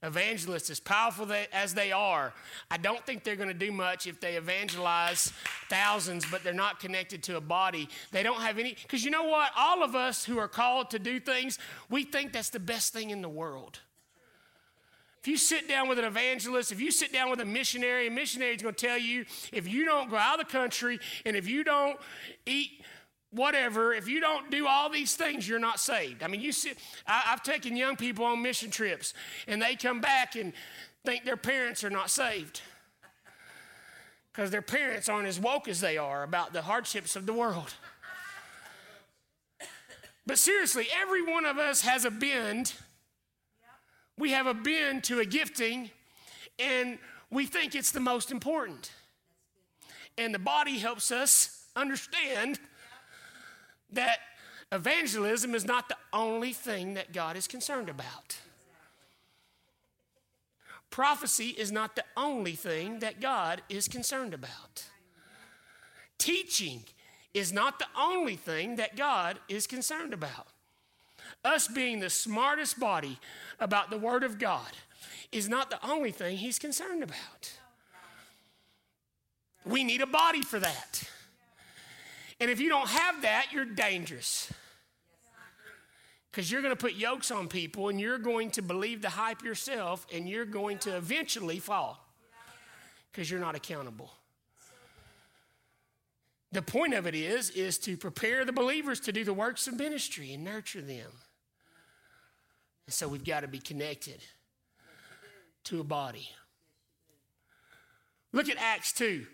Evangelists, 0.00 0.70
as 0.70 0.78
powerful 0.78 1.26
as 1.52 1.74
they 1.74 1.90
are, 1.90 2.32
I 2.70 2.76
don't 2.76 3.04
think 3.04 3.24
they're 3.24 3.34
going 3.34 3.48
to 3.48 3.54
do 3.54 3.72
much 3.72 4.06
if 4.06 4.20
they 4.20 4.36
evangelize 4.36 5.32
thousands, 5.68 6.24
but 6.30 6.44
they're 6.44 6.52
not 6.52 6.78
connected 6.78 7.24
to 7.24 7.36
a 7.36 7.40
body. 7.40 7.88
They 8.12 8.22
don't 8.22 8.40
have 8.40 8.58
any, 8.60 8.76
because 8.80 9.04
you 9.04 9.10
know 9.10 9.24
what? 9.24 9.50
All 9.56 9.82
of 9.82 9.96
us 9.96 10.24
who 10.24 10.38
are 10.38 10.46
called 10.46 10.90
to 10.90 11.00
do 11.00 11.18
things, 11.18 11.58
we 11.90 12.04
think 12.04 12.32
that's 12.32 12.50
the 12.50 12.60
best 12.60 12.92
thing 12.92 13.10
in 13.10 13.22
the 13.22 13.28
world. 13.28 13.80
If 15.20 15.26
you 15.26 15.36
sit 15.36 15.68
down 15.68 15.88
with 15.88 15.98
an 15.98 16.04
evangelist, 16.04 16.70
if 16.70 16.80
you 16.80 16.92
sit 16.92 17.12
down 17.12 17.28
with 17.28 17.40
a 17.40 17.44
missionary, 17.44 18.06
a 18.06 18.10
missionary 18.10 18.54
is 18.54 18.62
going 18.62 18.74
to 18.76 18.86
tell 18.86 18.98
you 18.98 19.24
if 19.52 19.66
you 19.66 19.84
don't 19.84 20.08
go 20.08 20.16
out 20.16 20.40
of 20.40 20.46
the 20.46 20.52
country 20.52 21.00
and 21.26 21.36
if 21.36 21.48
you 21.48 21.64
don't 21.64 21.98
eat 22.46 22.82
whatever, 23.30 23.92
if 23.92 24.08
you 24.08 24.20
don't 24.20 24.50
do 24.50 24.66
all 24.66 24.88
these 24.88 25.14
things, 25.14 25.48
you're 25.48 25.58
not 25.58 25.80
saved. 25.80 26.22
I 26.22 26.28
mean, 26.28 26.40
you 26.40 26.52
see, 26.52 26.72
I, 27.06 27.20
have 27.26 27.42
taken 27.42 27.76
young 27.76 27.96
people 27.96 28.24
on 28.24 28.42
mission 28.42 28.70
trips 28.70 29.14
and 29.46 29.60
they 29.60 29.76
come 29.76 30.00
back 30.00 30.34
and 30.34 30.52
think 31.04 31.24
their 31.24 31.36
parents 31.36 31.84
are 31.84 31.90
not 31.90 32.10
saved 32.10 32.60
because 34.32 34.50
their 34.50 34.62
parents 34.62 35.08
aren't 35.08 35.28
as 35.28 35.38
woke 35.38 35.68
as 35.68 35.80
they 35.80 35.98
are 35.98 36.22
about 36.22 36.52
the 36.52 36.62
hardships 36.62 37.16
of 37.16 37.26
the 37.26 37.32
world. 37.32 37.74
But 40.26 40.38
seriously, 40.38 40.86
every 41.00 41.22
one 41.22 41.46
of 41.46 41.58
us 41.58 41.80
has 41.82 42.04
a 42.04 42.10
bend 42.10 42.74
we 44.18 44.32
have 44.32 44.46
a 44.46 44.54
bend 44.54 45.04
to 45.04 45.20
a 45.20 45.24
gifting 45.24 45.90
and 46.58 46.98
we 47.30 47.46
think 47.46 47.74
it's 47.74 47.92
the 47.92 48.00
most 48.00 48.32
important. 48.32 48.90
And 50.16 50.34
the 50.34 50.40
body 50.40 50.78
helps 50.78 51.12
us 51.12 51.66
understand 51.76 52.58
that 53.92 54.18
evangelism 54.70 55.54
is 55.54 55.64
not 55.64 55.88
the 55.88 55.96
only 56.12 56.52
thing 56.52 56.94
that 56.94 57.12
God 57.12 57.36
is 57.36 57.46
concerned 57.46 57.88
about. 57.88 58.38
Prophecy 60.90 61.48
is 61.48 61.70
not 61.70 61.96
the 61.96 62.04
only 62.16 62.54
thing 62.54 63.00
that 63.00 63.20
God 63.20 63.62
is 63.68 63.88
concerned 63.88 64.34
about. 64.34 64.84
Teaching 66.18 66.82
is 67.34 67.52
not 67.52 67.78
the 67.78 67.86
only 67.96 68.36
thing 68.36 68.76
that 68.76 68.96
God 68.96 69.38
is 69.48 69.66
concerned 69.66 70.12
about. 70.12 70.48
Us 71.44 71.68
being 71.68 72.00
the 72.00 72.10
smartest 72.10 72.80
body 72.80 73.18
about 73.60 73.90
the 73.90 73.98
Word 73.98 74.24
of 74.24 74.38
God 74.38 74.72
is 75.30 75.48
not 75.48 75.70
the 75.70 75.86
only 75.86 76.10
thing 76.10 76.38
He's 76.38 76.58
concerned 76.58 77.02
about. 77.02 77.52
We 79.64 79.84
need 79.84 80.00
a 80.00 80.06
body 80.06 80.42
for 80.42 80.58
that. 80.58 81.02
And 82.40 82.50
if 82.50 82.60
you 82.60 82.68
don't 82.68 82.88
have 82.88 83.22
that, 83.22 83.46
you're 83.52 83.64
dangerous. 83.64 84.52
Because 86.30 86.52
you're 86.52 86.62
going 86.62 86.74
to 86.74 86.80
put 86.80 86.94
yokes 86.94 87.30
on 87.30 87.48
people 87.48 87.88
and 87.88 88.00
you're 88.00 88.18
going 88.18 88.50
to 88.52 88.62
believe 88.62 89.02
the 89.02 89.08
hype 89.08 89.42
yourself 89.42 90.06
and 90.12 90.28
you're 90.28 90.44
going 90.44 90.78
to 90.78 90.96
eventually 90.96 91.58
fall 91.58 92.04
because 93.10 93.30
you're 93.30 93.40
not 93.40 93.56
accountable. 93.56 94.12
The 96.52 96.62
point 96.62 96.94
of 96.94 97.06
it 97.06 97.14
is 97.14 97.50
is 97.50 97.78
to 97.78 97.96
prepare 97.96 98.44
the 98.44 98.52
believers 98.52 99.00
to 99.00 99.12
do 99.12 99.24
the 99.24 99.34
works 99.34 99.66
of 99.66 99.76
ministry 99.76 100.32
and 100.32 100.44
nurture 100.44 100.80
them. 100.80 101.10
And 102.86 102.94
so 102.94 103.08
we've 103.08 103.24
got 103.24 103.40
to 103.40 103.48
be 103.48 103.58
connected 103.58 104.20
to 105.64 105.80
a 105.80 105.84
body. 105.84 106.28
Look 108.32 108.48
at 108.48 108.56
Acts 108.58 108.92
2 108.92 109.26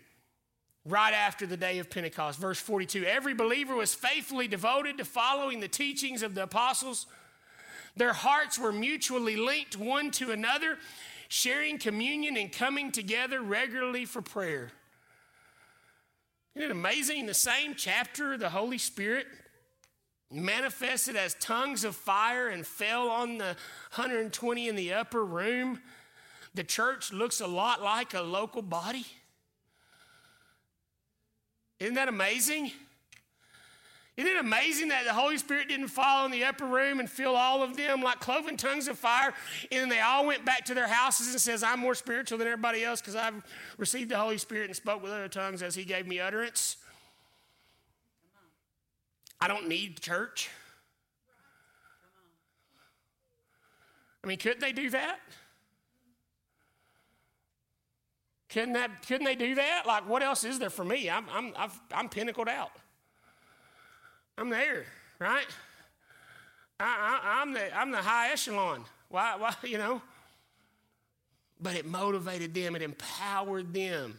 right 0.85 1.13
after 1.13 1.47
the 1.47 1.57
day 1.57 1.79
of 1.79 1.89
Pentecost. 1.89 2.39
Verse 2.39 2.59
42 2.59 3.05
Every 3.05 3.33
believer 3.33 3.75
was 3.75 3.93
faithfully 3.93 4.47
devoted 4.47 4.97
to 4.97 5.05
following 5.05 5.59
the 5.59 5.67
teachings 5.67 6.23
of 6.23 6.35
the 6.35 6.43
apostles. 6.43 7.07
Their 7.97 8.13
hearts 8.13 8.59
were 8.59 8.71
mutually 8.71 9.35
linked 9.35 9.77
one 9.77 10.11
to 10.11 10.31
another, 10.31 10.77
sharing 11.29 11.77
communion 11.77 12.37
and 12.37 12.51
coming 12.51 12.91
together 12.91 13.41
regularly 13.41 14.05
for 14.05 14.21
prayer. 14.21 14.71
Isn't 16.55 16.69
it 16.69 16.71
amazing? 16.71 17.19
In 17.19 17.25
the 17.25 17.33
same 17.33 17.73
chapter, 17.75 18.37
the 18.37 18.49
Holy 18.49 18.77
Spirit 18.77 19.27
manifested 20.31 21.15
as 21.15 21.35
tongues 21.35 21.83
of 21.83 21.95
fire 21.95 22.49
and 22.49 22.65
fell 22.65 23.09
on 23.09 23.37
the 23.37 23.55
120 23.95 24.67
in 24.67 24.75
the 24.75 24.93
upper 24.93 25.23
room. 25.23 25.79
The 26.53 26.63
church 26.63 27.13
looks 27.13 27.41
a 27.41 27.47
lot 27.47 27.81
like 27.81 28.13
a 28.13 28.21
local 28.21 28.61
body. 28.61 29.05
Isn't 31.79 31.95
that 31.95 32.07
amazing? 32.07 32.71
Isn't 34.17 34.31
it 34.31 34.39
amazing 34.39 34.87
that 34.89 35.03
the 35.03 35.13
Holy 35.13 35.37
Spirit 35.37 35.67
didn't 35.67 35.89
fall 35.89 36.25
in 36.25 36.31
the 36.31 36.45
upper 36.45 36.65
room 36.65 37.01
and 37.01 37.09
fill 37.09 37.35
all 37.35 37.61
of 37.61 37.75
them 37.75 38.01
like 38.01 38.21
cloven 38.21 38.55
tongues 38.55 38.87
of 38.87 38.97
fire, 38.97 39.33
and 39.71 39.81
then 39.81 39.89
they 39.89 39.99
all 39.99 40.25
went 40.25 40.45
back 40.45 40.63
to 40.65 40.73
their 40.73 40.87
houses 40.87 41.27
and 41.31 41.41
says, 41.41 41.63
"I'm 41.63 41.79
more 41.79 41.95
spiritual 41.95 42.37
than 42.37 42.47
everybody 42.47 42.83
else 42.85 43.01
because 43.01 43.15
I've 43.15 43.43
received 43.77 44.09
the 44.09 44.17
Holy 44.17 44.37
Spirit 44.37 44.67
and 44.67 44.75
spoke 44.75 45.03
with 45.03 45.11
other 45.11 45.27
tongues 45.27 45.61
as 45.61 45.75
He 45.75 45.83
gave 45.83 46.07
me 46.07 46.21
utterance." 46.21 46.77
I 49.41 49.49
don't 49.49 49.67
need 49.67 49.99
church. 49.99 50.49
I 54.23 54.27
mean, 54.27 54.37
couldn't 54.37 54.61
they 54.61 54.71
do 54.71 54.89
that? 54.91 55.19
Couldn't, 58.55 58.71
that, 58.71 59.05
couldn't 59.05 59.25
they 59.25 59.35
do 59.35 59.55
that? 59.55 59.83
Like, 59.85 60.07
what 60.07 60.23
else 60.23 60.45
is 60.45 60.59
there 60.59 60.69
for 60.69 60.85
me? 60.85 61.09
I'm, 61.09 61.25
I'm, 61.29 61.51
I've, 61.57 61.77
I'm 61.93 62.07
pinnacled 62.07 62.47
out. 62.47 62.71
I'm 64.37 64.49
there, 64.49 64.85
right? 65.19 65.45
I, 66.79 67.41
I'm, 67.41 67.51
the, 67.51 67.77
I'm 67.77 67.91
the 67.91 67.97
high 67.97 68.31
echelon. 68.31 68.85
Why, 69.09 69.35
why, 69.35 69.53
you 69.63 69.77
know? 69.77 70.01
But 71.59 71.75
it 71.75 71.85
motivated 71.85 72.53
them, 72.53 72.77
it 72.77 72.81
empowered 72.81 73.73
them. 73.73 74.17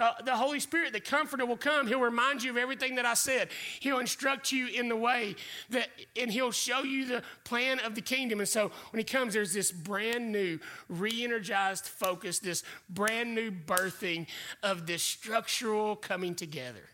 Uh, 0.00 0.14
the 0.24 0.34
Holy 0.34 0.60
Spirit, 0.60 0.94
the 0.94 1.00
Comforter, 1.00 1.44
will 1.44 1.58
come. 1.58 1.86
He'll 1.86 2.00
remind 2.00 2.42
you 2.42 2.50
of 2.50 2.56
everything 2.56 2.94
that 2.94 3.04
I 3.04 3.12
said. 3.12 3.50
He'll 3.80 3.98
instruct 3.98 4.50
you 4.50 4.66
in 4.68 4.88
the 4.88 4.96
way 4.96 5.36
that, 5.68 5.88
and 6.16 6.30
He'll 6.30 6.52
show 6.52 6.82
you 6.82 7.04
the 7.04 7.22
plan 7.44 7.80
of 7.80 7.94
the 7.94 8.00
kingdom. 8.00 8.40
And 8.40 8.48
so 8.48 8.70
when 8.92 8.98
He 8.98 9.04
comes, 9.04 9.34
there's 9.34 9.52
this 9.52 9.70
brand 9.70 10.32
new, 10.32 10.58
re 10.88 11.22
energized 11.22 11.84
focus, 11.84 12.38
this 12.38 12.64
brand 12.88 13.34
new 13.34 13.50
birthing 13.50 14.26
of 14.62 14.86
this 14.86 15.02
structural 15.02 15.96
coming 15.96 16.34
together. 16.34 16.88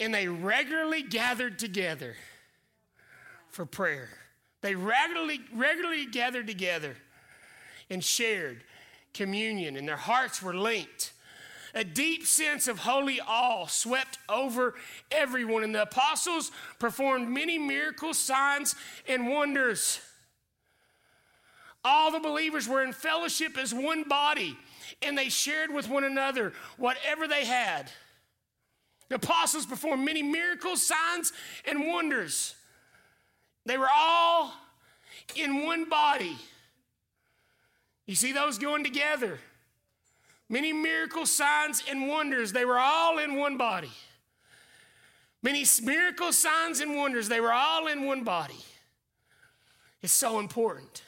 And 0.00 0.12
they 0.12 0.26
regularly 0.26 1.04
gathered 1.04 1.60
together 1.60 2.16
for 3.48 3.64
prayer. 3.64 4.08
They 4.60 4.74
regularly, 4.74 5.40
regularly 5.54 6.06
gathered 6.06 6.48
together 6.48 6.96
and 7.88 8.02
shared 8.02 8.64
communion, 9.14 9.76
and 9.76 9.86
their 9.86 9.96
hearts 9.96 10.42
were 10.42 10.54
linked. 10.54 11.12
A 11.74 11.84
deep 11.84 12.26
sense 12.26 12.68
of 12.68 12.80
holy 12.80 13.20
awe 13.20 13.66
swept 13.66 14.18
over 14.28 14.74
everyone, 15.10 15.64
and 15.64 15.74
the 15.74 15.82
apostles 15.82 16.50
performed 16.78 17.28
many 17.28 17.58
miracles, 17.58 18.18
signs, 18.18 18.74
and 19.08 19.28
wonders. 19.28 20.00
All 21.84 22.12
the 22.12 22.20
believers 22.20 22.68
were 22.68 22.82
in 22.84 22.92
fellowship 22.92 23.56
as 23.56 23.74
one 23.74 24.04
body, 24.04 24.56
and 25.00 25.16
they 25.16 25.28
shared 25.28 25.72
with 25.72 25.88
one 25.88 26.04
another 26.04 26.52
whatever 26.76 27.26
they 27.26 27.44
had. 27.44 27.90
The 29.08 29.16
apostles 29.16 29.66
performed 29.66 30.04
many 30.04 30.22
miracles, 30.22 30.86
signs, 30.86 31.32
and 31.66 31.86
wonders. 31.86 32.54
They 33.66 33.78
were 33.78 33.90
all 33.94 34.52
in 35.34 35.64
one 35.64 35.88
body. 35.88 36.36
You 38.06 38.14
see 38.14 38.32
those 38.32 38.58
going 38.58 38.84
together. 38.84 39.38
Many 40.48 40.72
miracles, 40.72 41.30
signs, 41.30 41.82
and 41.88 42.08
wonders, 42.08 42.52
they 42.52 42.64
were 42.64 42.78
all 42.78 43.18
in 43.18 43.36
one 43.36 43.56
body. 43.56 43.92
Many 45.42 45.64
miracles, 45.82 46.38
signs, 46.38 46.80
and 46.80 46.96
wonders, 46.96 47.28
they 47.28 47.40
were 47.40 47.52
all 47.52 47.86
in 47.86 48.04
one 48.04 48.22
body. 48.22 48.58
It's 50.02 50.12
so 50.12 50.38
important. 50.38 51.02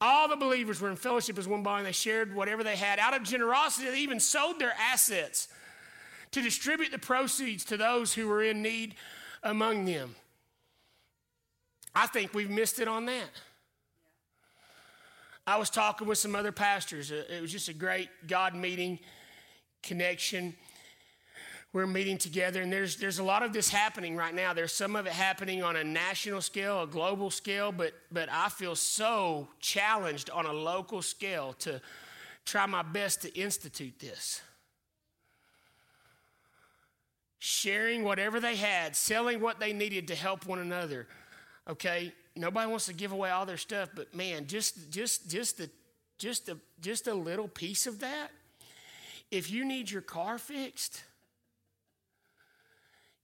All 0.00 0.28
the 0.28 0.36
believers 0.36 0.80
were 0.80 0.88
in 0.88 0.96
fellowship 0.96 1.38
as 1.38 1.46
one 1.46 1.62
body, 1.62 1.80
and 1.80 1.86
they 1.86 1.92
shared 1.92 2.34
whatever 2.34 2.64
they 2.64 2.76
had. 2.76 2.98
Out 2.98 3.14
of 3.14 3.22
generosity, 3.22 3.90
they 3.90 3.98
even 3.98 4.18
sold 4.18 4.58
their 4.58 4.72
assets 4.78 5.48
to 6.30 6.40
distribute 6.40 6.90
the 6.90 6.98
proceeds 6.98 7.64
to 7.66 7.76
those 7.76 8.14
who 8.14 8.26
were 8.26 8.42
in 8.42 8.62
need 8.62 8.94
among 9.42 9.84
them. 9.84 10.14
I 11.94 12.06
think 12.06 12.32
we've 12.32 12.50
missed 12.50 12.80
it 12.80 12.88
on 12.88 13.04
that. 13.06 13.28
I 15.50 15.56
was 15.56 15.68
talking 15.68 16.06
with 16.06 16.18
some 16.18 16.36
other 16.36 16.52
pastors. 16.52 17.10
Uh, 17.10 17.24
it 17.28 17.42
was 17.42 17.50
just 17.50 17.68
a 17.68 17.74
great 17.74 18.08
God 18.28 18.54
meeting 18.54 19.00
connection. 19.82 20.54
We're 21.72 21.88
meeting 21.88 22.18
together, 22.18 22.62
and 22.62 22.72
there's, 22.72 22.96
there's 22.96 23.18
a 23.18 23.24
lot 23.24 23.42
of 23.42 23.52
this 23.52 23.68
happening 23.68 24.14
right 24.14 24.32
now. 24.32 24.52
There's 24.54 24.72
some 24.72 24.94
of 24.94 25.06
it 25.06 25.12
happening 25.12 25.62
on 25.62 25.74
a 25.74 25.82
national 25.82 26.40
scale, 26.40 26.82
a 26.82 26.86
global 26.86 27.30
scale, 27.30 27.72
but, 27.72 27.94
but 28.12 28.28
I 28.30 28.48
feel 28.48 28.76
so 28.76 29.48
challenged 29.58 30.30
on 30.30 30.46
a 30.46 30.52
local 30.52 31.02
scale 31.02 31.54
to 31.60 31.80
try 32.44 32.66
my 32.66 32.82
best 32.82 33.22
to 33.22 33.34
institute 33.36 33.98
this. 33.98 34.42
Sharing 37.40 38.04
whatever 38.04 38.38
they 38.38 38.54
had, 38.54 38.94
selling 38.94 39.40
what 39.40 39.58
they 39.58 39.72
needed 39.72 40.08
to 40.08 40.14
help 40.14 40.46
one 40.46 40.60
another. 40.60 41.08
Okay, 41.68 42.12
nobody 42.36 42.68
wants 42.68 42.86
to 42.86 42.92
give 42.92 43.12
away 43.12 43.30
all 43.30 43.46
their 43.46 43.56
stuff, 43.56 43.90
but 43.94 44.14
man, 44.14 44.46
just 44.46 44.90
just 44.90 45.28
just 45.28 45.58
the 45.58 45.70
just 46.18 46.48
a 46.48 46.56
just 46.80 47.06
a 47.06 47.14
little 47.14 47.48
piece 47.48 47.86
of 47.86 48.00
that. 48.00 48.28
If 49.30 49.50
you 49.50 49.64
need 49.64 49.90
your 49.90 50.02
car 50.02 50.38
fixed, 50.38 51.02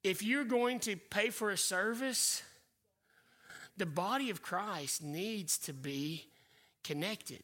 if 0.04 0.22
you're 0.22 0.44
going 0.44 0.78
to 0.80 0.96
pay 0.96 1.30
for 1.30 1.50
a 1.50 1.58
service, 1.58 2.42
the 3.76 3.86
body 3.86 4.30
of 4.30 4.40
Christ 4.40 5.02
needs 5.02 5.58
to 5.58 5.72
be 5.72 6.26
connected. 6.84 7.42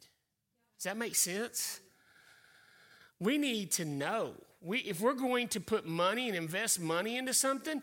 Does 0.78 0.84
that 0.84 0.96
make 0.96 1.16
sense? 1.16 1.80
We 3.18 3.38
need 3.38 3.72
to 3.72 3.84
know. 3.84 4.34
We, 4.60 4.78
if 4.78 5.00
we're 5.00 5.14
going 5.14 5.48
to 5.48 5.60
put 5.60 5.86
money 5.86 6.28
and 6.28 6.36
invest 6.36 6.80
money 6.80 7.16
into 7.16 7.34
something, 7.34 7.82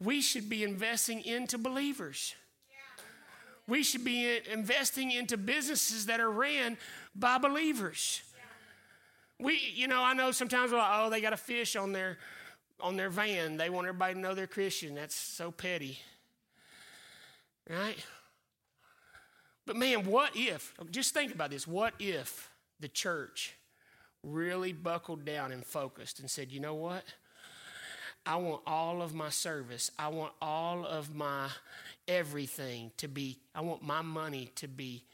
we 0.00 0.20
should 0.20 0.48
be 0.48 0.62
investing 0.64 1.24
into 1.24 1.58
believers 1.58 2.34
we 3.70 3.82
should 3.84 4.04
be 4.04 4.40
investing 4.50 5.12
into 5.12 5.36
businesses 5.36 6.06
that 6.06 6.20
are 6.20 6.30
ran 6.30 6.76
by 7.14 7.38
believers. 7.38 8.22
We, 9.38 9.60
you 9.74 9.88
know, 9.88 10.02
I 10.02 10.12
know 10.12 10.32
sometimes, 10.32 10.72
like, 10.72 10.86
oh, 10.92 11.08
they 11.08 11.20
got 11.20 11.32
a 11.32 11.38
fish 11.38 11.76
on 11.76 11.92
their 11.92 12.18
on 12.80 12.96
their 12.96 13.08
van. 13.08 13.56
They 13.56 13.70
want 13.70 13.86
everybody 13.86 14.14
to 14.14 14.20
know 14.20 14.34
they're 14.34 14.46
Christian. 14.46 14.94
That's 14.94 15.14
so 15.14 15.50
petty, 15.50 15.98
right? 17.68 17.96
But 19.66 19.76
man, 19.76 20.04
what 20.04 20.32
if? 20.34 20.74
Just 20.90 21.14
think 21.14 21.32
about 21.32 21.50
this. 21.50 21.66
What 21.66 21.94
if 21.98 22.50
the 22.80 22.88
church 22.88 23.54
really 24.22 24.72
buckled 24.72 25.24
down 25.24 25.52
and 25.52 25.64
focused 25.64 26.20
and 26.20 26.30
said, 26.30 26.50
you 26.50 26.60
know 26.60 26.74
what? 26.74 27.04
I 28.26 28.36
want 28.36 28.62
all 28.66 29.00
of 29.00 29.14
my 29.14 29.30
service. 29.30 29.90
I 29.98 30.08
want 30.08 30.32
all 30.42 30.84
of 30.84 31.14
my 31.14 31.48
everything 32.10 32.90
to 32.98 33.08
be, 33.08 33.38
I 33.54 33.60
want 33.60 33.82
my 33.82 34.02
money 34.02 34.50
to 34.56 34.68
be, 34.68 35.04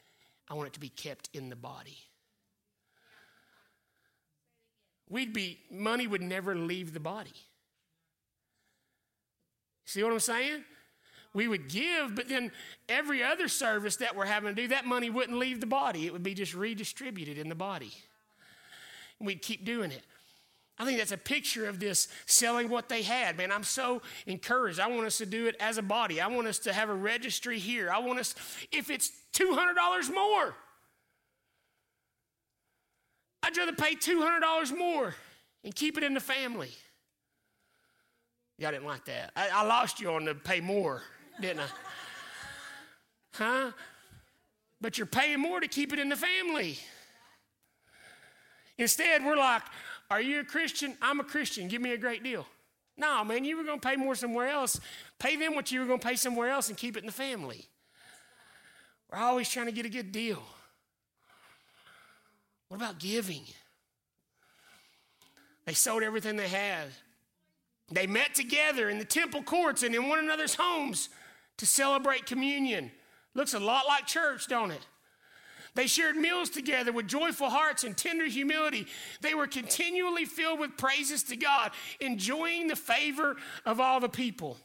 I 0.48 0.54
want 0.54 0.68
it 0.68 0.72
to 0.72 0.80
be 0.80 0.88
kept 0.88 1.28
in 1.32 1.50
the 1.50 1.56
body. 1.56 1.98
We'd 5.08 5.32
be, 5.32 5.60
money 5.70 6.06
would 6.06 6.22
never 6.22 6.56
leave 6.56 6.92
the 6.92 7.00
body. 7.00 7.34
See 9.84 10.02
what 10.02 10.12
I'm 10.12 10.18
saying? 10.18 10.64
we 11.36 11.46
would 11.48 11.68
give, 11.68 12.14
but 12.14 12.30
then 12.30 12.50
every 12.88 13.22
other 13.22 13.46
service 13.46 13.96
that 13.96 14.16
we're 14.16 14.24
having 14.24 14.54
to 14.54 14.62
do, 14.62 14.68
that 14.68 14.86
money 14.86 15.10
wouldn't 15.10 15.38
leave 15.38 15.60
the 15.60 15.66
body. 15.66 16.06
It 16.06 16.12
would 16.14 16.22
be 16.22 16.32
just 16.32 16.54
redistributed 16.54 17.36
in 17.36 17.50
the 17.50 17.54
body. 17.54 17.92
We'd 19.20 19.42
keep 19.42 19.66
doing 19.66 19.90
it. 19.90 20.02
I 20.78 20.84
think 20.84 20.98
that's 20.98 21.12
a 21.12 21.16
picture 21.18 21.66
of 21.68 21.80
this 21.80 22.08
selling 22.26 22.68
what 22.68 22.88
they 22.88 23.02
had. 23.02 23.38
Man, 23.38 23.50
I'm 23.50 23.64
so 23.64 24.02
encouraged. 24.26 24.78
I 24.78 24.88
want 24.88 25.06
us 25.06 25.18
to 25.18 25.26
do 25.26 25.46
it 25.46 25.56
as 25.58 25.78
a 25.78 25.82
body. 25.82 26.20
I 26.20 26.26
want 26.26 26.46
us 26.46 26.58
to 26.60 26.72
have 26.72 26.90
a 26.90 26.94
registry 26.94 27.58
here. 27.58 27.90
I 27.90 27.98
want 27.98 28.18
us, 28.18 28.34
if 28.72 28.90
it's 28.90 29.10
$200 29.32 30.14
more, 30.14 30.54
I'd 33.42 33.56
rather 33.56 33.72
pay 33.72 33.94
$200 33.94 34.76
more 34.76 35.14
and 35.64 35.74
keep 35.74 35.96
it 35.96 36.04
in 36.04 36.12
the 36.12 36.20
family. 36.20 36.70
Y'all 38.58 38.70
didn't 38.70 38.86
like 38.86 39.04
that. 39.06 39.32
I, 39.36 39.48
I 39.52 39.66
lost 39.66 40.00
you 40.00 40.10
on 40.10 40.24
the 40.24 40.34
pay 40.34 40.60
more, 40.60 41.02
didn't 41.40 41.60
I? 41.60 41.66
Huh? 43.34 43.70
But 44.80 44.98
you're 44.98 45.06
paying 45.06 45.40
more 45.40 45.60
to 45.60 45.68
keep 45.68 45.92
it 45.92 45.98
in 45.98 46.08
the 46.08 46.16
family. 46.16 46.78
Instead, 48.78 49.24
we're 49.24 49.36
like, 49.36 49.62
Are 50.10 50.20
you 50.20 50.40
a 50.40 50.44
Christian? 50.44 50.96
I'm 51.02 51.20
a 51.20 51.24
Christian. 51.24 51.68
Give 51.68 51.82
me 51.82 51.92
a 51.92 51.98
great 51.98 52.22
deal. 52.22 52.46
No, 52.96 53.24
man, 53.24 53.44
you 53.44 53.56
were 53.56 53.64
going 53.64 53.80
to 53.80 53.86
pay 53.86 53.96
more 53.96 54.14
somewhere 54.14 54.48
else. 54.48 54.80
Pay 55.18 55.36
them 55.36 55.54
what 55.54 55.70
you 55.70 55.80
were 55.80 55.86
going 55.86 55.98
to 55.98 56.06
pay 56.06 56.16
somewhere 56.16 56.48
else 56.48 56.68
and 56.68 56.78
keep 56.78 56.96
it 56.96 57.00
in 57.00 57.06
the 57.06 57.12
family. 57.12 57.66
We're 59.10 59.18
always 59.18 59.48
trying 59.48 59.66
to 59.66 59.72
get 59.72 59.84
a 59.84 59.90
good 59.90 60.12
deal. 60.12 60.42
What 62.68 62.78
about 62.78 62.98
giving? 62.98 63.42
They 65.66 65.74
sold 65.74 66.02
everything 66.02 66.36
they 66.36 66.48
had. 66.48 66.88
They 67.90 68.06
met 68.06 68.34
together 68.34 68.88
in 68.88 68.98
the 68.98 69.04
temple 69.04 69.42
courts 69.42 69.82
and 69.82 69.94
in 69.94 70.08
one 70.08 70.18
another's 70.18 70.54
homes 70.54 71.08
to 71.58 71.66
celebrate 71.66 72.26
communion. 72.26 72.90
Looks 73.34 73.54
a 73.54 73.60
lot 73.60 73.86
like 73.86 74.06
church, 74.06 74.48
don't 74.48 74.70
it? 74.70 74.86
They 75.76 75.86
shared 75.86 76.16
meals 76.16 76.48
together 76.48 76.90
with 76.90 77.06
joyful 77.06 77.50
hearts 77.50 77.84
and 77.84 77.94
tender 77.94 78.24
humility. 78.24 78.86
They 79.20 79.34
were 79.34 79.46
continually 79.46 80.24
filled 80.24 80.58
with 80.58 80.78
praises 80.78 81.22
to 81.24 81.36
God, 81.36 81.70
enjoying 82.00 82.68
the 82.68 82.76
favor 82.76 83.36
of 83.66 83.78
all 83.78 84.00
the 84.00 84.08
people. 84.08 84.56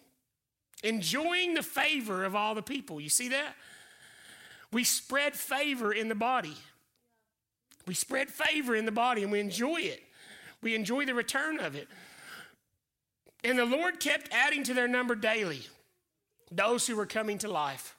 Enjoying 0.84 1.54
the 1.54 1.64
favor 1.64 2.24
of 2.24 2.34
all 2.34 2.56
the 2.56 2.62
people. 2.62 3.02
You 3.02 3.10
see 3.10 3.28
that? 3.28 3.56
We 4.72 4.86
spread 4.86 5.36
favor 5.36 5.92
in 5.92 6.08
the 6.08 6.16
body. 6.16 6.56
We 7.86 7.94
spread 7.94 8.30
favor 8.30 8.74
in 8.74 8.86
the 8.86 8.92
body 8.92 9.24
and 9.24 9.34
we 9.34 9.42
enjoy 9.42 9.82
it. 9.82 10.02
We 10.64 10.76
enjoy 10.76 11.06
the 11.06 11.14
return 11.14 11.60
of 11.60 11.76
it. 11.76 11.90
And 13.44 13.60
the 13.60 13.66
Lord 13.66 14.00
kept 14.00 14.30
adding 14.32 14.64
to 14.64 14.74
their 14.74 14.88
number 14.88 15.16
daily 15.16 15.64
those 16.50 16.88
who 16.88 16.96
were 16.96 17.06
coming 17.06 17.38
to 17.40 17.50
life. 17.50 17.98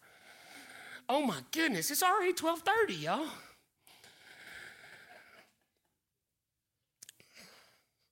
Oh 1.09 1.23
my 1.23 1.41
goodness, 1.51 1.91
it's 1.91 2.03
already 2.03 2.33
12:30, 2.33 3.03
y'all. 3.03 3.27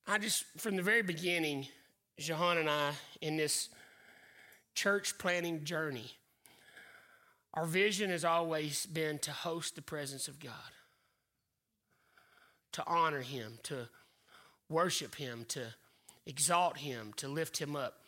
I 0.07 0.19
just 0.19 0.45
from 0.59 0.77
the 0.77 0.83
very 0.83 1.03
beginning, 1.03 1.69
Jahan 2.19 2.59
and 2.59 2.69
I 2.69 2.93
in 3.21 3.37
this 3.37 3.69
church 4.75 5.19
planning 5.19 5.65
journey, 5.65 6.11
our 7.55 7.65
vision 7.65 8.11
has 8.11 8.25
always 8.25 8.87
been 8.87 9.19
to 9.21 9.31
host 9.31 9.77
the 9.77 9.83
presence 9.83 10.27
of 10.29 10.41
God, 10.41 10.73
to 12.73 12.83
honor 12.87 13.21
Him, 13.21 13.59
to 13.65 13.89
worship 14.69 15.15
Him, 15.15 15.45
to 15.49 15.75
exalt 16.27 16.79
Him, 16.79 17.13
to 17.17 17.29
lift 17.29 17.59
Him 17.59 17.77
up. 17.77 18.01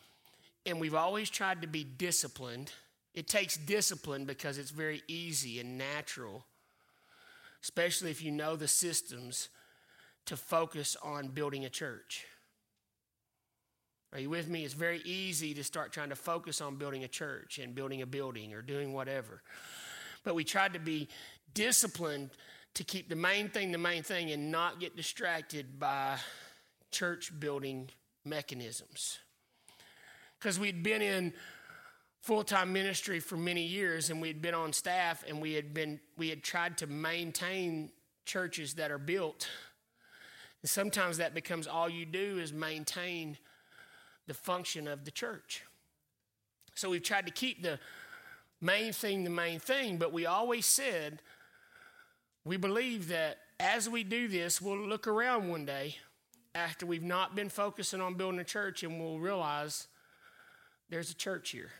And 0.65 0.79
we've 0.79 0.95
always 0.95 1.29
tried 1.29 1.61
to 1.61 1.67
be 1.67 1.83
disciplined. 1.83 2.71
It 3.13 3.27
takes 3.27 3.57
discipline 3.57 4.25
because 4.25 4.57
it's 4.57 4.71
very 4.71 5.03
easy 5.07 5.59
and 5.59 5.77
natural, 5.77 6.45
especially 7.61 8.11
if 8.11 8.23
you 8.23 8.31
know 8.31 8.55
the 8.55 8.67
systems, 8.67 9.49
to 10.25 10.37
focus 10.37 10.95
on 11.03 11.27
building 11.27 11.65
a 11.65 11.69
church. 11.69 12.25
Are 14.13 14.19
you 14.19 14.29
with 14.29 14.47
me? 14.47 14.63
It's 14.63 14.75
very 14.75 15.01
easy 15.05 15.53
to 15.55 15.63
start 15.63 15.91
trying 15.91 16.09
to 16.09 16.15
focus 16.15 16.61
on 16.61 16.75
building 16.75 17.03
a 17.03 17.07
church 17.07 17.57
and 17.57 17.73
building 17.73 18.01
a 18.01 18.05
building 18.05 18.53
or 18.53 18.61
doing 18.61 18.93
whatever. 18.93 19.41
But 20.23 20.35
we 20.35 20.43
tried 20.43 20.73
to 20.73 20.79
be 20.79 21.07
disciplined 21.53 22.29
to 22.75 22.83
keep 22.83 23.09
the 23.09 23.15
main 23.15 23.49
thing 23.49 23.71
the 23.71 23.77
main 23.77 24.03
thing 24.03 24.31
and 24.31 24.51
not 24.51 24.79
get 24.79 24.95
distracted 24.95 25.79
by 25.79 26.17
church 26.91 27.31
building 27.39 27.89
mechanisms. 28.23 29.19
Because 30.39 30.59
we'd 30.59 30.83
been 30.83 31.01
in 31.01 31.33
full 32.23 32.43
time 32.43 32.71
ministry 32.71 33.19
for 33.19 33.35
many 33.35 33.63
years 33.63 34.09
and 34.09 34.21
we'd 34.21 34.41
been 34.41 34.53
on 34.53 34.71
staff 34.71 35.25
and 35.27 35.41
we 35.41 35.53
had 35.53 35.73
been 35.73 35.99
we 36.17 36.29
had 36.29 36.41
tried 36.41 36.77
to 36.77 36.87
maintain 36.87 37.91
churches 38.25 38.75
that 38.75 38.91
are 38.91 38.97
built. 38.97 39.49
And 40.61 40.69
sometimes 40.69 41.17
that 41.17 41.33
becomes 41.33 41.67
all 41.67 41.89
you 41.89 42.05
do 42.05 42.39
is 42.39 42.53
maintain 42.53 43.37
the 44.25 44.33
function 44.33 44.87
of 44.87 45.03
the 45.03 45.11
church. 45.11 45.63
So 46.75 46.89
we've 46.89 47.03
tried 47.03 47.25
to 47.25 47.31
keep 47.33 47.61
the 47.61 47.77
main 48.61 48.93
thing 48.93 49.25
the 49.25 49.29
main 49.29 49.59
thing, 49.59 49.97
but 49.97 50.13
we 50.13 50.25
always 50.25 50.65
said 50.65 51.21
we 52.45 52.55
believe 52.55 53.09
that 53.09 53.39
as 53.59 53.89
we 53.89 54.05
do 54.05 54.29
this, 54.29 54.61
we'll 54.61 54.77
look 54.77 55.07
around 55.07 55.49
one 55.49 55.65
day 55.65 55.97
after 56.55 56.85
we've 56.85 57.03
not 57.03 57.35
been 57.35 57.49
focusing 57.49 57.99
on 57.99 58.13
building 58.13 58.39
a 58.39 58.45
church 58.45 58.81
and 58.83 58.97
we'll 58.97 59.19
realize 59.19 59.87
there's 60.89 61.11
a 61.11 61.15
church 61.15 61.49
here. 61.49 61.71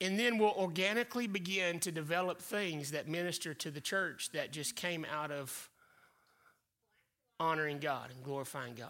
And 0.00 0.18
then 0.18 0.38
we'll 0.38 0.50
organically 0.50 1.26
begin 1.26 1.78
to 1.80 1.92
develop 1.92 2.40
things 2.40 2.90
that 2.90 3.08
minister 3.08 3.54
to 3.54 3.70
the 3.70 3.80
church 3.80 4.30
that 4.32 4.50
just 4.50 4.74
came 4.76 5.06
out 5.10 5.30
of 5.30 5.70
honoring 7.38 7.78
God 7.78 8.10
and 8.10 8.22
glorifying 8.22 8.74
God. 8.74 8.88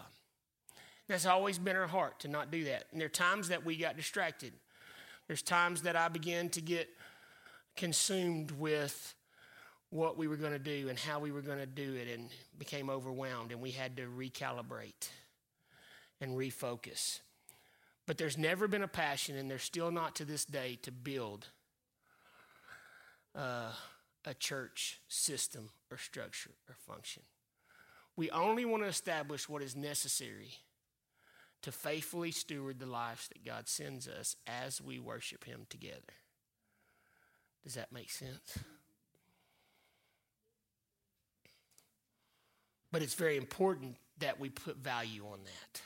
That's 1.07 1.25
always 1.25 1.59
been 1.59 1.75
our 1.75 1.87
heart 1.87 2.19
to 2.21 2.27
not 2.27 2.51
do 2.51 2.63
that. 2.65 2.85
And 2.91 2.99
there 2.99 3.05
are 3.05 3.09
times 3.09 3.49
that 3.49 3.63
we 3.63 3.77
got 3.77 3.95
distracted. 3.95 4.53
There's 5.27 5.43
times 5.43 5.83
that 5.83 5.95
I 5.95 6.09
began 6.09 6.49
to 6.49 6.61
get 6.61 6.89
consumed 7.75 8.51
with 8.51 9.15
what 9.89 10.17
we 10.17 10.27
were 10.27 10.35
going 10.35 10.51
to 10.51 10.59
do 10.59 10.89
and 10.89 10.97
how 10.97 11.19
we 11.19 11.31
were 11.31 11.41
going 11.41 11.59
to 11.59 11.65
do 11.65 11.95
it 11.95 12.07
and 12.13 12.29
became 12.57 12.89
overwhelmed 12.89 13.51
and 13.51 13.61
we 13.61 13.71
had 13.71 13.97
to 13.97 14.03
recalibrate 14.03 15.09
and 16.19 16.35
refocus. 16.35 17.19
But 18.05 18.17
there's 18.17 18.37
never 18.37 18.67
been 18.67 18.83
a 18.83 18.87
passion, 18.87 19.35
and 19.35 19.49
there's 19.49 19.63
still 19.63 19.91
not 19.91 20.15
to 20.15 20.25
this 20.25 20.45
day, 20.45 20.77
to 20.83 20.91
build 20.91 21.47
uh, 23.35 23.71
a 24.25 24.33
church 24.33 24.99
system 25.07 25.69
or 25.91 25.97
structure 25.97 26.51
or 26.69 26.75
function. 26.75 27.23
We 28.15 28.29
only 28.29 28.63
want 28.63 28.83
to 28.83 28.89
establish 28.89 29.49
what 29.49 29.61
is 29.61 29.75
necessary 29.75 30.51
to 31.63 31.71
faithfully 31.71 32.31
steward 32.31 32.79
the 32.79 32.85
lives 32.85 33.27
that 33.29 33.43
God 33.43 33.67
sends 33.67 34.07
us 34.07 34.35
as 34.45 34.81
we 34.81 34.99
worship 34.99 35.43
Him 35.45 35.65
together. 35.67 36.13
Does 37.63 37.73
that 37.73 37.91
make 37.91 38.11
sense? 38.11 38.59
But 42.91 43.01
it's 43.01 43.15
very 43.15 43.35
important 43.35 43.97
that 44.19 44.39
we 44.39 44.49
put 44.49 44.77
value 44.77 45.25
on 45.25 45.39
that 45.43 45.81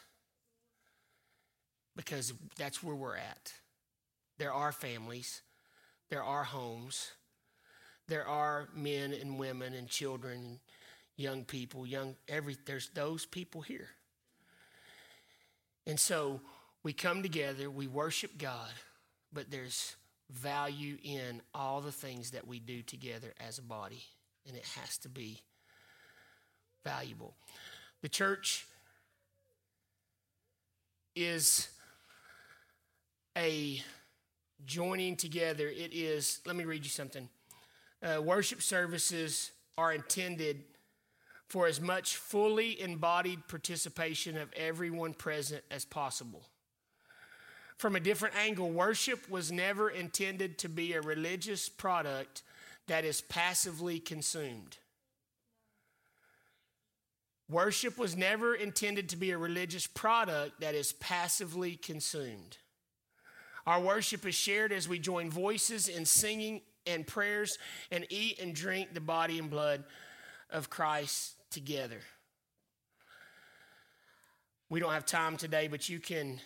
because 1.96 2.34
that's 2.58 2.84
where 2.84 2.96
we're 2.96 3.18
at. 3.18 3.54
There 4.38 4.54
are 4.54 4.72
families, 4.72 5.42
there 6.10 6.24
are 6.24 6.44
homes, 6.44 7.12
there 8.08 8.28
are 8.28 8.70
men 8.74 9.14
and 9.14 9.38
women 9.38 9.74
and 9.74 9.88
children, 9.88 10.60
young 11.18 11.44
people, 11.44 11.86
young 11.86 12.16
every 12.28 12.58
there's 12.66 12.90
those 12.94 13.26
people 13.26 13.62
here. 13.62 13.90
And 15.86 16.00
so 16.00 16.42
we 16.84 16.94
come 16.94 17.22
together, 17.22 17.70
we 17.70 17.88
worship 17.88 18.38
God, 18.38 18.72
but 19.34 19.52
there's 19.52 19.96
value 20.30 20.98
in 21.04 21.42
all 21.54 21.82
the 21.82 21.92
things 21.92 22.32
that 22.32 22.48
we 22.48 22.60
do 22.60 22.82
together 22.82 23.34
as 23.46 23.58
a 23.58 23.64
body, 23.64 24.04
and 24.48 24.56
it 24.56 24.66
has 24.80 24.98
to 25.00 25.10
be 25.10 25.42
valuable. 26.84 27.34
The 28.02 28.10
church 28.10 28.66
is 31.16 31.68
a 33.40 33.82
joining 34.66 35.16
together. 35.16 35.70
It 35.70 35.94
is, 35.94 36.42
let 36.46 36.56
me 36.56 36.66
read 36.66 36.84
you 36.84 36.90
something. 36.90 37.30
Uh, 38.04 38.22
worship 38.22 38.62
services 38.62 39.52
are 39.78 39.94
intended 39.94 40.64
for 41.48 41.66
as 41.66 41.80
much 41.80 42.18
fully 42.18 42.80
embodied 42.80 43.48
participation 43.48 44.38
of 44.38 44.52
everyone 44.54 45.14
present 45.14 45.64
as 45.72 45.86
possible. 45.86 46.44
From 47.78 47.96
a 47.96 48.00
different 48.00 48.36
angle, 48.36 48.70
worship 48.70 49.30
was 49.30 49.52
never 49.52 49.90
intended 49.90 50.58
to 50.60 50.70
be 50.70 50.94
a 50.94 51.02
religious 51.02 51.70
product 51.70 52.44
that 52.88 53.06
is 53.06 53.22
passively 53.22 54.00
consumed. 54.00 54.78
Worship 57.50 57.98
was 57.98 58.18
never 58.18 58.54
intended 58.54 59.10
to 59.10 59.16
be 59.16 59.32
a 59.32 59.38
religious 59.38 59.88
product 59.88 60.60
that 60.60 60.76
is 60.76 60.92
passively 60.94 61.78
consumed. 61.78 62.58
Our 63.70 63.80
worship 63.80 64.26
is 64.26 64.34
shared 64.34 64.72
as 64.72 64.90
we 64.90 64.98
join 64.98 65.30
voices 65.30 65.90
in 65.90 66.04
singing 66.04 66.62
and 66.88 67.06
prayers 67.06 67.60
and 67.92 68.04
eat 68.10 68.40
and 68.40 68.56
drink 68.56 68.96
the 68.96 69.00
body 69.00 69.38
and 69.38 69.48
blood 69.48 69.84
of 70.50 70.72
Christ 70.72 71.36
together. 71.52 72.00
We 74.72 74.80
don't 74.80 74.92
have 74.92 75.06
time 75.06 75.38
today, 75.38 75.68
but 75.68 75.88
you 75.88 76.00
can 76.00 76.42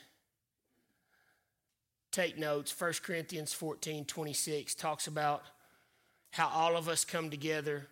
take 2.12 2.38
notes. 2.38 2.76
1 2.78 2.92
Corinthians 3.02 3.54
14 3.54 4.04
26 4.04 4.76
talks 4.76 5.08
about 5.08 5.44
how 6.32 6.50
all 6.50 6.76
of 6.76 6.90
us 6.90 7.06
come 7.06 7.30
together 7.30 7.88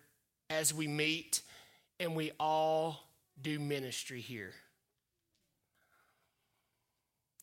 as 0.50 0.74
we 0.74 0.86
meet 0.86 1.40
and 1.98 2.14
we 2.14 2.32
all 2.38 3.00
do 3.40 3.58
ministry 3.58 4.20
here. 4.20 4.52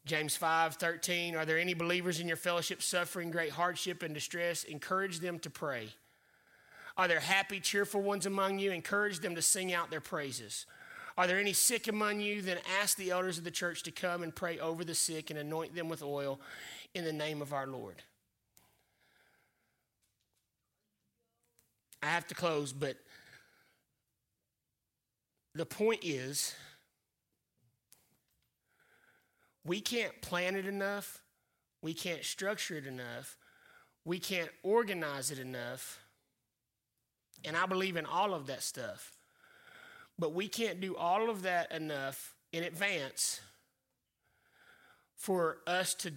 James 0.10 0.36
5 0.36 0.74
13, 0.74 1.36
are 1.36 1.46
there 1.46 1.60
any 1.60 1.76
believers 1.76 2.20
in 2.20 2.28
your 2.28 2.36
fellowship 2.36 2.82
suffering 2.82 3.30
great 3.30 3.52
hardship 3.52 4.02
and 4.02 4.12
distress? 4.12 4.64
Encourage 4.64 5.20
them 5.20 5.38
to 5.38 5.52
pray. 5.52 5.90
Are 6.98 7.08
there 7.08 7.20
happy, 7.20 7.60
cheerful 7.60 8.02
ones 8.02 8.26
among 8.26 8.58
you? 8.58 8.72
Encourage 8.72 9.20
them 9.20 9.36
to 9.36 9.42
sing 9.44 9.72
out 9.72 9.92
their 9.92 10.02
praises. 10.02 10.66
Are 11.16 11.28
there 11.28 11.38
any 11.38 11.54
sick 11.54 11.88
among 11.88 12.22
you? 12.22 12.42
Then 12.42 12.58
ask 12.82 12.98
the 12.98 13.12
elders 13.12 13.38
of 13.38 13.44
the 13.44 13.52
church 13.52 13.84
to 13.84 13.92
come 13.92 14.24
and 14.24 14.36
pray 14.36 14.58
over 14.58 14.84
the 14.84 14.96
sick 14.96 15.30
and 15.30 15.38
anoint 15.38 15.76
them 15.76 15.90
with 15.90 16.02
oil 16.02 16.40
in 16.96 17.06
the 17.06 17.14
name 17.14 17.40
of 17.40 17.54
our 17.54 17.68
Lord. 17.68 18.02
I 22.02 22.08
have 22.08 22.26
to 22.30 22.34
close, 22.34 22.74
but 22.74 22.98
the 25.54 25.68
point 25.68 26.00
is 26.04 26.56
we 29.66 29.82
can't 29.82 30.22
plan 30.22 30.56
it 30.56 30.66
enough. 30.66 31.22
We 31.82 31.94
can't 31.94 32.24
structure 32.24 32.76
it 32.76 32.86
enough. 32.86 33.38
We 34.06 34.20
can't 34.20 34.50
organize 34.64 35.32
it 35.32 35.40
enough. 35.40 36.00
And 37.46 37.56
I 37.56 37.66
believe 37.66 37.96
in 37.96 38.06
all 38.06 38.34
of 38.34 38.48
that 38.48 38.64
stuff. 38.64 39.18
But 40.18 40.34
we 40.34 40.48
can't 40.48 40.82
do 40.82 40.96
all 40.96 41.30
of 41.30 41.44
that 41.44 41.72
enough 41.72 42.36
in 42.52 42.64
advance 42.64 43.40
for 45.16 45.58
us 45.68 45.94
to 45.94 46.12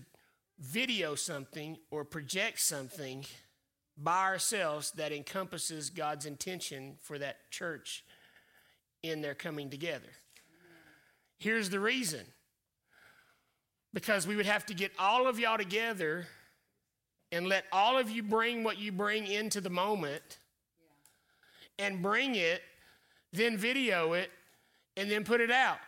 video 0.59 1.14
something 1.14 1.76
or 1.90 2.05
project 2.05 2.61
something 2.61 3.24
by 3.97 4.22
ourselves 4.22 4.93
that 4.93 5.12
encompasses 5.12 5.90
God's 5.90 6.26
intention 6.26 6.97
for 7.01 7.18
that 7.18 7.51
church 7.51 8.05
in 9.03 9.20
their 9.20 9.34
coming 9.34 9.70
together. 9.70 10.09
Here's 11.38 11.70
the 11.70 11.80
reason 11.80 12.24
because 13.95 14.26
we 14.26 14.36
would 14.36 14.47
have 14.47 14.66
to 14.66 14.74
get 14.74 14.93
all 14.99 15.26
of 15.26 15.38
y'all 15.38 15.59
together 15.59 16.26
and 17.30 17.47
let 17.47 17.64
all 17.72 17.99
of 17.99 18.11
you 18.11 18.22
bring 18.22 18.64
what 18.64 18.78
you 18.78 18.93
bring 18.93 19.26
into 19.26 19.61
the 19.61 19.70
moment 19.70 20.38
and 21.78 22.03
bring 22.03 22.34
it, 22.34 22.62
then 23.32 23.57
video 23.57 24.12
it, 24.12 24.30
and 24.97 25.11
then 25.11 25.24
put 25.24 25.40
it 25.40 25.51
out. 25.51 25.78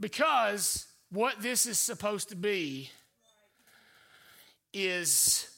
Because 0.00 0.86
what 1.10 1.40
this 1.40 1.66
is 1.66 1.78
supposed 1.78 2.30
to 2.30 2.36
be 2.36 2.90
is 4.72 5.48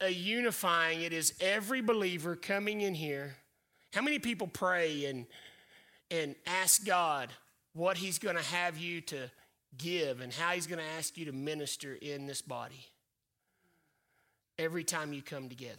a 0.00 0.10
unifying, 0.10 1.02
it 1.02 1.12
is 1.12 1.34
every 1.40 1.80
believer 1.80 2.36
coming 2.36 2.80
in 2.80 2.94
here. 2.94 3.36
How 3.92 4.02
many 4.02 4.18
people 4.18 4.46
pray 4.46 5.06
and, 5.06 5.26
and 6.10 6.34
ask 6.46 6.84
God, 6.84 7.30
what 7.78 7.96
He's 7.96 8.18
going 8.18 8.36
to 8.36 8.42
have 8.42 8.76
you 8.76 9.00
to 9.02 9.30
give 9.76 10.20
and 10.20 10.32
how 10.32 10.52
He's 10.52 10.66
going 10.66 10.80
to 10.80 10.90
ask 10.98 11.16
you 11.16 11.26
to 11.26 11.32
minister 11.32 11.94
in 11.94 12.26
this 12.26 12.42
body 12.42 12.84
every 14.58 14.84
time 14.84 15.12
you 15.12 15.22
come 15.22 15.48
together. 15.48 15.76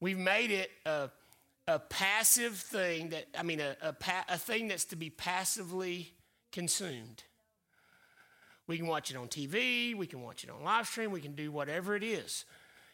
We've 0.00 0.18
made 0.18 0.50
it 0.50 0.70
a, 0.84 1.10
a 1.66 1.78
passive 1.78 2.56
thing 2.56 3.10
that, 3.10 3.26
I 3.38 3.42
mean, 3.42 3.60
a, 3.60 3.76
a, 3.80 3.94
a 4.28 4.36
thing 4.38 4.68
that's 4.68 4.84
to 4.86 4.96
be 4.96 5.10
passively 5.10 6.10
consumed. 6.50 7.22
We 8.66 8.76
can 8.76 8.86
watch 8.86 9.10
it 9.10 9.16
on 9.16 9.28
TV, 9.28 9.96
we 9.96 10.06
can 10.06 10.22
watch 10.22 10.44
it 10.44 10.50
on 10.50 10.62
live 10.62 10.86
stream, 10.86 11.10
we 11.10 11.20
can 11.20 11.34
do 11.34 11.50
whatever 11.50 11.96
it 11.96 12.02
is. 12.02 12.44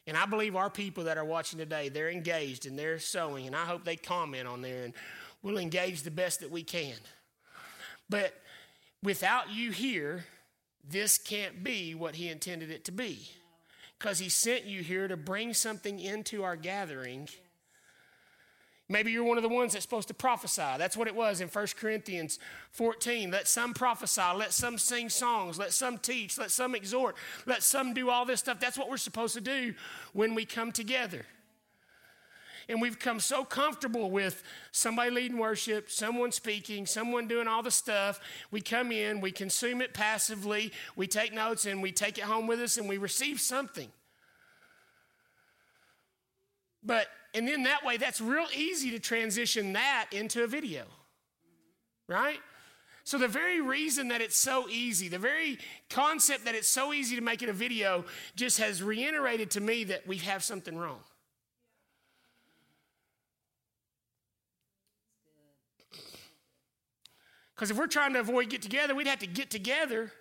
And 0.07 0.16
I 0.16 0.24
believe 0.24 0.57
our 0.57 0.70
people 0.70 1.05
that 1.05 1.18
are 1.18 1.24
watching 1.24 1.59
today, 1.59 1.91
they're 1.91 2.09
engaged 2.09 2.64
and 2.64 2.78
they're 2.78 2.99
sowing, 2.99 3.47
and 3.47 3.55
I 3.55 3.64
hope 3.64 3.84
they 3.84 3.97
comment 3.97 4.49
on 4.49 4.62
there 4.62 4.84
and 4.84 4.95
we'll 5.43 5.59
engage 5.59 6.03
the 6.03 6.11
best 6.11 6.41
that 6.41 6.51
we 6.51 6.62
can. 6.62 6.97
But 8.09 8.34
without 9.03 9.51
you 9.51 9.70
here, 9.70 10.24
this 10.89 11.18
can't 11.18 11.62
be 11.62 11.95
what 11.95 12.16
he 12.16 12.28
intended 12.28 12.70
it 12.70 12.84
to 12.86 12.93
be. 12.93 13.28
Because 13.99 14.18
he 14.18 14.28
sent 14.28 14.64
you 14.64 14.82
here 14.82 15.09
to 15.09 15.16
bring 15.16 15.53
something 15.53 15.99
into 15.99 16.45
our 16.45 16.57
gathering. 16.57 17.28
Maybe 18.89 19.11
you're 19.11 19.24
one 19.24 19.36
of 19.36 19.43
the 19.43 19.51
ones 19.51 19.72
that's 19.72 19.84
supposed 19.84 20.09
to 20.09 20.14
prophesy. 20.14 20.62
That's 20.78 20.97
what 20.97 21.09
it 21.09 21.14
was 21.14 21.41
in 21.41 21.49
1 21.49 21.66
Corinthians 21.78 22.39
14. 22.70 23.30
Let 23.30 23.47
some 23.47 23.74
prophesy, 23.74 24.22
let 24.34 24.55
some 24.55 24.78
sing 24.78 25.11
songs, 25.11 25.59
let 25.59 25.72
some 25.72 25.99
teach, 25.99 26.39
let 26.39 26.51
some 26.51 26.74
exhort, 26.74 27.16
let 27.45 27.62
some 27.62 27.93
do 27.93 28.09
all 28.09 28.24
this 28.24 28.41
stuff. 28.41 28.61
That's 28.61 28.78
what 28.78 28.89
we're 28.89 28.97
supposed 28.97 29.34
to 29.34 29.43
do 29.43 29.74
when 30.14 30.34
we 30.34 30.47
come 30.47 30.72
together. 30.72 31.26
And 32.69 32.83
we've 32.83 32.99
come 32.99 33.19
so 33.19 33.45
comfortable 33.45 34.11
with 34.11 34.43
somebody 34.73 35.11
leading 35.11 35.39
worship, 35.39 35.91
someone 35.91 36.33
speaking, 36.33 36.85
someone 36.85 37.27
doing 37.27 37.49
all 37.49 37.62
the 37.62 37.71
stuff. 37.71 38.21
We 38.51 38.61
come 38.61 38.93
in, 38.93 39.23
we 39.23 39.33
consume 39.33 39.81
it 39.81 39.95
passively, 39.95 40.73
we 40.95 41.07
take 41.07 41.33
notes, 41.33 41.64
and 41.64 41.83
we 41.83 41.93
take 41.93 42.19
it 42.19 42.25
home 42.25 42.47
with 42.47 42.61
us, 42.61 42.77
and 42.77 42.87
we 42.87 42.99
receive 42.99 43.41
something. 43.41 43.89
But, 46.83 47.07
and 47.33 47.49
then 47.49 47.62
that 47.62 47.85
way, 47.85 47.97
that's 47.97 48.21
real 48.21 48.47
easy 48.55 48.91
to 48.91 48.99
transition 48.99 49.73
that 49.73 50.09
into 50.12 50.45
a 50.45 50.47
video, 50.47 50.85
right? 52.07 52.39
So, 53.05 53.16
the 53.16 53.29
very 53.29 53.62
reason 53.62 54.09
that 54.09 54.21
it's 54.21 54.37
so 54.37 54.69
easy, 54.69 55.09
the 55.09 55.19
very 55.19 55.59
concept 55.89 56.45
that 56.45 56.55
it's 56.55 56.69
so 56.69 56.93
easy 56.93 57.16
to 57.16 57.23
make 57.23 57.43
it 57.43 57.49
a 57.49 57.55
video, 57.55 58.05
just 58.37 58.59
has 58.59 58.83
reiterated 58.83 59.51
to 59.53 59.62
me 59.62 59.85
that 59.85 60.07
we 60.07 60.19
have 60.19 60.45
something 60.45 60.77
wrong. 60.77 61.01
Because 67.59 67.73
if 67.73 67.77
we're 67.77 67.89
trying 67.89 68.13
to 68.13 68.21
avoid 68.21 68.51
get 68.51 68.63
together, 68.63 68.95
we'd 68.95 69.09
have 69.09 69.19
to 69.19 69.27
get 69.27 69.51
together 69.51 70.13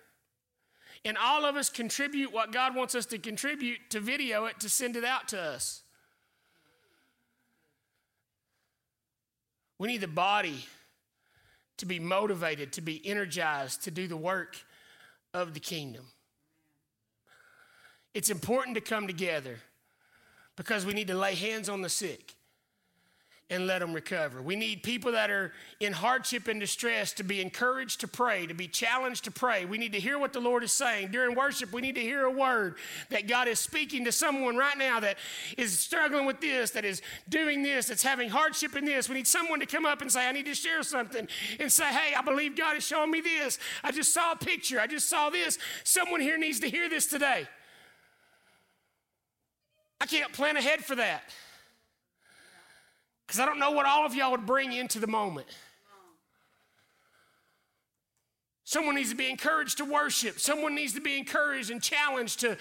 and 1.04 1.16
all 1.16 1.44
of 1.44 1.54
us 1.54 1.70
contribute 1.70 2.32
what 2.32 2.50
God 2.50 2.74
wants 2.74 2.96
us 2.96 3.06
to 3.06 3.18
contribute 3.18 3.78
to 3.90 4.00
video 4.00 4.46
it 4.46 4.58
to 4.58 4.68
send 4.68 4.96
it 4.96 5.04
out 5.04 5.28
to 5.28 5.40
us. 5.40 5.82
We 9.78 9.86
need 9.86 10.00
the 10.00 10.08
body 10.08 10.66
to 11.76 11.86
be 11.86 12.00
motivated, 12.00 12.72
to 12.72 12.80
be 12.80 13.00
energized, 13.06 13.84
to 13.84 13.92
do 13.92 14.08
the 14.08 14.16
work 14.16 14.56
of 15.32 15.54
the 15.54 15.60
kingdom. 15.60 16.06
It's 18.14 18.30
important 18.30 18.74
to 18.74 18.80
come 18.80 19.06
together 19.06 19.60
because 20.56 20.84
we 20.84 20.92
need 20.92 21.06
to 21.06 21.14
lay 21.14 21.36
hands 21.36 21.68
on 21.68 21.82
the 21.82 21.88
sick 21.88 22.34
and 23.50 23.66
let 23.66 23.78
them 23.78 23.94
recover. 23.94 24.42
We 24.42 24.56
need 24.56 24.82
people 24.82 25.12
that 25.12 25.30
are 25.30 25.52
in 25.80 25.94
hardship 25.94 26.48
and 26.48 26.60
distress 26.60 27.14
to 27.14 27.22
be 27.22 27.40
encouraged 27.40 28.00
to 28.00 28.08
pray, 28.08 28.46
to 28.46 28.52
be 28.52 28.68
challenged 28.68 29.24
to 29.24 29.30
pray. 29.30 29.64
We 29.64 29.78
need 29.78 29.92
to 29.92 30.00
hear 30.00 30.18
what 30.18 30.34
the 30.34 30.40
Lord 30.40 30.62
is 30.62 30.72
saying. 30.72 31.12
During 31.12 31.34
worship, 31.34 31.72
we 31.72 31.80
need 31.80 31.94
to 31.94 32.02
hear 32.02 32.24
a 32.24 32.30
word 32.30 32.76
that 33.08 33.26
God 33.26 33.48
is 33.48 33.58
speaking 33.58 34.04
to 34.04 34.12
someone 34.12 34.56
right 34.56 34.76
now 34.76 35.00
that 35.00 35.16
is 35.56 35.78
struggling 35.78 36.26
with 36.26 36.42
this, 36.42 36.72
that 36.72 36.84
is 36.84 37.00
doing 37.30 37.62
this, 37.62 37.86
that's 37.86 38.02
having 38.02 38.28
hardship 38.28 38.76
in 38.76 38.84
this. 38.84 39.08
We 39.08 39.14
need 39.14 39.26
someone 39.26 39.60
to 39.60 39.66
come 39.66 39.86
up 39.86 40.02
and 40.02 40.12
say, 40.12 40.28
I 40.28 40.32
need 40.32 40.46
to 40.46 40.54
share 40.54 40.82
something 40.82 41.26
and 41.58 41.72
say, 41.72 41.86
Hey, 41.86 42.14
I 42.14 42.20
believe 42.20 42.54
God 42.54 42.76
is 42.76 42.84
showing 42.84 43.10
me 43.10 43.22
this. 43.22 43.58
I 43.82 43.92
just 43.92 44.12
saw 44.12 44.32
a 44.32 44.36
picture. 44.36 44.78
I 44.78 44.86
just 44.86 45.08
saw 45.08 45.30
this. 45.30 45.58
Someone 45.84 46.20
here 46.20 46.36
needs 46.36 46.60
to 46.60 46.68
hear 46.68 46.90
this 46.90 47.06
today. 47.06 47.48
I 50.00 50.06
can't 50.06 50.32
plan 50.32 50.56
ahead 50.58 50.84
for 50.84 50.96
that. 50.96 51.22
Because 53.28 53.40
I 53.40 53.44
don't 53.44 53.58
know 53.58 53.72
what 53.72 53.84
all 53.84 54.06
of 54.06 54.14
y'all 54.14 54.30
would 54.30 54.46
bring 54.46 54.72
into 54.72 54.98
the 54.98 55.06
moment. 55.06 55.46
Someone 58.64 58.94
needs 58.94 59.10
to 59.10 59.16
be 59.16 59.28
encouraged 59.28 59.76
to 59.78 59.84
worship. 59.84 60.40
Someone 60.40 60.74
needs 60.74 60.94
to 60.94 61.00
be 61.02 61.18
encouraged 61.18 61.70
and 61.70 61.82
challenged 61.82 62.40
to 62.40 62.56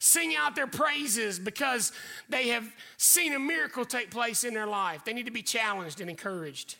sing 0.00 0.34
out 0.36 0.56
their 0.56 0.66
praises 0.66 1.38
because 1.38 1.92
they 2.28 2.48
have 2.48 2.68
seen 2.96 3.34
a 3.34 3.38
miracle 3.38 3.84
take 3.84 4.10
place 4.10 4.42
in 4.42 4.52
their 4.52 4.66
life. 4.66 5.04
They 5.04 5.12
need 5.12 5.26
to 5.26 5.32
be 5.32 5.42
challenged 5.42 6.00
and 6.00 6.10
encouraged. 6.10 6.74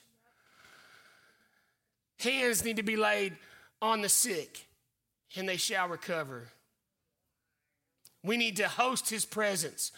Hands 2.19 2.65
need 2.65 2.77
to 2.77 2.83
be 2.83 2.97
laid 2.97 3.37
on 3.81 4.01
the 4.01 4.09
sick 4.09 4.67
and 5.37 5.49
they 5.49 5.57
shall 5.57 5.89
recover. 5.89 6.49
We 8.25 8.37
need 8.37 8.57
to 8.57 8.67
host 8.67 9.09
his 9.09 9.25
presence. 9.25 9.93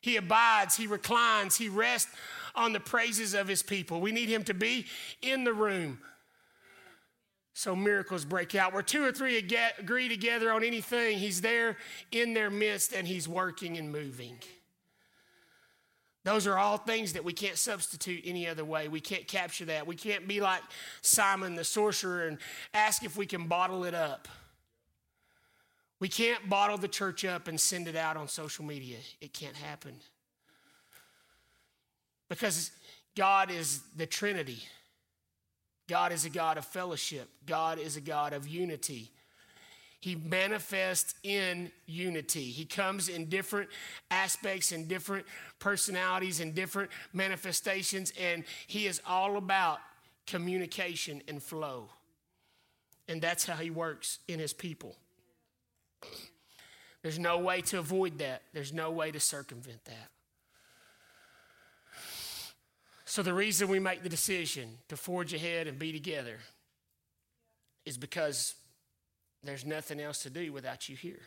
He 0.00 0.16
abides, 0.16 0.76
he 0.76 0.86
reclines, 0.86 1.56
he 1.56 1.68
rests 1.68 2.14
on 2.54 2.72
the 2.72 2.80
praises 2.80 3.34
of 3.34 3.48
his 3.48 3.62
people. 3.62 4.00
We 4.00 4.12
need 4.12 4.28
him 4.28 4.44
to 4.44 4.54
be 4.54 4.86
in 5.22 5.44
the 5.44 5.52
room. 5.52 5.98
So 7.54 7.76
miracles 7.76 8.24
break 8.24 8.54
out. 8.56 8.72
Where 8.72 8.82
two 8.82 9.04
or 9.04 9.12
three 9.12 9.38
agree 9.78 10.08
together 10.08 10.52
on 10.52 10.64
anything, 10.64 11.18
He's 11.18 11.40
there 11.40 11.76
in 12.10 12.34
their 12.34 12.50
midst 12.50 12.92
and 12.92 13.06
He's 13.06 13.28
working 13.28 13.78
and 13.78 13.92
moving. 13.92 14.38
Those 16.24 16.46
are 16.46 16.58
all 16.58 16.78
things 16.78 17.12
that 17.12 17.22
we 17.22 17.32
can't 17.32 17.58
substitute 17.58 18.22
any 18.24 18.48
other 18.48 18.64
way. 18.64 18.88
We 18.88 19.00
can't 19.00 19.28
capture 19.28 19.66
that. 19.66 19.86
We 19.86 19.94
can't 19.94 20.26
be 20.26 20.40
like 20.40 20.62
Simon 21.02 21.54
the 21.54 21.64
sorcerer 21.64 22.26
and 22.26 22.38
ask 22.72 23.04
if 23.04 23.16
we 23.16 23.26
can 23.26 23.46
bottle 23.46 23.84
it 23.84 23.94
up. 23.94 24.26
We 26.00 26.08
can't 26.08 26.48
bottle 26.48 26.78
the 26.78 26.88
church 26.88 27.24
up 27.24 27.46
and 27.46 27.60
send 27.60 27.88
it 27.88 27.94
out 27.94 28.16
on 28.16 28.26
social 28.26 28.64
media. 28.64 28.96
It 29.20 29.32
can't 29.32 29.54
happen. 29.54 29.94
Because 32.28 32.70
God 33.16 33.50
is 33.50 33.80
the 33.96 34.06
Trinity. 34.06 34.58
God 35.88 36.12
is 36.12 36.24
a 36.24 36.30
God 36.30 36.58
of 36.58 36.64
fellowship. 36.64 37.28
God 37.46 37.78
is 37.78 37.96
a 37.96 38.00
God 38.00 38.32
of 38.32 38.48
unity. 38.48 39.10
He 40.00 40.16
manifests 40.16 41.14
in 41.22 41.70
unity. 41.86 42.44
He 42.44 42.66
comes 42.66 43.08
in 43.08 43.30
different 43.30 43.70
aspects 44.10 44.70
and 44.70 44.86
different 44.86 45.24
personalities 45.58 46.40
and 46.40 46.54
different 46.54 46.90
manifestations, 47.14 48.12
and 48.20 48.44
He 48.66 48.86
is 48.86 49.00
all 49.06 49.38
about 49.38 49.78
communication 50.26 51.22
and 51.26 51.42
flow. 51.42 51.88
And 53.08 53.22
that's 53.22 53.46
how 53.46 53.54
He 53.54 53.70
works 53.70 54.18
in 54.28 54.38
His 54.38 54.52
people. 54.52 54.94
There's 57.02 57.18
no 57.18 57.38
way 57.38 57.62
to 57.62 57.78
avoid 57.78 58.18
that, 58.18 58.42
there's 58.52 58.74
no 58.74 58.90
way 58.90 59.10
to 59.10 59.20
circumvent 59.20 59.86
that. 59.86 60.10
So, 63.14 63.22
the 63.22 63.32
reason 63.32 63.68
we 63.68 63.78
make 63.78 64.02
the 64.02 64.08
decision 64.08 64.78
to 64.88 64.96
forge 64.96 65.32
ahead 65.32 65.68
and 65.68 65.78
be 65.78 65.92
together 65.92 66.38
is 67.86 67.96
because 67.96 68.56
there's 69.44 69.64
nothing 69.64 70.00
else 70.00 70.24
to 70.24 70.30
do 70.30 70.52
without 70.52 70.88
you 70.88 70.96
here. 70.96 71.20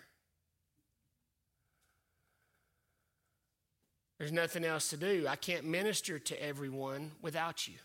There's 4.18 4.34
nothing 4.34 4.66
else 4.66 4.90
to 4.90 4.98
do. 4.98 5.28
I 5.30 5.38
can't 5.38 5.64
minister 5.64 6.20
to 6.20 6.44
everyone 6.44 7.12
without 7.22 7.70
you. 7.70 7.76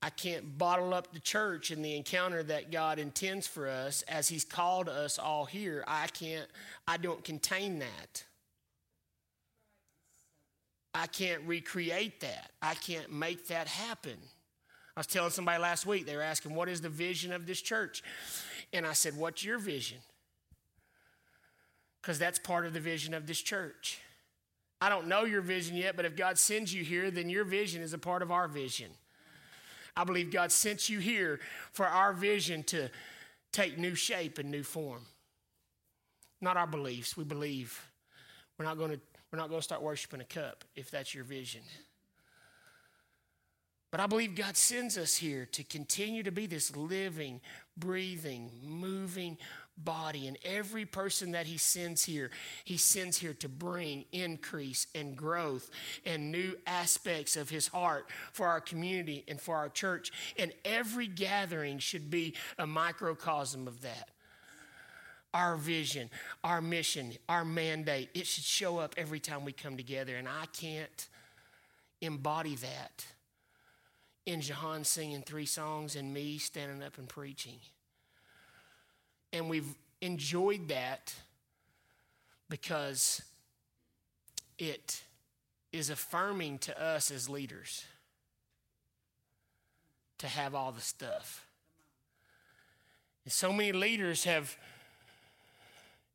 I 0.00 0.08
can't 0.08 0.56
bottle 0.56 0.94
up 0.94 1.12
the 1.12 1.20
church 1.20 1.72
and 1.72 1.84
the 1.84 1.94
encounter 1.94 2.42
that 2.42 2.72
God 2.72 2.98
intends 2.98 3.46
for 3.46 3.68
us 3.68 4.00
as 4.08 4.28
He's 4.28 4.46
called 4.46 4.88
us 4.88 5.18
all 5.18 5.44
here. 5.44 5.84
I 5.86 6.06
can't, 6.06 6.48
I 6.88 6.96
don't 6.96 7.22
contain 7.22 7.80
that. 7.80 8.24
I 10.94 11.08
can't 11.08 11.42
recreate 11.42 12.20
that. 12.20 12.52
I 12.62 12.74
can't 12.74 13.12
make 13.12 13.48
that 13.48 13.66
happen. 13.66 14.16
I 14.96 15.00
was 15.00 15.08
telling 15.08 15.30
somebody 15.30 15.60
last 15.60 15.86
week, 15.86 16.06
they 16.06 16.14
were 16.14 16.22
asking, 16.22 16.54
What 16.54 16.68
is 16.68 16.80
the 16.80 16.88
vision 16.88 17.32
of 17.32 17.46
this 17.46 17.60
church? 17.60 18.02
And 18.72 18.86
I 18.86 18.92
said, 18.92 19.16
What's 19.16 19.44
your 19.44 19.58
vision? 19.58 19.98
Because 22.00 22.18
that's 22.18 22.38
part 22.38 22.64
of 22.64 22.74
the 22.74 22.80
vision 22.80 23.12
of 23.12 23.26
this 23.26 23.40
church. 23.40 23.98
I 24.80 24.88
don't 24.88 25.08
know 25.08 25.24
your 25.24 25.40
vision 25.40 25.76
yet, 25.76 25.96
but 25.96 26.04
if 26.04 26.14
God 26.14 26.38
sends 26.38 26.72
you 26.72 26.84
here, 26.84 27.10
then 27.10 27.28
your 27.28 27.44
vision 27.44 27.82
is 27.82 27.92
a 27.92 27.98
part 27.98 28.22
of 28.22 28.30
our 28.30 28.46
vision. 28.46 28.90
I 29.96 30.04
believe 30.04 30.30
God 30.30 30.52
sent 30.52 30.88
you 30.88 30.98
here 30.98 31.40
for 31.72 31.86
our 31.86 32.12
vision 32.12 32.62
to 32.64 32.90
take 33.52 33.78
new 33.78 33.94
shape 33.94 34.38
and 34.38 34.50
new 34.50 34.62
form. 34.62 35.02
Not 36.40 36.56
our 36.56 36.66
beliefs. 36.66 37.16
We 37.16 37.24
believe 37.24 37.88
we're 38.58 38.64
not 38.64 38.76
going 38.76 38.90
to 38.90 39.00
we're 39.34 39.40
not 39.40 39.48
going 39.48 39.58
to 39.58 39.64
start 39.64 39.82
worshiping 39.82 40.20
a 40.20 40.24
cup 40.24 40.62
if 40.76 40.92
that's 40.92 41.12
your 41.12 41.24
vision. 41.24 41.62
But 43.90 43.98
I 43.98 44.06
believe 44.06 44.36
God 44.36 44.56
sends 44.56 44.96
us 44.96 45.16
here 45.16 45.48
to 45.50 45.64
continue 45.64 46.22
to 46.22 46.30
be 46.30 46.46
this 46.46 46.76
living, 46.76 47.40
breathing, 47.76 48.52
moving 48.62 49.36
body. 49.76 50.28
And 50.28 50.38
every 50.44 50.84
person 50.84 51.32
that 51.32 51.46
He 51.46 51.56
sends 51.56 52.04
here, 52.04 52.30
He 52.62 52.76
sends 52.76 53.18
here 53.18 53.34
to 53.34 53.48
bring 53.48 54.04
increase 54.12 54.86
and 54.94 55.16
growth 55.16 55.68
and 56.06 56.30
new 56.30 56.54
aspects 56.64 57.34
of 57.34 57.50
His 57.50 57.66
heart 57.66 58.08
for 58.32 58.46
our 58.46 58.60
community 58.60 59.24
and 59.26 59.40
for 59.40 59.56
our 59.56 59.68
church. 59.68 60.12
And 60.38 60.52
every 60.64 61.08
gathering 61.08 61.80
should 61.80 62.08
be 62.08 62.34
a 62.56 62.68
microcosm 62.68 63.66
of 63.66 63.80
that 63.80 64.10
our 65.34 65.56
vision, 65.56 66.08
our 66.44 66.62
mission, 66.62 67.12
our 67.28 67.44
mandate. 67.44 68.08
It 68.14 68.26
should 68.26 68.44
show 68.44 68.78
up 68.78 68.94
every 68.96 69.18
time 69.18 69.44
we 69.44 69.52
come 69.52 69.76
together. 69.76 70.16
And 70.16 70.28
I 70.28 70.46
can't 70.46 71.08
embody 72.00 72.54
that 72.56 73.04
in 74.24 74.40
Jahan 74.40 74.84
singing 74.84 75.22
three 75.22 75.44
songs 75.44 75.96
and 75.96 76.14
me 76.14 76.38
standing 76.38 76.82
up 76.82 76.96
and 76.96 77.08
preaching. 77.08 77.58
And 79.32 79.50
we've 79.50 79.74
enjoyed 80.00 80.68
that 80.68 81.12
because 82.48 83.20
it 84.58 85.02
is 85.72 85.90
affirming 85.90 86.58
to 86.58 86.80
us 86.82 87.10
as 87.10 87.28
leaders 87.28 87.84
to 90.18 90.28
have 90.28 90.54
all 90.54 90.70
the 90.70 90.80
stuff. 90.80 91.46
And 93.24 93.32
so 93.32 93.52
many 93.52 93.72
leaders 93.72 94.24
have 94.24 94.56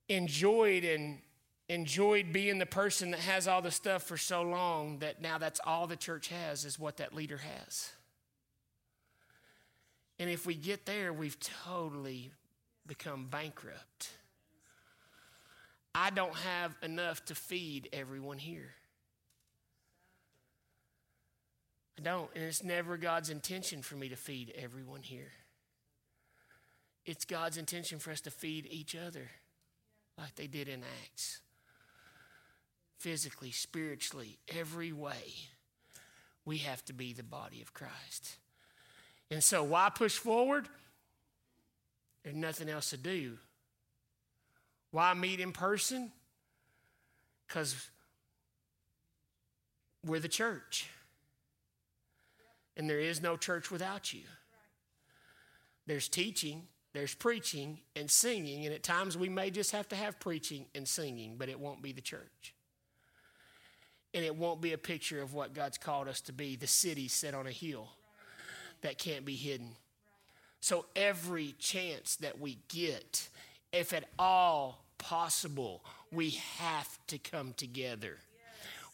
enjoyed 0.10 0.84
and 0.84 1.20
enjoyed 1.70 2.34
being 2.34 2.58
the 2.58 2.66
person 2.66 3.12
that 3.12 3.20
has 3.22 3.48
all 3.48 3.62
the 3.62 3.72
stuff 3.72 4.04
for 4.04 4.18
so 4.18 4.42
long 4.42 5.00
that 5.00 5.22
now 5.22 5.38
that's 5.38 5.62
all 5.64 5.86
the 5.86 5.96
church 5.96 6.28
has 6.30 6.66
is 6.66 6.80
what 6.80 6.98
that 6.98 7.14
leader 7.14 7.38
has. 7.38 7.92
And 10.18 10.30
if 10.30 10.46
we 10.46 10.56
get 10.56 10.86
there, 10.86 11.14
we've 11.14 11.38
totally 11.40 12.32
become 12.86 13.28
bankrupt. 13.30 14.10
I 15.94 16.10
don't 16.10 16.36
have 16.36 16.76
enough 16.82 17.24
to 17.26 17.36
feed 17.36 17.88
everyone 17.94 18.40
here. 18.40 18.74
I 21.98 22.02
don't. 22.02 22.30
And 22.36 22.44
it's 22.44 22.64
never 22.64 22.98
God's 22.98 23.30
intention 23.30 23.82
for 23.82 23.96
me 23.96 24.10
to 24.10 24.16
feed 24.16 24.54
everyone 24.58 25.04
here. 25.04 25.32
It's 27.06 27.26
God's 27.26 27.58
intention 27.58 28.00
for 28.00 28.12
us 28.12 28.22
to 28.22 28.32
feed 28.32 28.68
each 28.70 28.96
other 28.96 29.30
like 30.20 30.36
they 30.36 30.48
did 30.48 30.68
in 30.68 30.84
Acts. 31.04 31.40
Physically, 32.98 33.52
spiritually, 33.52 34.40
every 34.58 34.92
way, 34.92 35.34
we 36.46 36.58
have 36.58 36.84
to 36.86 36.94
be 36.94 37.14
the 37.14 37.24
body 37.24 37.62
of 37.62 37.74
Christ. 37.74 38.38
And 39.32 39.44
so, 39.44 39.64
why 39.64 39.90
push 39.90 40.18
forward? 40.18 40.68
There's 42.24 42.36
nothing 42.36 42.70
else 42.70 42.90
to 42.90 42.98
do. 42.98 43.38
Why 44.92 45.14
meet 45.14 45.40
in 45.40 45.52
person? 45.52 46.12
Because 47.48 47.90
we're 50.06 50.20
the 50.20 50.28
church. 50.28 50.90
And 52.76 52.90
there 52.90 53.00
is 53.00 53.22
no 53.22 53.38
church 53.38 53.72
without 53.72 54.14
you. 54.14 54.22
There's 55.86 56.08
teaching, 56.08 56.68
there's 56.94 57.14
preaching 57.14 57.80
and 57.96 58.10
singing, 58.10 58.66
and 58.66 58.74
at 58.74 58.84
times 58.84 59.18
we 59.18 59.30
may 59.30 59.52
just 59.52 59.72
have 59.72 59.88
to 59.90 59.96
have 59.96 60.20
preaching 60.20 60.66
and 60.74 60.88
singing, 60.88 61.36
but 61.38 61.50
it 61.50 61.60
won't 61.60 61.82
be 61.82 61.92
the 61.92 62.02
church. 62.02 62.54
And 64.14 64.26
it 64.26 64.36
won't 64.36 64.60
be 64.60 64.74
a 64.74 64.78
picture 64.78 65.22
of 65.22 65.34
what 65.34 65.54
God's 65.54 65.78
called 65.78 66.08
us 66.08 66.20
to 66.22 66.34
be 66.34 66.56
the 66.56 66.68
city 66.68 67.08
set 67.08 67.36
on 67.36 67.46
a 67.46 67.52
hill 67.52 67.90
that 68.82 68.98
can't 68.98 69.24
be 69.24 69.36
hidden. 69.36 69.76
So 70.62 70.86
every 70.96 71.54
chance 71.60 72.16
that 72.18 72.40
we 72.40 72.58
get, 72.70 73.30
if 73.72 73.94
at 73.94 74.06
all 74.18 74.84
possible, 74.98 75.84
we 76.12 76.32
have 76.58 76.98
to 77.08 77.20
come 77.20 77.54
together 77.56 78.18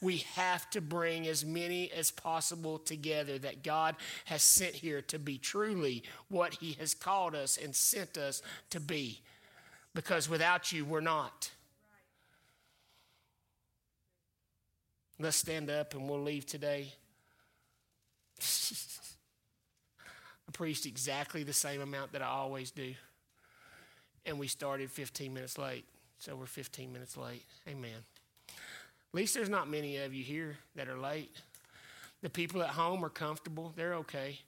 we 0.05 0.17
have 0.35 0.69
to 0.69 0.81
bring 0.81 1.27
as 1.27 1.43
many 1.43 1.91
as 1.91 2.11
possible 2.11 2.77
together 2.77 3.39
that 3.39 3.63
God 3.63 3.95
has 4.25 4.43
sent 4.43 4.75
here 4.75 5.01
to 5.01 5.17
be 5.17 5.39
truly 5.39 6.03
what 6.29 6.53
He 6.53 6.73
has 6.73 6.93
called 6.93 7.33
us 7.33 7.57
and 7.57 7.75
sent 7.75 8.15
us 8.15 8.43
to 8.69 8.79
be. 8.79 9.21
Because 9.95 10.29
without 10.29 10.71
you, 10.71 10.85
we're 10.85 11.01
not. 11.01 11.49
Let's 15.19 15.37
stand 15.37 15.71
up 15.71 15.95
and 15.95 16.07
we'll 16.07 16.21
leave 16.21 16.45
today. 16.45 16.93
I 20.47 20.51
preached 20.53 20.85
exactly 20.85 21.41
the 21.41 21.51
same 21.51 21.81
amount 21.81 22.11
that 22.11 22.21
I 22.21 22.27
always 22.27 22.69
do. 22.69 22.93
And 24.23 24.37
we 24.37 24.47
started 24.47 24.91
15 24.91 25.33
minutes 25.33 25.57
late. 25.57 25.85
So 26.19 26.35
we're 26.35 26.45
15 26.45 26.93
minutes 26.93 27.17
late. 27.17 27.43
Amen. 27.67 28.03
At 29.15 29.19
least 29.19 29.33
there's 29.33 29.47
not 29.47 29.69
many 29.69 29.95
of 29.95 30.13
you 30.13 30.25
here 30.25 30.57
that 30.75 30.89
are 30.89 30.99
late. 30.99 31.31
The 32.21 32.29
people 32.29 32.61
at 32.61 32.71
home 32.71 33.05
are 33.05 33.09
comfortable, 33.09 33.71
they're 33.73 33.93
okay. 33.95 34.39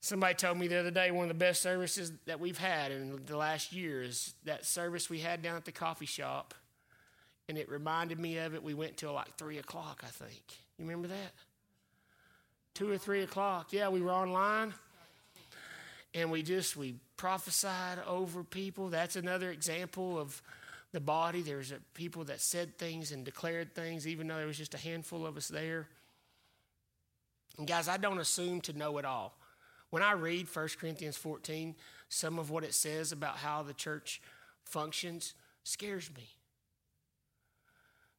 Somebody 0.00 0.34
told 0.34 0.56
me 0.56 0.68
the 0.68 0.78
other 0.78 0.92
day 0.92 1.10
one 1.10 1.24
of 1.24 1.28
the 1.28 1.34
best 1.34 1.60
services 1.60 2.12
that 2.26 2.38
we've 2.38 2.58
had 2.58 2.92
in 2.92 3.18
the 3.26 3.36
last 3.36 3.72
year 3.72 4.02
is 4.02 4.34
that 4.44 4.64
service 4.64 5.10
we 5.10 5.18
had 5.18 5.42
down 5.42 5.56
at 5.56 5.64
the 5.64 5.72
coffee 5.72 6.06
shop. 6.06 6.54
And 7.48 7.58
it 7.58 7.68
reminded 7.68 8.20
me 8.20 8.38
of 8.38 8.54
it. 8.54 8.62
We 8.62 8.72
went 8.72 8.96
till 8.96 9.14
like 9.14 9.36
three 9.36 9.58
o'clock, 9.58 10.04
I 10.04 10.10
think. 10.10 10.44
You 10.78 10.84
remember 10.84 11.08
that? 11.08 11.32
two 12.74 12.88
or 12.88 12.98
three 12.98 13.22
o'clock. 13.22 13.72
Yeah, 13.72 13.88
we 13.88 14.00
were 14.00 14.12
online, 14.12 14.72
and 16.14 16.30
we 16.30 16.42
just 16.42 16.76
we 16.76 16.94
prophesied 17.16 17.98
over 18.06 18.44
people. 18.44 18.90
That's 18.90 19.16
another 19.16 19.50
example 19.50 20.18
of 20.20 20.40
the 20.92 21.00
body. 21.00 21.42
There's 21.42 21.72
a, 21.72 21.78
people 21.94 22.24
that 22.24 22.40
said 22.40 22.78
things 22.78 23.12
and 23.12 23.24
declared 23.24 23.74
things, 23.74 24.06
even 24.06 24.26
though 24.26 24.36
there 24.36 24.46
was 24.46 24.58
just 24.58 24.74
a 24.74 24.78
handful 24.78 25.26
of 25.26 25.36
us 25.36 25.48
there. 25.48 25.88
And 27.58 27.66
guys, 27.66 27.88
I 27.88 27.96
don't 27.96 28.18
assume 28.18 28.60
to 28.62 28.72
know 28.72 28.98
it 28.98 29.04
all. 29.04 29.36
When 29.90 30.02
I 30.02 30.12
read 30.12 30.48
1 30.52 30.68
Corinthians 30.80 31.16
14, 31.16 31.74
some 32.08 32.38
of 32.38 32.50
what 32.50 32.64
it 32.64 32.74
says 32.74 33.12
about 33.12 33.36
how 33.36 33.62
the 33.62 33.74
church 33.74 34.20
functions 34.64 35.34
scares 35.64 36.10
me. 36.16 36.28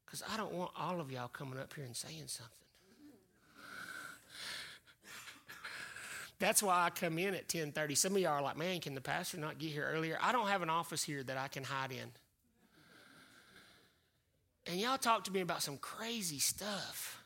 Because 0.06 0.24
I 0.32 0.36
don't 0.36 0.54
want 0.54 0.72
all 0.78 1.00
of 1.00 1.12
y'all 1.12 1.30
coming 1.30 1.58
up 1.58 1.74
here 1.74 1.86
and 1.86 1.96
saying 1.96 2.28
something. 2.28 2.52
That's 6.40 6.64
why 6.64 6.86
I 6.86 6.90
come 6.90 7.20
in 7.20 7.36
at 7.36 7.48
10:30. 7.48 7.96
Some 7.96 8.16
of 8.16 8.22
y'all 8.22 8.32
are 8.32 8.42
like, 8.42 8.58
"Man, 8.58 8.82
can 8.82 8.96
the 8.96 9.02
pastor 9.02 9.38
not 9.38 9.60
get 9.60 9.72
here 9.72 9.86
earlier?" 9.86 10.18
I 10.20 10.32
don't 10.32 10.48
have 10.48 10.64
an 10.64 10.72
office 10.72 11.04
here 11.04 11.24
that 11.24 11.38
I 11.38 11.48
can 11.48 11.64
hide 11.64 11.92
in. 11.92 12.12
And 14.68 14.80
y'all 14.80 14.98
talk 14.98 15.24
to 15.26 15.32
me 15.32 15.42
about 15.42 15.64
some 15.64 15.78
crazy 15.78 16.40
stuff 16.40 17.24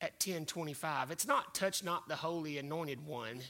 at 0.00 0.20
10:25. 0.20 1.10
It's 1.10 1.26
not 1.26 1.54
touch 1.54 1.82
not 1.82 2.08
the 2.08 2.16
holy 2.16 2.58
anointed 2.58 3.04
one. 3.04 3.42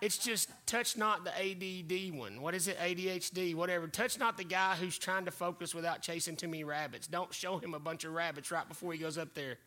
It's 0.00 0.18
just 0.18 0.50
touch 0.66 0.96
not 0.96 1.24
the 1.24 1.30
ADD 1.30 2.10
one. 2.10 2.40
What 2.40 2.54
is 2.54 2.66
it? 2.66 2.76
ADHD, 2.78 3.54
whatever. 3.54 3.86
Touch 3.86 4.18
not 4.18 4.36
the 4.36 4.44
guy 4.44 4.74
who's 4.74 4.98
trying 4.98 5.26
to 5.26 5.30
focus 5.30 5.74
without 5.74 6.02
chasing 6.02 6.34
too 6.34 6.48
many 6.48 6.64
rabbits. 6.64 7.06
Don't 7.06 7.32
show 7.32 7.58
him 7.58 7.72
a 7.74 7.78
bunch 7.78 8.04
of 8.04 8.12
rabbits 8.12 8.50
right 8.50 8.68
before 8.68 8.92
he 8.92 8.98
goes 8.98 9.16
up 9.16 9.34
there. 9.34 9.58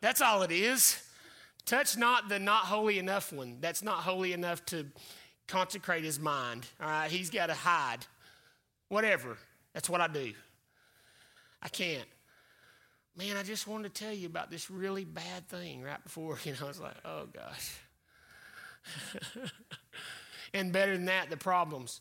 That's 0.00 0.20
all 0.20 0.42
it 0.42 0.52
is. 0.52 1.02
Touch 1.64 1.96
not 1.96 2.28
the 2.28 2.38
not 2.38 2.66
holy 2.66 3.00
enough 3.00 3.32
one. 3.32 3.58
That's 3.60 3.82
not 3.82 3.98
holy 3.98 4.32
enough 4.32 4.64
to 4.66 4.86
consecrate 5.48 6.04
his 6.04 6.20
mind. 6.20 6.66
All 6.80 6.88
right, 6.88 7.10
he's 7.10 7.30
got 7.30 7.46
to 7.46 7.54
hide. 7.54 8.06
Whatever. 8.88 9.36
That's 9.72 9.90
what 9.90 10.00
I 10.00 10.06
do. 10.06 10.32
I 11.62 11.68
can't. 11.68 12.08
Man, 13.16 13.36
I 13.36 13.42
just 13.42 13.66
wanted 13.66 13.94
to 13.94 14.04
tell 14.04 14.12
you 14.12 14.26
about 14.26 14.50
this 14.50 14.70
really 14.70 15.04
bad 15.04 15.48
thing 15.48 15.82
right 15.82 16.02
before, 16.02 16.38
you 16.44 16.52
know, 16.52 16.58
I 16.64 16.68
was 16.68 16.80
like, 16.80 16.96
oh 17.04 17.26
gosh. 17.32 17.76
and 20.54 20.72
better 20.72 20.92
than 20.92 21.06
that, 21.06 21.30
the 21.30 21.36
problems. 21.36 22.00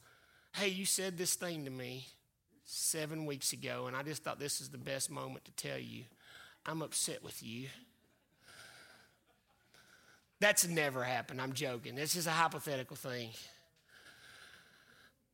Hey, 0.54 0.70
you 0.70 0.86
said 0.86 1.18
this 1.18 1.36
thing 1.36 1.66
to 1.66 1.72
me 1.72 2.06
seven 2.66 3.26
weeks 3.26 3.54
ago, 3.54 3.86
and 3.88 3.96
I 3.96 4.04
just 4.04 4.24
thought 4.24 4.40
this 4.40 4.62
is 4.62 4.70
the 4.70 4.78
best 4.78 5.10
moment 5.10 5.46
to 5.46 5.52
tell 5.52 5.78
you 5.78 6.04
I'm 6.66 6.82
upset 6.82 7.24
with 7.24 7.44
you. 7.44 7.68
That's 10.40 10.68
never 10.68 11.04
happened. 11.04 11.42
I'm 11.42 11.54
joking. 11.54 11.96
This 11.96 12.16
is 12.16 12.28
a 12.28 12.32
hypothetical 12.32 12.96
thing. 12.96 13.30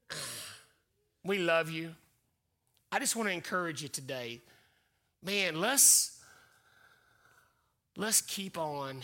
We 1.23 1.37
love 1.37 1.69
you. 1.69 1.93
I 2.91 2.99
just 2.99 3.15
want 3.15 3.29
to 3.29 3.33
encourage 3.33 3.81
you 3.81 3.87
today. 3.87 4.41
Man, 5.23 5.61
let's 5.61 6.19
let's 7.95 8.21
keep 8.21 8.57
on 8.57 9.03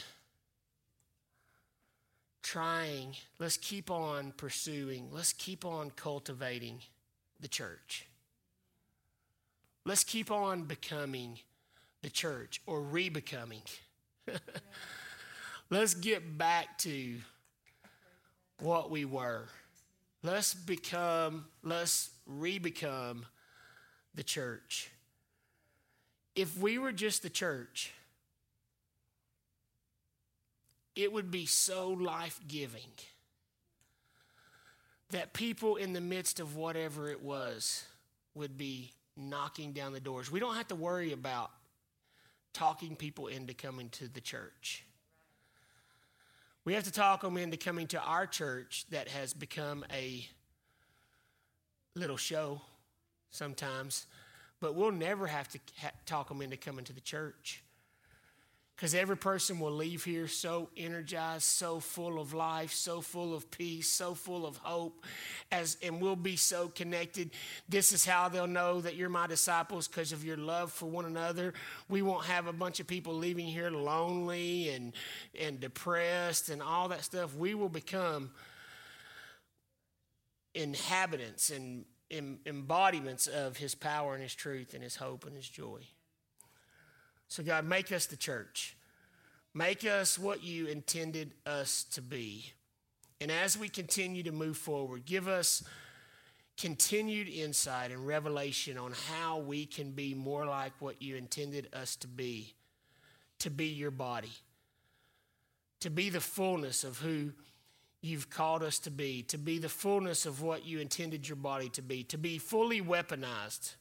trying. 2.44 3.16
Let's 3.40 3.56
keep 3.56 3.90
on 3.90 4.34
pursuing. 4.36 5.08
Let's 5.12 5.32
keep 5.32 5.64
on 5.64 5.92
cultivating 5.92 6.80
the 7.40 7.48
church. 7.48 8.06
Let's 9.86 10.04
keep 10.04 10.32
on 10.32 10.64
becoming 10.64 11.40
the 12.02 12.10
church 12.10 12.62
or 12.66 12.82
re-becoming. 12.82 13.62
Let's 15.70 15.94
get 15.94 16.38
back 16.38 16.78
to 16.80 17.16
what 18.60 18.92
we 18.92 19.06
were. 19.06 19.46
Let's 20.24 20.54
become, 20.54 21.46
let's 21.64 22.10
re 22.26 22.60
become 22.60 23.26
the 24.18 24.24
church. 24.24 24.92
If 26.36 26.58
we 26.58 26.78
were 26.78 26.92
just 26.92 27.24
the 27.24 27.30
church, 27.30 27.94
it 30.96 31.14
would 31.14 31.32
be 31.32 31.46
so 31.46 31.90
life 31.90 32.40
giving 32.48 32.92
that 35.12 35.34
people 35.34 35.78
in 35.78 35.94
the 35.94 36.02
midst 36.02 36.40
of 36.40 36.56
whatever 36.56 37.10
it 37.10 37.22
was 37.22 37.86
would 38.36 38.58
be 38.58 38.92
knocking 39.16 39.72
down 39.72 39.94
the 39.94 40.00
doors. 40.00 40.32
We 40.32 40.40
don't 40.40 40.56
have 40.56 40.68
to 40.68 40.76
worry 40.76 41.14
about 41.14 41.52
talking 42.54 42.96
people 42.96 43.28
into 43.28 43.54
coming 43.54 43.90
to 43.90 44.08
the 44.08 44.20
church. 44.20 44.84
We 46.66 46.74
have 46.74 46.84
to 46.84 46.92
talk 46.92 47.22
them 47.22 47.38
into 47.38 47.56
coming 47.56 47.88
to 47.88 48.02
our 48.02 48.26
church 48.26 48.86
that 48.90 49.08
has 49.08 49.34
become 49.34 49.86
a 49.94 50.28
little 51.96 52.18
show 52.18 52.62
sometimes, 53.30 54.06
but 54.60 54.76
we'll 54.76 54.92
never 54.92 55.28
have 55.28 55.48
to 55.50 55.60
ha- 55.82 55.92
talk 56.06 56.30
them 56.30 56.42
into 56.42 56.58
coming 56.58 56.86
to 56.86 56.94
the 56.94 57.02
church. 57.02 57.64
Because 58.78 58.94
every 58.94 59.18
person 59.18 59.60
will 59.60 59.72
leave 59.72 60.04
here 60.04 60.28
so 60.28 60.70
energized, 60.78 61.46
so 61.46 61.80
full 61.80 62.20
of 62.20 62.36
life, 62.36 62.72
so 62.72 63.02
full 63.02 63.34
of 63.34 63.50
peace, 63.50 63.90
so 63.90 64.14
full 64.14 64.46
of 64.46 64.58
hope, 64.58 65.04
as 65.52 65.78
and 65.82 66.00
we'll 66.00 66.16
be 66.16 66.36
so 66.36 66.68
connected. 66.68 67.32
This 67.68 67.92
is 67.92 68.06
how 68.06 68.30
they'll 68.30 68.46
know 68.46 68.80
that 68.82 68.96
you're 68.96 69.10
my 69.10 69.26
disciples 69.26 69.88
because 69.88 70.12
of 70.12 70.24
your 70.24 70.38
love 70.38 70.72
for 70.72 70.86
one 70.86 71.06
another. 71.06 71.56
We 71.90 72.04
won't 72.04 72.26
have 72.26 72.46
a 72.46 72.54
bunch 72.54 72.80
of 72.80 72.86
people 72.86 73.16
leaving 73.16 73.48
here 73.48 73.72
lonely 73.72 74.70
and 74.70 74.94
and 75.40 75.60
depressed 75.60 76.50
and 76.50 76.62
all 76.62 76.90
that 76.90 77.04
stuff. 77.04 77.36
We 77.36 77.56
will 77.56 77.70
become 77.70 78.30
inhabitants 80.54 81.50
and 81.50 81.86
embodiments 82.10 83.28
of 83.28 83.58
his 83.58 83.76
power 83.76 84.14
and 84.14 84.24
his 84.24 84.36
truth 84.36 84.74
and 84.74 84.84
his 84.84 84.96
hope 84.96 85.26
and 85.26 85.36
his 85.36 85.48
joy. 85.48 85.82
So, 87.28 87.44
God, 87.44 87.66
make 87.66 87.92
us 87.92 88.06
the 88.06 88.16
church. 88.16 88.78
Make 89.54 89.86
us 89.86 90.18
what 90.18 90.44
you 90.44 90.68
intended 90.68 91.34
us 91.46 91.84
to 91.92 92.02
be. 92.02 92.52
And 93.20 93.32
as 93.32 93.58
we 93.58 93.70
continue 93.70 94.24
to 94.24 94.32
move 94.32 94.58
forward, 94.58 95.06
give 95.06 95.28
us 95.28 95.64
continued 96.58 97.28
insight 97.28 97.92
and 97.92 98.06
revelation 98.06 98.78
on 98.78 98.94
how 99.12 99.40
we 99.40 99.66
can 99.66 99.92
be 99.92 100.14
more 100.14 100.46
like 100.46 100.74
what 100.80 101.02
you 101.02 101.16
intended 101.16 101.68
us 101.74 101.96
to 101.98 102.08
be, 102.08 102.54
to 103.40 103.50
be 103.50 103.68
your 103.68 103.92
body, 103.92 104.32
to 105.80 105.90
be 105.90 106.10
the 106.10 106.22
fullness 106.22 106.84
of 106.84 106.98
who 107.00 107.32
you've 108.02 108.30
called 108.30 108.64
us 108.64 108.80
to 108.80 108.92
be, 108.92 109.24
to 109.24 109.38
be 109.38 109.58
the 109.58 109.70
fullness 109.70 110.26
of 110.26 110.42
what 110.42 110.66
you 110.66 110.80
intended 110.80 111.28
your 111.28 111.36
body 111.36 111.70
to 111.70 111.82
be, 111.82 112.04
to 112.04 112.18
be 112.18 112.38
fully 112.38 112.82
weaponized, 112.82 113.76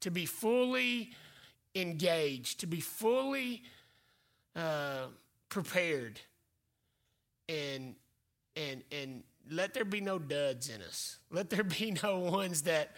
to 0.00 0.10
be 0.10 0.26
fully 0.26 1.10
engaged, 1.74 2.60
to 2.60 2.66
be 2.66 2.80
fully 2.80 3.62
uh, 4.54 5.06
prepared, 5.48 6.20
and 7.48 7.94
and 8.56 8.82
and 8.92 9.22
let 9.50 9.72
there 9.72 9.84
be 9.84 10.00
no 10.00 10.18
duds 10.18 10.68
in 10.68 10.82
us. 10.82 11.18
Let 11.30 11.50
there 11.50 11.64
be 11.64 11.96
no 12.02 12.18
ones 12.18 12.62
that 12.62 12.94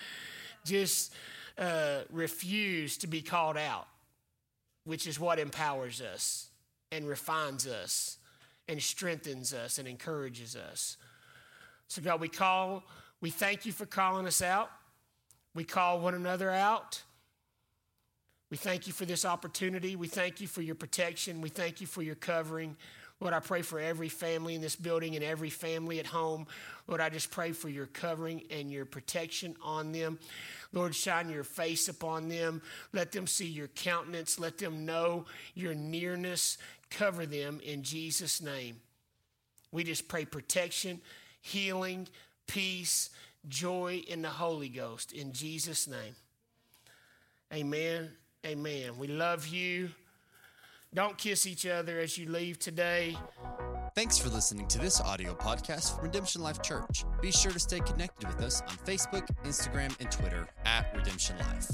just 0.65 1.13
uh, 1.59 2.01
refuse 2.11 2.97
to 2.99 3.07
be 3.07 3.23
called 3.23 3.57
out, 3.57 3.87
which 4.85 5.07
is 5.07 5.21
what 5.21 5.39
empowers 5.39 6.01
us 6.01 6.49
and 6.91 7.07
refines 7.07 7.67
us 7.67 8.19
and 8.71 8.81
strengthens 8.81 9.53
us 9.53 9.79
and 9.79 9.89
encourages 9.89 10.55
us. 10.55 10.97
So, 11.89 12.01
God, 12.01 12.21
we 12.21 12.29
call, 12.29 12.85
we 13.21 13.31
thank 13.31 13.67
you 13.67 13.73
for 13.73 13.85
calling 13.85 14.27
us 14.27 14.41
out. 14.41 14.71
We 15.55 15.65
call 15.65 15.99
one 15.99 16.15
another 16.15 16.51
out. 16.51 17.03
We 18.49 18.57
thank 18.57 18.87
you 18.87 18.93
for 18.93 19.05
this 19.05 19.25
opportunity. 19.25 19.97
We 19.97 20.07
thank 20.07 20.41
you 20.41 20.47
for 20.47 20.63
your 20.63 20.77
protection. 20.77 21.41
We 21.41 21.49
thank 21.49 21.81
you 21.81 21.89
for 21.89 22.03
your 22.03 22.15
covering. 22.15 22.77
Lord, 23.21 23.35
I 23.35 23.41
pray 23.41 23.63
for 23.63 23.79
every 23.79 24.09
family 24.09 24.55
in 24.55 24.63
this 24.63 24.77
building 24.77 25.15
and 25.15 25.25
every 25.25 25.51
family 25.51 25.99
at 25.99 26.07
home. 26.07 26.47
Lord, 26.87 27.01
I 27.01 27.11
just 27.11 27.31
pray 27.31 27.53
for 27.53 27.69
your 27.69 27.87
covering 27.87 28.43
and 28.51 28.73
your 28.73 28.87
protection 28.87 29.57
on 29.63 29.93
them. 29.93 30.19
Lord, 30.73 30.95
shine 30.95 31.29
your 31.29 31.45
face 31.45 31.89
upon 31.89 32.29
them. 32.29 32.63
Let 32.93 33.13
them 33.13 33.27
see 33.27 33.47
your 33.47 33.69
countenance. 33.69 34.39
Let 34.39 34.57
them 34.57 34.87
know 34.87 35.27
your 35.55 35.75
nearness. 35.75 36.57
Cover 36.91 37.27
them 37.27 37.61
in 37.65 37.83
Jesus' 37.83 38.43
name. 38.43 38.81
We 39.73 39.85
just 39.85 40.09
pray 40.09 40.25
protection, 40.25 41.01
healing, 41.41 42.09
peace, 42.47 43.11
joy 43.49 44.03
in 44.09 44.23
the 44.23 44.29
Holy 44.29 44.69
Ghost 44.69 45.13
in 45.13 45.33
Jesus' 45.33 45.87
name. 45.87 46.15
Amen 47.53 48.11
Amen. 48.47 48.97
We 48.99 49.09
love 49.09 49.47
you. 49.47 49.91
Don't 50.95 51.17
kiss 51.17 51.47
each 51.47 51.67
other 51.67 52.01
as 52.01 52.17
you 52.19 52.29
leave 52.29 52.59
today. 52.59 53.17
Thanks 53.95 54.19
for 54.19 54.29
listening 54.29 54.67
to 54.69 54.79
this 54.79 55.01
audio 55.01 55.35
podcast 55.35 55.95
from 55.95 56.05
Redemption 56.05 56.43
Life 56.43 56.63
Church. 56.63 57.05
Be 57.21 57.31
sure 57.31 57.53
to 57.53 57.59
stay 57.61 57.81
connected 57.81 58.29
with 58.29 58.41
us 58.41 58.63
on 58.63 58.77
Facebook, 58.87 59.29
Instagram, 59.45 59.95
and 60.01 60.11
Twitter 60.11 60.49
at 60.65 60.93
Redemption 60.97 61.37
Life. 61.39 61.71